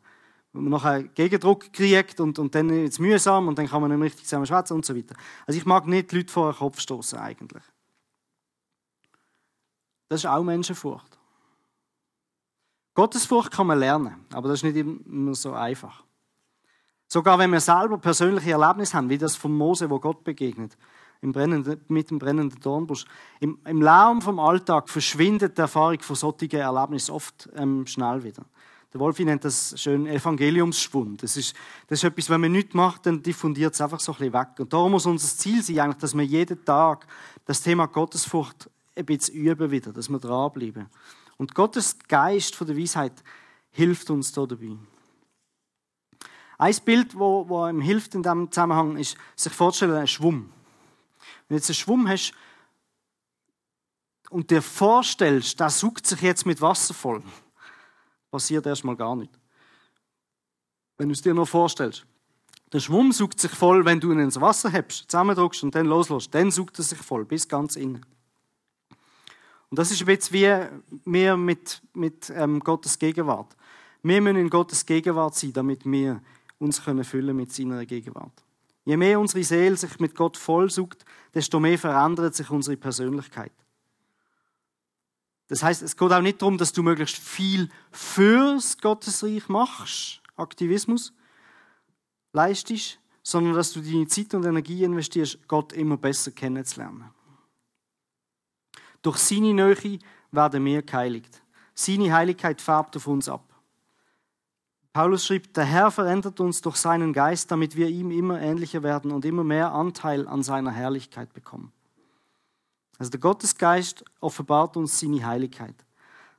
wo 0.52 0.60
man 0.60 0.70
nachher 0.70 1.02
Gegendruck 1.02 1.72
kriegt 1.72 2.20
und, 2.20 2.38
und 2.38 2.54
dann 2.54 2.70
ist 2.70 2.94
es 2.94 2.98
mühsam 2.98 3.48
und 3.48 3.58
dann 3.58 3.68
kann 3.68 3.80
man 3.82 3.90
nicht 3.90 4.02
richtig 4.02 4.24
zusammen 4.24 4.46
schwätzen 4.46 4.74
und 4.74 4.84
so 4.84 4.96
weiter. 4.96 5.14
Also 5.46 5.58
ich 5.58 5.66
mag 5.66 5.86
nicht 5.86 6.12
Leute 6.12 6.32
vor 6.32 6.52
den 6.52 6.58
Kopf 6.58 6.80
stoßen 6.80 7.18
eigentlich. 7.18 7.62
Das 10.08 10.20
ist 10.20 10.26
auch 10.26 10.42
Menschenfurcht. 10.42 11.18
Gottesfurcht 12.94 13.52
kann 13.52 13.68
man 13.68 13.78
lernen, 13.78 14.26
aber 14.32 14.48
das 14.48 14.58
ist 14.58 14.64
nicht 14.64 14.76
immer 14.76 15.34
so 15.34 15.52
einfach. 15.52 16.04
Sogar 17.06 17.38
wenn 17.38 17.50
wir 17.50 17.60
selber 17.60 17.98
persönliche 17.98 18.52
Erlebnisse 18.52 18.96
haben, 18.96 19.08
wie 19.08 19.18
das 19.18 19.36
von 19.36 19.52
Mose, 19.52 19.88
wo 19.90 19.98
Gott 19.98 20.24
begegnet, 20.24 20.76
im 21.22 21.33
brennenden, 21.33 21.80
mit 21.88 22.11
dem 22.11 22.18
brennenden 22.18 22.61
Dornbusch. 22.61 23.04
Im, 23.40 23.59
Im 23.64 23.83
Lärm 23.83 24.22
vom 24.22 24.38
Alltag 24.38 24.88
verschwindet 24.88 25.59
die 25.59 25.62
Erfahrung 25.62 26.00
von 26.00 26.16
solchen 26.16 26.50
Erlebnissen 26.50 27.12
oft 27.12 27.48
ähm, 27.54 27.87
schnell 27.87 28.22
wieder. 28.24 28.44
Der 28.92 29.00
Wolfi 29.00 29.24
nennt 29.24 29.44
das 29.44 29.80
schön 29.80 30.06
Evangeliumsschwund. 30.06 31.22
Das 31.22 31.37
ist, 31.37 31.54
das 31.87 32.00
ist 32.00 32.04
etwas, 32.04 32.28
wenn 32.28 32.40
man 32.40 32.50
nichts 32.50 32.74
macht, 32.74 33.06
dann 33.06 33.22
diffundiert 33.22 33.74
es 33.74 33.80
einfach 33.80 34.00
so 34.00 34.12
ein 34.12 34.18
bisschen 34.18 34.33
weg. 34.33 34.48
Und 34.59 34.72
darum 34.72 34.92
muss 34.92 35.06
unser 35.06 35.28
Ziel 35.28 35.62
sein, 35.62 35.78
eigentlich, 35.78 35.98
dass 35.98 36.16
wir 36.16 36.24
jeden 36.24 36.64
Tag 36.64 37.06
das 37.44 37.62
Thema 37.62 37.87
Gottesfurcht 37.87 38.68
ein 38.96 39.06
bisschen 39.06 39.37
üben 39.37 39.70
wieder, 39.70 39.92
dass 39.92 40.09
wir 40.09 40.18
dranbleiben. 40.18 40.88
Und 41.37 41.54
Gottes 41.54 41.98
Geist 42.09 42.56
von 42.56 42.66
der 42.66 42.76
Weisheit 42.76 43.12
hilft 43.70 44.11
uns 44.11 44.33
da 44.33 44.44
dabei. 44.44 44.76
Ein 46.59 46.76
Bild, 46.85 47.16
wo 47.16 47.68
ihm 47.68 47.80
hilft 47.80 48.14
in 48.14 48.22
diesem 48.22 48.50
Zusammenhang, 48.50 48.96
ist, 48.96 49.16
sich 49.37 49.52
vorzustellen, 49.52 49.96
ein 49.96 50.09
Schwumm. 50.09 50.50
Wenn 51.50 51.56
du 51.56 51.62
jetzt 51.62 51.70
einen 51.70 51.74
Schwumm 51.74 52.08
hast 52.08 52.32
und 54.30 54.52
dir 54.52 54.62
vorstellst, 54.62 55.58
der 55.58 55.68
sucht 55.68 56.06
sich 56.06 56.22
jetzt 56.22 56.46
mit 56.46 56.60
Wasser 56.60 56.94
voll, 56.94 57.24
passiert 58.30 58.66
erstmal 58.66 58.94
gar 58.94 59.16
nicht. 59.16 59.32
Wenn 60.96 61.08
du 61.08 61.12
es 61.12 61.22
dir 61.22 61.34
nur 61.34 61.48
vorstellst. 61.48 62.06
Der 62.72 62.78
Schwumm 62.78 63.10
sucht 63.10 63.40
sich 63.40 63.50
voll, 63.50 63.84
wenn 63.84 63.98
du 63.98 64.12
ihn 64.12 64.20
ins 64.20 64.40
Wasser 64.40 64.70
hebst, 64.70 65.10
zusammendrückst 65.10 65.64
und 65.64 65.74
dann 65.74 65.86
loslässt. 65.86 66.32
Dann 66.32 66.52
sucht 66.52 66.78
er 66.78 66.84
sich 66.84 66.98
voll, 66.98 67.24
bis 67.24 67.48
ganz 67.48 67.74
innen. 67.74 68.06
Und 69.70 69.78
das 69.80 69.90
ist 69.90 70.06
jetzt 70.06 70.32
wie 70.32 70.48
wir 71.04 71.36
mit, 71.36 71.82
mit 71.94 72.30
ähm, 72.30 72.60
Gottes 72.60 72.96
Gegenwart. 72.96 73.56
Wir 74.04 74.20
müssen 74.20 74.36
in 74.36 74.50
Gottes 74.50 74.86
Gegenwart 74.86 75.34
sein, 75.34 75.52
damit 75.52 75.84
wir 75.84 76.22
uns 76.60 76.84
können 76.84 77.02
füllen 77.02 77.34
mit 77.34 77.52
seiner 77.52 77.84
Gegenwart. 77.86 78.44
Je 78.85 78.97
mehr 78.97 79.21
unsere 79.21 79.45
Seele 79.45 79.77
sich 79.77 79.99
mit 80.01 80.14
Gott 80.14 80.37
vollsucht, 80.37 81.05
desto 81.35 81.61
mehr 81.61 81.79
verändert 81.79 82.35
sich 82.35 82.51
unsere 82.51 82.77
Persönlichkeit. 82.77 83.53
Das 85.49 85.62
heißt, 85.62 85.83
es 85.83 85.97
geht 85.97 86.12
auch 86.12 86.23
nicht 86.23 86.40
darum, 86.40 86.59
dass 86.59 86.73
du 86.73 86.83
möglichst 86.83 87.19
viel 87.19 87.69
fürs 87.90 88.79
Gottesreich 88.79 89.49
machst, 89.49 90.23
Aktivismus 90.37 91.12
leistest, 92.33 93.01
sondern 93.23 93.55
dass 93.55 93.73
du 93.73 93.81
deine 93.81 94.07
Zeit 94.07 94.33
und 94.35 94.45
Energie 94.45 94.85
investierst, 94.85 95.47
Gott 95.49 95.73
immer 95.73 95.97
besser 95.97 96.31
kennenzulernen. 96.31 97.11
Durch 99.03 99.19
seine 99.19 99.53
Nähe 99.53 99.99
werden 100.31 100.64
wir 100.64 100.83
geheiligt. 100.83 101.43
Seine 101.75 102.12
Heiligkeit 102.12 102.61
färbt 102.61 102.97
auf 102.97 103.07
uns 103.07 103.29
ab. 103.29 103.49
Paulus 104.92 105.24
schrieb, 105.24 105.55
der 105.55 105.64
Herr 105.64 105.90
verändert 105.90 106.40
uns 106.40 106.62
durch 106.62 106.76
seinen 106.76 107.12
Geist, 107.12 107.50
damit 107.50 107.76
wir 107.76 107.88
ihm 107.88 108.11
immer 108.11 108.40
ähnlicher 108.40 108.83
werden 108.83 109.12
und 109.12 109.24
immer 109.24 109.44
mehr 109.44 109.72
Anteil 109.72 110.26
an 110.26 110.42
seiner 110.42 110.72
Herrlichkeit 110.72 111.33
bekommen. 111.33 111.72
Also 112.98 113.11
der 113.11 113.20
Gottesgeist 113.20 114.05
offenbart 114.20 114.76
uns 114.76 114.98
seine 114.98 115.24
Heiligkeit. 115.24 115.76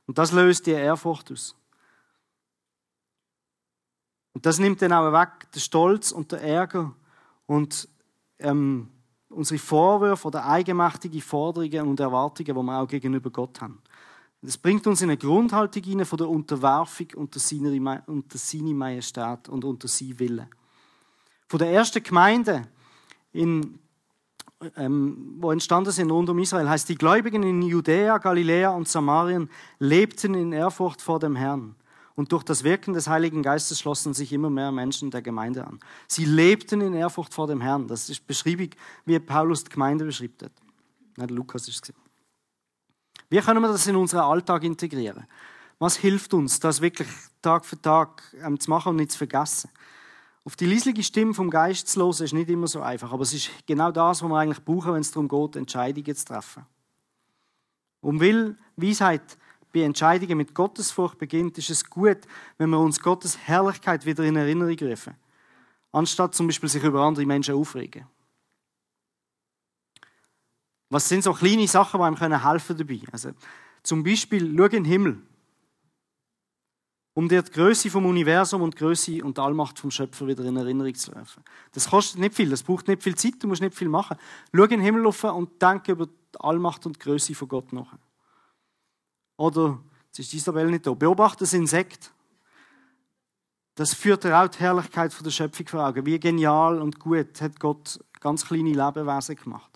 Und 0.06 0.18
das 0.18 0.32
löst 0.32 0.66
die 0.66 0.72
Ehrfurcht 0.72 1.32
aus. 1.32 1.56
Und 4.34 4.46
das 4.46 4.58
nimmt 4.58 4.82
dann 4.82 4.92
auch 4.92 5.12
weg 5.12 5.50
den 5.52 5.60
Stolz 5.60 6.12
und 6.12 6.32
den 6.32 6.40
Ärger 6.40 6.94
und 7.46 7.88
ähm, 8.38 8.88
unsere 9.28 9.58
Vorwürfe 9.58 10.28
oder 10.28 10.46
eigenmächtige 10.46 11.20
Forderungen 11.20 11.88
und 11.88 12.00
Erwartungen, 12.00 12.54
die 12.54 12.62
wir 12.62 12.80
auch 12.80 12.88
gegenüber 12.88 13.30
Gott 13.30 13.60
haben. 13.60 13.82
Das 14.44 14.58
bringt 14.58 14.84
uns 14.88 15.00
in 15.00 15.08
eine 15.08 15.16
Grundhaltung 15.16 15.84
hinein 15.84 16.04
von 16.04 16.18
der 16.18 16.28
Unterwerfung 16.28 17.06
unter 17.14 17.38
seine, 17.38 18.02
unter 18.06 18.38
seine 18.38 18.74
Majestät 18.74 19.48
und 19.48 19.64
unter 19.64 19.86
sein 19.86 20.18
Willen. 20.18 20.48
Von 21.48 21.60
der 21.60 21.70
ersten 21.70 22.02
Gemeinde, 22.02 22.66
in, 23.32 23.78
ähm, 24.76 25.36
wo 25.38 25.52
entstanden 25.52 25.92
sind 25.92 26.10
rund 26.10 26.28
um 26.28 26.38
Israel, 26.40 26.68
heißt 26.68 26.88
die 26.88 26.96
Gläubigen 26.96 27.44
in 27.44 27.62
Judäa, 27.62 28.18
Galiläa 28.18 28.70
und 28.70 28.88
Samarien 28.88 29.48
lebten 29.78 30.34
in 30.34 30.52
Ehrfurcht 30.52 31.00
vor 31.00 31.20
dem 31.20 31.36
Herrn. 31.36 31.76
Und 32.16 32.32
durch 32.32 32.42
das 32.42 32.64
Wirken 32.64 32.94
des 32.94 33.06
Heiligen 33.06 33.42
Geistes 33.42 33.78
schlossen 33.78 34.12
sich 34.12 34.32
immer 34.32 34.50
mehr 34.50 34.72
Menschen 34.72 35.12
der 35.12 35.22
Gemeinde 35.22 35.66
an. 35.66 35.78
Sie 36.08 36.24
lebten 36.24 36.80
in 36.80 36.94
Ehrfurcht 36.94 37.32
vor 37.32 37.46
dem 37.46 37.60
Herrn. 37.60 37.86
Das 37.86 38.10
ist 38.10 38.26
beschriebig, 38.26 38.76
wie 39.06 39.18
Paulus 39.20 39.62
die 39.64 39.70
Gemeinde 39.70 40.04
beschrieben 40.04 40.34
hat. 40.42 41.30
Lukas 41.30 41.68
ist 41.68 41.88
es. 41.88 42.01
Wie 43.32 43.40
können 43.40 43.62
wir 43.62 43.68
das 43.68 43.86
in 43.86 43.96
unseren 43.96 44.20
Alltag 44.20 44.62
integrieren? 44.62 45.26
Was 45.78 45.96
hilft 45.96 46.34
uns, 46.34 46.60
das 46.60 46.82
wirklich 46.82 47.08
Tag 47.40 47.64
für 47.64 47.80
Tag 47.80 48.22
ähm, 48.44 48.60
zu 48.60 48.68
machen 48.68 48.90
und 48.90 48.96
nicht 48.96 49.12
zu 49.12 49.16
vergessen? 49.16 49.70
Auf 50.44 50.54
die 50.54 50.66
leisliche 50.66 51.02
Stimme 51.02 51.32
vom 51.32 51.48
Geist 51.48 51.88
zu 51.88 51.98
hören, 51.98 52.10
ist 52.10 52.34
nicht 52.34 52.50
immer 52.50 52.66
so 52.66 52.82
einfach, 52.82 53.10
aber 53.10 53.22
es 53.22 53.32
ist 53.32 53.48
genau 53.66 53.90
das, 53.90 54.22
was 54.22 54.28
wir 54.28 54.36
eigentlich 54.36 54.62
brauchen, 54.62 54.92
wenn 54.92 55.00
es 55.00 55.12
darum 55.12 55.28
geht, 55.28 55.56
Entscheidungen 55.56 56.14
zu 56.14 56.26
treffen. 56.26 56.66
Und 58.02 58.20
weil 58.20 58.54
Weisheit 58.76 59.38
bei 59.72 59.80
Entscheidungen 59.80 60.36
mit 60.36 60.54
Gottesfurcht 60.54 61.16
beginnt, 61.16 61.56
ist 61.56 61.70
es 61.70 61.88
gut, 61.88 62.18
wenn 62.58 62.68
wir 62.68 62.80
uns 62.80 63.00
Gottes 63.00 63.38
Herrlichkeit 63.38 64.04
wieder 64.04 64.24
in 64.24 64.36
Erinnerung 64.36 64.76
rufen, 64.78 65.14
anstatt 65.90 66.34
zum 66.34 66.48
Beispiel 66.48 66.68
sich 66.68 66.84
über 66.84 67.00
andere 67.00 67.24
Menschen 67.24 67.54
aufregen. 67.54 68.04
Was 70.92 71.08
sind 71.08 71.24
so 71.24 71.32
kleine 71.32 71.66
Sachen, 71.66 71.98
die 72.00 72.22
einem 72.22 72.44
helfen 72.44 72.76
dabei? 72.76 73.00
Also, 73.10 73.30
zum 73.82 74.04
Beispiel, 74.04 74.54
schau 74.54 74.64
in 74.64 74.70
den 74.70 74.84
Himmel. 74.84 75.22
Um 77.14 77.30
dir 77.30 77.42
die 77.42 77.50
Größe 77.50 77.88
vom 77.88 78.04
Universum 78.04 78.60
und 78.60 78.74
die 78.74 78.78
Größe 78.78 79.24
und 79.24 79.38
die 79.38 79.40
Allmacht 79.40 79.78
vom 79.78 79.90
Schöpfer 79.90 80.26
wieder 80.26 80.44
in 80.44 80.54
Erinnerung 80.54 80.94
zu 80.94 81.12
rufen. 81.12 81.42
Das 81.72 81.88
kostet 81.88 82.20
nicht 82.20 82.34
viel, 82.34 82.50
das 82.50 82.62
braucht 82.62 82.88
nicht 82.88 83.02
viel 83.02 83.14
Zeit, 83.14 83.34
du 83.38 83.48
musst 83.48 83.62
nicht 83.62 83.74
viel 83.74 83.88
machen. 83.88 84.18
Schau 84.54 84.64
in 84.64 84.68
den 84.68 84.80
Himmel 84.82 85.06
auf 85.06 85.24
und 85.24 85.62
denke 85.62 85.92
über 85.92 86.06
die 86.06 86.40
Allmacht 86.40 86.84
und 86.84 86.96
die 86.96 87.00
Größe 87.00 87.34
von 87.34 87.48
Gott 87.48 87.72
nach. 87.72 87.96
Oder, 89.38 89.78
jetzt 90.08 90.18
ist 90.18 90.34
Isabel 90.34 90.70
nicht 90.70 90.86
da, 90.86 90.92
beobachte 90.92 91.40
das 91.40 91.54
Insekt. 91.54 92.12
Das 93.76 93.94
führt 93.94 94.24
dir 94.24 94.38
auch 94.38 94.48
die 94.48 94.58
Herrlichkeit 94.58 95.14
von 95.14 95.24
der 95.24 95.30
Schöpfung 95.30 95.66
vor 95.68 95.86
Augen. 95.86 96.04
Wie 96.04 96.20
genial 96.20 96.82
und 96.82 96.98
gut 97.00 97.40
hat 97.40 97.58
Gott 97.58 97.98
ganz 98.20 98.44
kleine 98.44 98.74
Lebewesen 98.74 99.36
gemacht. 99.36 99.71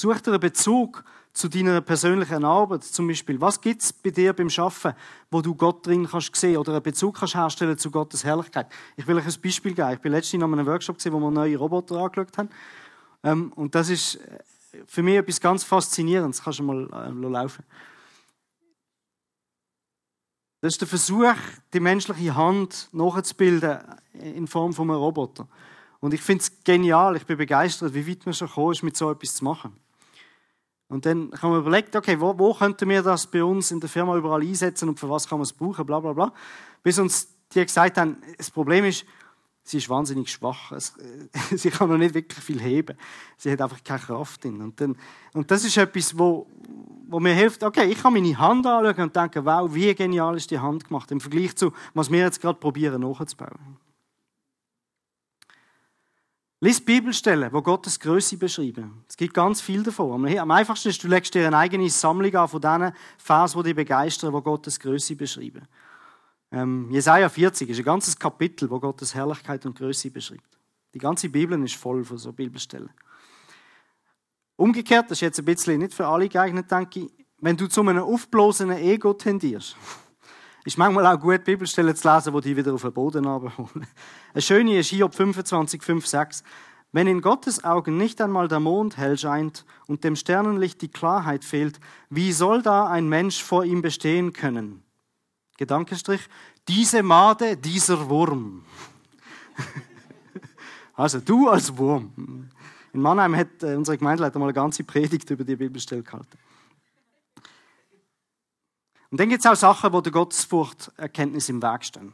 Such 0.00 0.20
dir 0.20 0.30
einen 0.30 0.40
Bezug 0.40 1.04
zu 1.34 1.48
deiner 1.48 1.82
persönlichen 1.82 2.42
Arbeit. 2.42 2.84
Zum 2.84 3.06
Beispiel, 3.06 3.38
was 3.38 3.60
gibt 3.60 3.82
es 3.82 3.92
bei 3.92 4.08
dir 4.08 4.32
beim 4.32 4.48
Arbeiten, 4.56 4.96
wo 5.30 5.42
du 5.42 5.54
Gott 5.54 5.86
drin 5.86 6.08
kannst 6.10 6.34
sehen 6.36 6.56
oder 6.56 6.72
einen 6.72 6.82
Bezug 6.82 7.18
kannst 7.18 7.34
herstellen 7.34 7.76
zu 7.76 7.90
Gottes 7.90 8.24
Herrlichkeit? 8.24 8.68
Ich 8.96 9.06
will 9.06 9.18
euch 9.18 9.26
ein 9.26 9.42
Beispiel 9.42 9.74
geben. 9.74 9.92
Ich 9.92 9.98
bin 9.98 10.12
letztens 10.12 10.42
an 10.42 10.54
einem 10.54 10.64
Workshop, 10.64 10.96
gesehen, 10.96 11.12
wo 11.12 11.20
wir 11.20 11.30
neue 11.30 11.54
Roboter 11.58 11.96
angeschaut 11.96 12.38
haben. 12.38 12.48
Ähm, 13.22 13.52
und 13.56 13.74
das 13.74 13.90
ist 13.90 14.14
äh, 14.14 14.38
für 14.86 15.02
mich 15.02 15.16
etwas 15.16 15.38
ganz 15.38 15.64
Faszinierendes. 15.64 16.38
Das 16.38 16.44
kannst 16.44 16.60
du 16.60 16.62
mal 16.62 16.88
äh, 16.94 17.28
laufen. 17.28 17.62
Das 20.62 20.72
ist 20.72 20.80
der 20.80 20.88
Versuch, 20.88 21.34
die 21.74 21.80
menschliche 21.80 22.34
Hand 22.34 22.88
nachzubilden 22.92 23.80
in 24.14 24.46
Form 24.46 24.72
von 24.72 24.90
einem 24.90 24.98
Roboter. 24.98 25.46
Und 26.00 26.14
ich 26.14 26.22
finde 26.22 26.40
es 26.40 26.64
genial, 26.64 27.16
ich 27.16 27.26
bin 27.26 27.36
begeistert, 27.36 27.92
wie 27.92 28.08
weit 28.08 28.24
man 28.24 28.32
schon 28.32 28.48
gekommen 28.48 28.72
ist, 28.72 28.82
mit 28.82 28.96
so 28.96 29.10
etwas 29.10 29.34
zu 29.34 29.44
machen. 29.44 29.76
Und 30.90 31.06
dann 31.06 31.30
kann 31.30 31.50
man 31.50 31.60
überlegen, 31.60 31.96
okay, 31.96 32.20
wo, 32.20 32.36
wo 32.36 32.52
könnten 32.52 32.88
wir 32.88 33.02
das 33.02 33.28
bei 33.28 33.44
uns 33.44 33.70
in 33.70 33.78
der 33.78 33.88
Firma 33.88 34.16
überall 34.16 34.42
einsetzen 34.42 34.88
und 34.88 34.98
für 34.98 35.08
was 35.08 35.28
kann 35.28 35.38
man 35.38 35.44
es 35.44 35.52
brauchen, 35.52 35.86
bla 35.86 36.00
bla 36.00 36.12
bla. 36.12 36.32
Bis 36.82 36.98
uns 36.98 37.28
die 37.54 37.64
gesagt 37.64 37.96
haben, 37.96 38.16
das 38.36 38.50
Problem 38.50 38.84
ist, 38.84 39.04
sie 39.62 39.78
ist 39.78 39.88
wahnsinnig 39.88 40.32
schwach. 40.32 40.72
Es, 40.72 40.94
sie 41.50 41.70
kann 41.70 41.88
noch 41.88 41.96
nicht 41.96 42.14
wirklich 42.14 42.42
viel 42.42 42.60
heben. 42.60 42.96
Sie 43.36 43.52
hat 43.52 43.60
einfach 43.60 43.82
keine 43.84 44.00
Kraft 44.00 44.42
drin. 44.42 44.60
Und, 44.60 44.80
dann, 44.80 44.96
und 45.32 45.48
das 45.52 45.64
ist 45.64 45.76
etwas, 45.76 46.18
wo, 46.18 46.48
wo 47.08 47.20
mir 47.20 47.34
hilft, 47.34 47.62
okay, 47.62 47.84
ich 47.84 48.02
kann 48.02 48.12
meine 48.12 48.36
Hand 48.36 48.66
anschauen 48.66 49.04
und 49.04 49.14
denken, 49.14 49.44
wow, 49.44 49.72
wie 49.72 49.94
genial 49.94 50.36
ist 50.36 50.50
die 50.50 50.58
Hand 50.58 50.88
gemacht 50.88 51.12
im 51.12 51.20
Vergleich 51.20 51.54
zu, 51.54 51.72
was 51.94 52.10
wir 52.10 52.18
jetzt 52.18 52.40
gerade 52.40 52.58
probieren 52.58 53.02
nachzubauen. 53.02 53.78
Lies 56.62 56.78
Bibelstellen, 56.78 57.50
wo 57.54 57.62
Gottes 57.62 57.98
Größe 57.98 58.36
beschreiben. 58.36 59.02
Es 59.08 59.16
gibt 59.16 59.32
ganz 59.32 59.62
viel 59.62 59.82
davon. 59.82 60.26
Am 60.26 60.50
einfachsten 60.50 60.90
ist, 60.90 61.02
du 61.02 61.08
legst 61.08 61.34
dir 61.34 61.46
eine 61.46 61.56
eigene 61.56 61.88
Sammlung 61.88 62.34
an 62.34 62.48
von 62.48 62.60
diesen 62.60 62.92
Versen, 63.16 63.62
die 63.62 63.68
dich 63.70 63.76
begeistern, 63.76 64.34
wo 64.34 64.42
Gottes 64.42 64.78
Größe 64.78 65.16
beschreiben. 65.16 65.66
Ähm, 66.52 66.90
Jesaja 66.90 67.30
40 67.30 67.70
ist 67.70 67.78
ein 67.78 67.84
ganzes 67.84 68.18
Kapitel, 68.18 68.68
wo 68.68 68.78
Gottes 68.78 69.14
Herrlichkeit 69.14 69.64
und 69.64 69.78
Größe 69.78 70.10
beschreibt. 70.10 70.58
Die 70.92 70.98
ganze 70.98 71.30
Bibel 71.30 71.62
ist 71.64 71.76
voll 71.76 72.04
von 72.04 72.18
so 72.18 72.30
Bibelstellen. 72.30 72.90
Umgekehrt, 74.56 75.10
das 75.10 75.18
ist 75.18 75.22
jetzt 75.22 75.38
ein 75.38 75.46
bisschen 75.46 75.78
nicht 75.78 75.94
für 75.94 76.06
alle 76.06 76.28
geeignet, 76.28 76.70
denke 76.70 77.00
ich, 77.00 77.10
wenn 77.38 77.56
du 77.56 77.68
zu 77.68 77.80
einem 77.80 78.02
aufblasenen 78.02 78.76
Ego 78.76 79.14
tendierst, 79.14 79.76
ist 80.64 80.78
manchmal 80.78 81.06
auch 81.06 81.20
gut, 81.20 81.44
Bibelstellen 81.44 81.94
zu 81.96 82.08
lesen, 82.08 82.34
die 82.34 82.40
dich 82.40 82.56
wieder 82.56 82.74
auf 82.74 82.82
den 82.82 82.92
Boden 82.92 83.26
abholen. 83.26 83.86
Eine 84.34 84.42
schöne 84.42 84.78
ist 84.78 84.88
Hiob 84.88 85.14
25, 85.14 85.82
5, 85.82 86.06
6. 86.06 86.44
Wenn 86.92 87.06
in 87.06 87.20
Gottes 87.20 87.62
Augen 87.62 87.96
nicht 87.96 88.20
einmal 88.20 88.48
der 88.48 88.60
Mond 88.60 88.96
hell 88.96 89.16
scheint 89.16 89.64
und 89.86 90.02
dem 90.02 90.16
Sternenlicht 90.16 90.82
die 90.82 90.88
Klarheit 90.88 91.44
fehlt, 91.44 91.78
wie 92.08 92.32
soll 92.32 92.62
da 92.62 92.86
ein 92.88 93.08
Mensch 93.08 93.42
vor 93.42 93.64
ihm 93.64 93.80
bestehen 93.80 94.32
können? 94.32 94.82
Gedankenstrich, 95.56 96.22
diese 96.66 97.02
Made, 97.02 97.56
dieser 97.56 98.08
Wurm. 98.08 98.64
also 100.94 101.20
du 101.20 101.48
als 101.48 101.76
Wurm. 101.76 102.48
In 102.92 103.00
Mannheim 103.00 103.36
hat 103.36 103.62
äh, 103.62 103.76
unsere 103.76 103.96
Gemeindeleiter 103.96 104.38
mal 104.38 104.46
eine 104.46 104.52
ganze 104.52 104.82
Predigt 104.82 105.30
über 105.30 105.44
die 105.44 105.56
Bibelstelle 105.56 106.02
gehalten. 106.02 106.38
Und 109.10 109.18
dann 109.18 109.28
gibt 109.28 109.44
es 109.44 109.50
auch 109.50 109.56
Sachen, 109.56 109.92
wo 109.92 110.00
der 110.00 110.12
Gottesfurcht 110.12 110.92
Erkenntnis 110.96 111.48
im 111.48 111.62
Weg 111.62 111.84
stehen. 111.84 112.12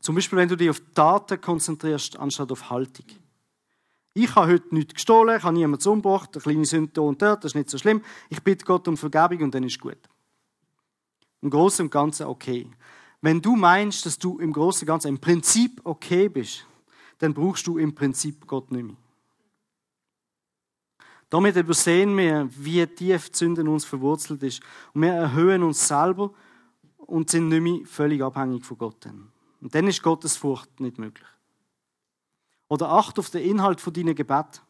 Zum 0.00 0.14
Beispiel, 0.14 0.38
wenn 0.38 0.48
du 0.48 0.56
dich 0.56 0.70
auf 0.70 0.80
Daten 0.94 1.40
konzentrierst, 1.40 2.16
anstatt 2.18 2.52
auf 2.52 2.70
Haltung. 2.70 3.06
Ich 4.14 4.34
habe 4.34 4.52
heute 4.52 4.74
nichts 4.74 4.94
gestohlen, 4.94 5.36
ich 5.36 5.42
habe 5.42 5.56
niemanden 5.56 5.88
umgebracht, 5.88 6.30
eine 6.32 6.42
kleine 6.42 6.64
Sünde 6.64 7.02
und 7.02 7.20
dort, 7.20 7.44
das 7.44 7.50
ist 7.50 7.56
nicht 7.56 7.70
so 7.70 7.76
schlimm. 7.76 8.02
Ich 8.30 8.42
bitte 8.42 8.64
Gott 8.64 8.86
um 8.88 8.96
Vergebung 8.96 9.42
und 9.42 9.54
dann 9.54 9.64
ist 9.64 9.80
gut. 9.80 9.98
Im 11.42 11.50
Großen 11.50 11.84
und 11.84 11.90
Ganzen 11.90 12.26
okay. 12.26 12.70
Wenn 13.20 13.42
du 13.42 13.56
meinst, 13.56 14.06
dass 14.06 14.18
du 14.18 14.38
im 14.38 14.52
Großen 14.52 14.82
und 14.82 14.86
Ganzen 14.86 15.08
im 15.08 15.18
Prinzip 15.18 15.80
okay 15.84 16.28
bist, 16.28 16.64
dann 17.18 17.34
brauchst 17.34 17.66
du 17.66 17.76
im 17.76 17.94
Prinzip 17.94 18.46
Gott 18.46 18.70
nicht 18.70 18.84
mehr. 18.84 18.96
Damit 21.28 21.56
übersehen 21.56 22.16
wir, 22.16 22.48
wie 22.56 22.86
tief 22.86 23.30
die 23.30 23.36
Sünde 23.36 23.62
in 23.62 23.68
uns 23.68 23.84
verwurzelt 23.84 24.42
ist. 24.42 24.62
Und 24.94 25.02
wir 25.02 25.12
erhöhen 25.12 25.62
uns 25.62 25.86
selber 25.86 26.32
und 26.98 27.30
sind 27.30 27.48
nicht 27.48 27.62
mehr 27.62 27.86
völlig 27.86 28.22
abhängig 28.22 28.64
von 28.64 28.78
Gott. 28.78 29.06
Und 29.60 29.74
dann 29.74 29.88
ist 29.88 30.02
Gottes 30.02 30.36
Furcht 30.36 30.80
nicht 30.80 30.98
möglich. 30.98 31.28
Oder 32.68 32.90
acht 32.90 33.18
auf 33.18 33.30
den 33.30 33.42
Inhalt 33.42 33.80
von 33.80 33.92
deinen 33.92 34.14
Gebet. 34.14 34.62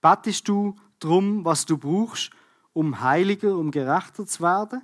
Bettest 0.00 0.48
du 0.48 0.76
darum, 0.98 1.44
was 1.44 1.66
du 1.66 1.76
brauchst, 1.76 2.30
um 2.72 3.00
heiliger, 3.00 3.56
um 3.56 3.70
gerechter 3.70 4.26
zu 4.26 4.42
werden? 4.42 4.82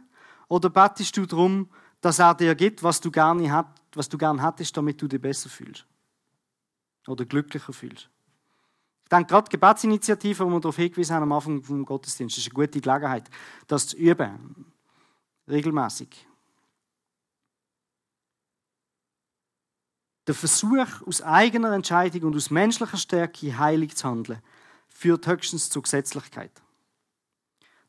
Oder 0.48 0.70
bettest 0.70 1.16
du 1.16 1.26
darum, 1.26 1.68
dass 2.00 2.18
er 2.18 2.34
dir 2.34 2.54
gibt, 2.54 2.82
was 2.82 3.00
du 3.00 3.10
gerne 3.10 3.64
hättest, 4.46 4.76
damit 4.76 5.00
du 5.00 5.08
dich 5.08 5.20
besser 5.20 5.48
fühlst? 5.48 5.86
Oder 7.06 7.24
glücklicher 7.24 7.72
fühlst? 7.72 8.10
Ich 9.06 9.10
denke, 9.10 9.26
gerade 9.26 9.48
Gebetsinitiative, 9.48 10.44
wo 10.44 10.50
wir 10.50 10.58
darauf 10.58 10.74
hingewiesen 10.74 11.14
haben 11.14 11.22
am 11.22 11.32
Anfang 11.32 11.62
des 11.62 11.86
Gottesdienstes, 11.86 12.44
ist 12.44 12.52
eine 12.52 12.66
gute 12.66 12.80
Gelegenheit, 12.80 13.30
das 13.68 13.86
zu 13.86 13.96
üben. 13.96 14.66
Regelmäßig. 15.48 16.26
Der 20.26 20.34
Versuch, 20.34 21.06
aus 21.06 21.22
eigener 21.22 21.72
Entscheidung 21.72 22.24
und 22.24 22.34
aus 22.34 22.50
menschlicher 22.50 22.96
Stärke 22.96 23.56
heilig 23.56 23.94
zu 23.94 24.08
handeln, 24.08 24.42
führt 24.88 25.24
höchstens 25.28 25.70
zur 25.70 25.82
Gesetzlichkeit. 25.82 26.50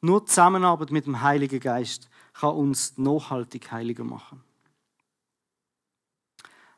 Nur 0.02 0.20
die 0.20 0.28
Zusammenarbeit 0.28 0.92
mit 0.92 1.08
dem 1.08 1.24
Heiligen 1.24 1.60
Geist 1.60 2.12
kann 2.34 2.54
uns 2.54 2.96
nachhaltig 3.00 3.72
heiliger 3.72 4.04
machen. 4.04 4.44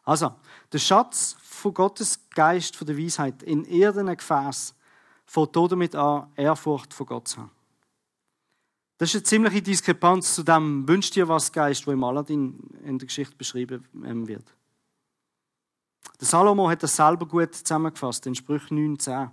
Also, 0.10 0.34
der 0.74 0.80
Schatz 0.80 1.38
von 1.40 1.72
Gottes 1.72 2.20
Geist, 2.32 2.76
von 2.76 2.88
der 2.88 2.98
Weisheit 2.98 3.44
in 3.44 3.64
irdenen 3.64 4.18
Gefäß 4.18 4.74
fängt 5.28 5.56
damit 5.56 5.94
an, 5.94 6.32
Ehrfurcht 6.36 6.96
vor 6.96 7.06
Gott 7.06 7.28
zu 7.28 7.42
haben. 7.42 7.52
Das 8.98 9.10
ist 9.10 9.18
eine 9.18 9.24
ziemliche 9.24 9.62
Diskrepanz 9.62 10.34
zu 10.34 10.42
dem 10.42 10.88
Wünsch 10.88 11.12
dir 11.12 11.28
was 11.28 11.52
Geist, 11.52 11.86
wo 11.86 11.92
im 11.92 12.04
Aladdin 12.04 12.60
in 12.84 12.98
der 12.98 13.06
Geschichte 13.06 13.36
beschrieben 13.36 13.88
ähm, 14.04 14.28
wird. 14.28 14.46
Der 16.20 16.28
Salomo 16.28 16.68
hat 16.68 16.82
das 16.82 16.96
selber 16.96 17.28
gut 17.28 17.54
zusammengefasst 17.54 18.26
in 18.26 18.34
Sprüch 18.34 18.64
9,10. 18.72 19.30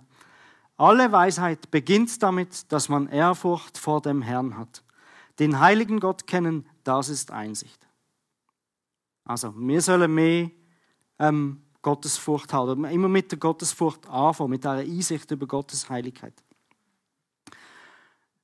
Alle 0.77 1.11
Weisheit 1.11 1.71
beginnt 1.71 2.21
damit, 2.21 2.71
dass 2.71 2.87
man 2.87 3.07
Ehrfurcht 3.07 3.79
vor 3.79 3.99
dem 4.01 4.21
Herrn 4.21 4.55
hat. 4.55 4.83
Den 5.39 5.59
heiligen 5.59 5.99
Gott 5.99 6.27
kennen, 6.27 6.69
das 6.83 7.09
ist 7.09 7.31
Einsicht. 7.31 7.87
Also, 9.25 9.55
wir 9.57 9.81
sollen 9.81 10.13
mehr 10.13 10.51
ähm, 11.19 11.61
Gottesfurcht 11.81 12.53
haben. 12.53 12.85
Immer 12.85 13.07
mit 13.07 13.31
der 13.31 13.39
Gottesfurcht 13.39 14.07
anfangen, 14.09 14.51
mit 14.51 14.63
dieser 14.63 14.77
Einsicht 14.77 15.31
über 15.31 15.47
Gottes 15.47 15.89
Heiligkeit. 15.89 16.33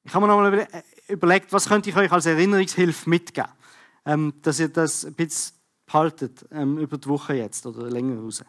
Ich 0.03 0.13
habe 0.13 0.25
mir 0.25 0.33
noch 0.33 0.41
mal 0.41 0.67
überlegt, 1.07 1.53
was 1.53 1.67
könnte 1.67 1.89
ich 1.89 1.95
euch 1.95 2.11
als 2.11 2.25
Erinnerungshilfe 2.25 3.09
mitgeben, 3.09 3.51
ähm, 4.05 4.33
dass 4.41 4.59
ihr 4.59 4.69
das 4.69 5.05
ein 5.05 5.13
bisschen 5.13 5.57
behaltet 5.85 6.45
ähm, 6.51 6.77
über 6.77 6.97
die 6.97 7.07
Woche 7.07 7.35
jetzt 7.35 7.65
oder 7.65 7.89
länger 7.89 8.21
raus. 8.21 8.43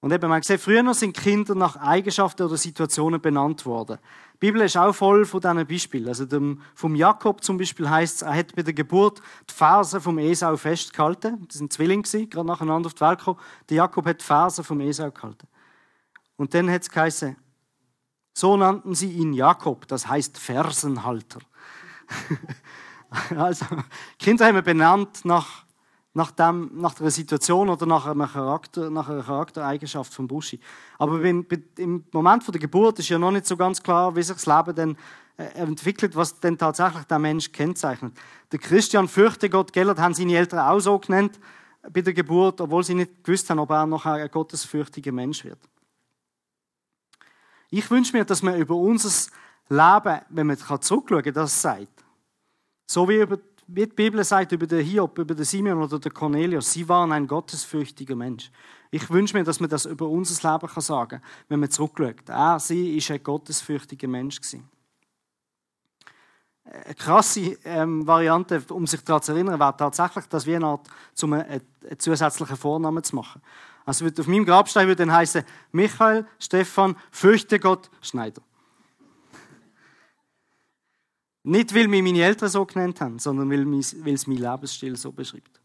Und 0.00 0.12
eben, 0.12 0.28
man 0.28 0.42
sieht, 0.42 0.60
früher 0.60 0.92
sind 0.92 1.16
Kinder 1.16 1.54
nach 1.54 1.76
Eigenschaften 1.76 2.42
oder 2.42 2.58
Situationen 2.58 3.20
benannt 3.20 3.64
worden. 3.64 3.98
Die 4.44 4.50
Bibel 4.50 4.66
ist 4.66 4.76
auch 4.76 4.92
voll 4.92 5.24
von 5.24 5.40
diesen 5.40 5.66
Beispielen. 5.66 6.06
Also 6.06 6.26
dem, 6.26 6.60
vom 6.74 6.94
Jakob 6.94 7.42
zum 7.42 7.56
Beispiel 7.56 7.88
heißt 7.88 8.16
es, 8.16 8.22
er 8.28 8.34
hat 8.34 8.54
bei 8.54 8.60
der 8.60 8.74
Geburt 8.74 9.22
die 9.48 9.54
Fersen 9.54 10.02
vom 10.02 10.18
Esau 10.18 10.54
festgehalten. 10.58 11.46
Das 11.48 11.56
sind 11.56 11.72
Zwillinge, 11.72 12.02
gerade 12.02 12.46
nacheinander 12.46 12.88
auf 12.88 12.92
die 12.92 13.00
Welt 13.00 13.20
gekommen. 13.20 13.40
Der 13.70 13.78
Jakob 13.78 14.04
hat 14.04 14.20
die 14.20 14.24
Fersen 14.26 14.62
vom 14.62 14.80
Esau 14.80 15.10
gehalten. 15.10 15.48
Und 16.36 16.52
dann 16.52 16.70
hat 16.70 16.82
es 16.82 16.90
geheißen, 16.90 17.38
so 18.34 18.54
nannten 18.58 18.94
sie 18.94 19.12
ihn 19.12 19.32
Jakob, 19.32 19.88
das 19.88 20.08
heißt 20.08 20.36
Fersenhalter. 20.36 21.40
also, 23.38 23.64
Kinder 24.18 24.44
haben 24.44 24.56
wir 24.56 24.62
benannt 24.62 25.24
nach 25.24 25.63
nach, 26.14 26.30
dem, 26.30 26.70
nach 26.74 26.94
der 26.94 27.10
Situation 27.10 27.68
oder 27.68 27.86
nach, 27.86 28.06
einem 28.06 28.26
Charakter, 28.28 28.88
nach 28.88 29.08
einer 29.08 29.22
Charaktereigenschaft 29.22 30.14
von 30.14 30.28
Buschi. 30.28 30.60
Aber 30.98 31.20
wenn, 31.22 31.44
im 31.76 32.04
Moment 32.12 32.46
der 32.46 32.60
Geburt 32.60 33.00
ist 33.00 33.08
ja 33.08 33.18
noch 33.18 33.32
nicht 33.32 33.46
so 33.46 33.56
ganz 33.56 33.82
klar, 33.82 34.14
wie 34.14 34.22
sich 34.22 34.36
das 34.36 34.46
Leben 34.46 34.74
dann 34.76 34.96
äh, 35.36 35.46
entwickelt, 35.60 36.14
was 36.14 36.38
denn 36.38 36.56
tatsächlich 36.56 37.02
der 37.04 37.18
Mensch 37.18 37.50
kennzeichnet. 37.50 38.16
Der 38.52 38.60
Christian 38.60 39.08
fürchte 39.08 39.50
Gott 39.50 39.72
Gellert 39.72 39.98
haben 39.98 40.14
seine 40.14 40.36
Eltern 40.36 40.60
auch 40.60 40.78
so 40.78 40.96
genannt 41.00 41.40
bei 41.92 42.00
der 42.00 42.14
Geburt, 42.14 42.60
obwohl 42.60 42.84
sie 42.84 42.94
nicht 42.94 43.24
gewusst 43.24 43.50
haben, 43.50 43.58
ob 43.58 43.70
er 43.70 43.84
noch 43.84 44.06
ein 44.06 44.30
gottesfürchtiger 44.30 45.12
Mensch 45.12 45.44
wird. 45.44 45.58
Ich 47.70 47.90
wünsche 47.90 48.16
mir, 48.16 48.24
dass 48.24 48.42
man 48.42 48.56
über 48.56 48.76
unser 48.76 49.10
Leben, 49.68 50.20
wenn 50.28 50.46
man 50.46 50.56
zurückschauen 50.56 51.24
kann, 51.24 51.34
das 51.34 51.60
sagt. 51.60 52.04
So 52.86 53.08
wie 53.08 53.16
über 53.16 53.38
wie 53.66 53.86
die 53.86 53.94
Bibel 53.94 54.22
sagt 54.24 54.52
über 54.52 54.66
den 54.66 54.84
Hiob, 54.84 55.18
über 55.18 55.34
den 55.34 55.44
Simeon 55.44 55.82
oder 55.82 55.98
den 55.98 56.12
Cornelius, 56.12 56.72
sie 56.72 56.88
waren 56.88 57.12
ein 57.12 57.26
gottesfürchtiger 57.26 58.16
Mensch. 58.16 58.50
Ich 58.90 59.10
wünsche 59.10 59.36
mir, 59.36 59.44
dass 59.44 59.60
man 59.60 59.70
das 59.70 59.86
über 59.86 60.08
unser 60.08 60.52
Leben 60.52 60.68
kann 60.72 60.82
sagen 60.82 61.08
kann, 61.08 61.22
wenn 61.48 61.60
man 61.60 61.70
zurückschaut. 61.70 62.28
Er, 62.28 62.60
sie 62.60 62.96
ist 62.96 63.10
ein 63.10 63.22
gottesfürchtiger 63.22 64.08
Mensch 64.08 64.40
gewesen. 64.40 64.68
Eine 66.64 66.94
krasse 66.94 67.58
ähm, 67.64 68.06
Variante, 68.06 68.62
um 68.70 68.86
sich 68.86 69.02
daran 69.02 69.22
zu 69.22 69.32
erinnern, 69.32 69.60
wäre 69.60 69.76
tatsächlich, 69.76 70.26
das 70.26 70.46
wie 70.46 70.56
eine 70.56 70.66
Art, 70.66 70.88
um 71.22 71.32
einen, 71.34 71.44
einen 71.44 71.98
zusätzlichen 71.98 72.56
Vornamen 72.56 73.04
zu 73.04 73.16
machen. 73.16 73.42
Also 73.84 74.06
auf 74.06 74.26
meinem 74.26 74.46
Grabstein 74.46 74.86
würde 74.86 75.04
dann 75.04 75.12
heißen 75.12 75.44
Michael 75.72 76.26
Stefan 76.38 76.96
Fürchte 77.10 77.58
Gott 77.60 77.90
Schneider. 78.00 78.40
Nicht, 81.46 81.74
weil 81.74 81.88
mich 81.88 82.02
meine 82.02 82.22
Eltern 82.22 82.48
so 82.48 82.64
genannt 82.64 83.00
haben, 83.02 83.18
sondern 83.18 83.50
weil, 83.50 83.66
weil 83.66 84.14
es 84.14 84.26
mein 84.26 84.38
Lebensstil 84.38 84.96
so 84.96 85.12
beschreibt. 85.12 85.60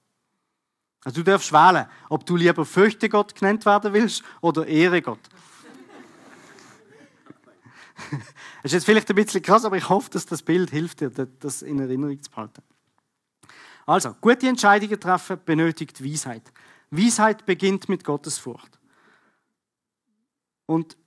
Also 1.05 1.21
du 1.21 1.31
darfst 1.31 1.53
wählen, 1.53 1.87
ob 2.09 2.25
du 2.25 2.35
lieber 2.35 2.65
Fürchte 2.65 3.07
Gott 3.07 3.33
genannt 3.33 3.65
werden 3.65 3.93
willst 3.93 4.21
oder 4.41 4.67
Ehre 4.67 5.01
Gott. 5.01 5.21
das 8.11 8.19
ist 8.65 8.73
jetzt 8.73 8.85
vielleicht 8.85 9.09
ein 9.09 9.15
bisschen 9.15 9.41
krass, 9.41 9.63
aber 9.63 9.77
ich 9.77 9.87
hoffe, 9.87 10.09
dass 10.09 10.25
das 10.25 10.43
Bild 10.43 10.69
hilft 10.69 10.99
dir, 10.99 11.09
das 11.11 11.61
in 11.61 11.79
Erinnerung 11.79 12.21
zu 12.21 12.29
behalten. 12.29 12.61
Also, 13.85 14.13
gute 14.19 14.49
Entscheidungen 14.49 14.99
treffen 14.99 15.39
benötigt 15.45 16.03
Weisheit. 16.03 16.51
Weisheit 16.91 17.45
beginnt 17.45 17.87
mit 17.87 18.03
Gottesfurcht. 18.03 18.77
Und 20.65 20.97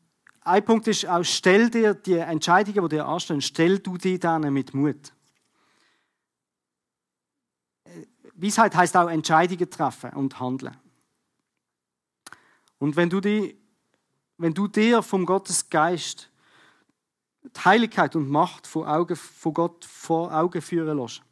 ein 0.45 0.65
Punkt 0.65 0.89
ist 0.89 1.07
auch, 1.07 1.23
stell 1.23 1.71
dir 1.71 1.95
die 1.95 2.15
Entscheidungen, 2.15 2.89
die 2.89 2.97
dir 2.97 3.07
anstehen, 3.07 3.41
stell 3.41 3.79
du 3.79 3.97
die 3.97 4.19
dann 4.19 4.53
mit 4.53 4.75
Mut. 4.75 5.13
Weisheit 8.35 8.75
heißt 8.75 8.97
auch 8.97 9.09
Entscheidungen 9.09 9.71
treffen 9.71 10.11
und 10.15 10.41
handeln. 10.41 10.77
Und 12.79 12.97
wenn 12.97 13.09
du, 13.09 13.21
die, 13.21 13.57
wenn 14.39 14.53
du 14.53 14.67
dir 14.67 15.03
vom 15.03 15.25
Gottes 15.25 15.71
Geist 15.71 16.29
die 17.45 17.61
Heiligkeit 17.65 18.17
und 18.17 18.29
Macht 18.29 18.67
von, 18.67 18.87
Augen, 18.87 19.17
von 19.17 19.55
Gott 19.55 19.85
vor 19.85 20.33
Augen 20.35 20.61
führen 20.61 20.99
lässt, 20.99 21.23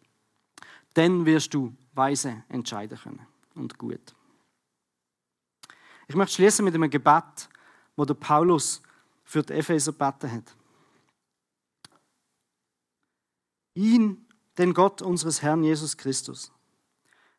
dann 0.94 1.24
wirst 1.26 1.54
du 1.54 1.74
weise 1.92 2.44
entscheiden 2.48 2.98
können 2.98 3.26
und 3.54 3.76
gut. 3.78 4.14
Ich 6.06 6.14
möchte 6.14 6.34
schließen 6.34 6.64
mit 6.64 6.74
einem 6.74 6.90
Gebet, 6.90 7.48
wo 7.96 8.04
der 8.04 8.14
Paulus 8.14 8.82
für 9.30 9.44
die 9.44 9.52
Epheser 9.52 9.92
gebeten 9.92 10.32
hat. 10.32 10.56
Ihn, 13.74 14.26
den 14.58 14.74
Gott 14.74 15.02
unseres 15.02 15.40
Herrn 15.40 15.62
Jesus 15.62 15.96
Christus, 15.96 16.50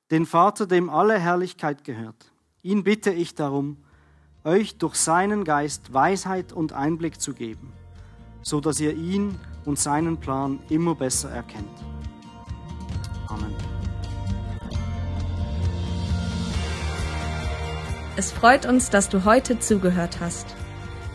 den 0.10 0.26
Vater, 0.26 0.68
dem 0.68 0.89
alle 0.89 1.20
Herrlichkeit 1.20 1.84
gehört, 1.84 2.32
ihn 2.64 2.86
bitte 2.86 3.12
ich 3.12 3.36
darum, 3.36 3.76
euch 4.46 4.78
durch 4.78 4.96
seinen 4.96 5.44
Geist 5.44 5.92
Weisheit 5.92 6.54
und 6.54 6.72
Einblick 6.72 7.20
zu 7.20 7.34
geben, 7.34 7.74
so 8.42 8.62
dass 8.62 8.80
ihr 8.80 8.94
ihn 8.94 9.38
und 9.66 9.78
seinen 9.78 10.18
Plan 10.18 10.62
immer 10.70 10.96
besser 10.96 11.30
erkennt. 11.30 11.78
Amen. 13.28 13.54
Es 18.16 18.32
freut 18.32 18.66
uns, 18.66 18.89
dass 18.89 19.10
du 19.10 19.26
heute 19.26 19.60
zugehört 19.60 20.22
hast. 20.22 20.56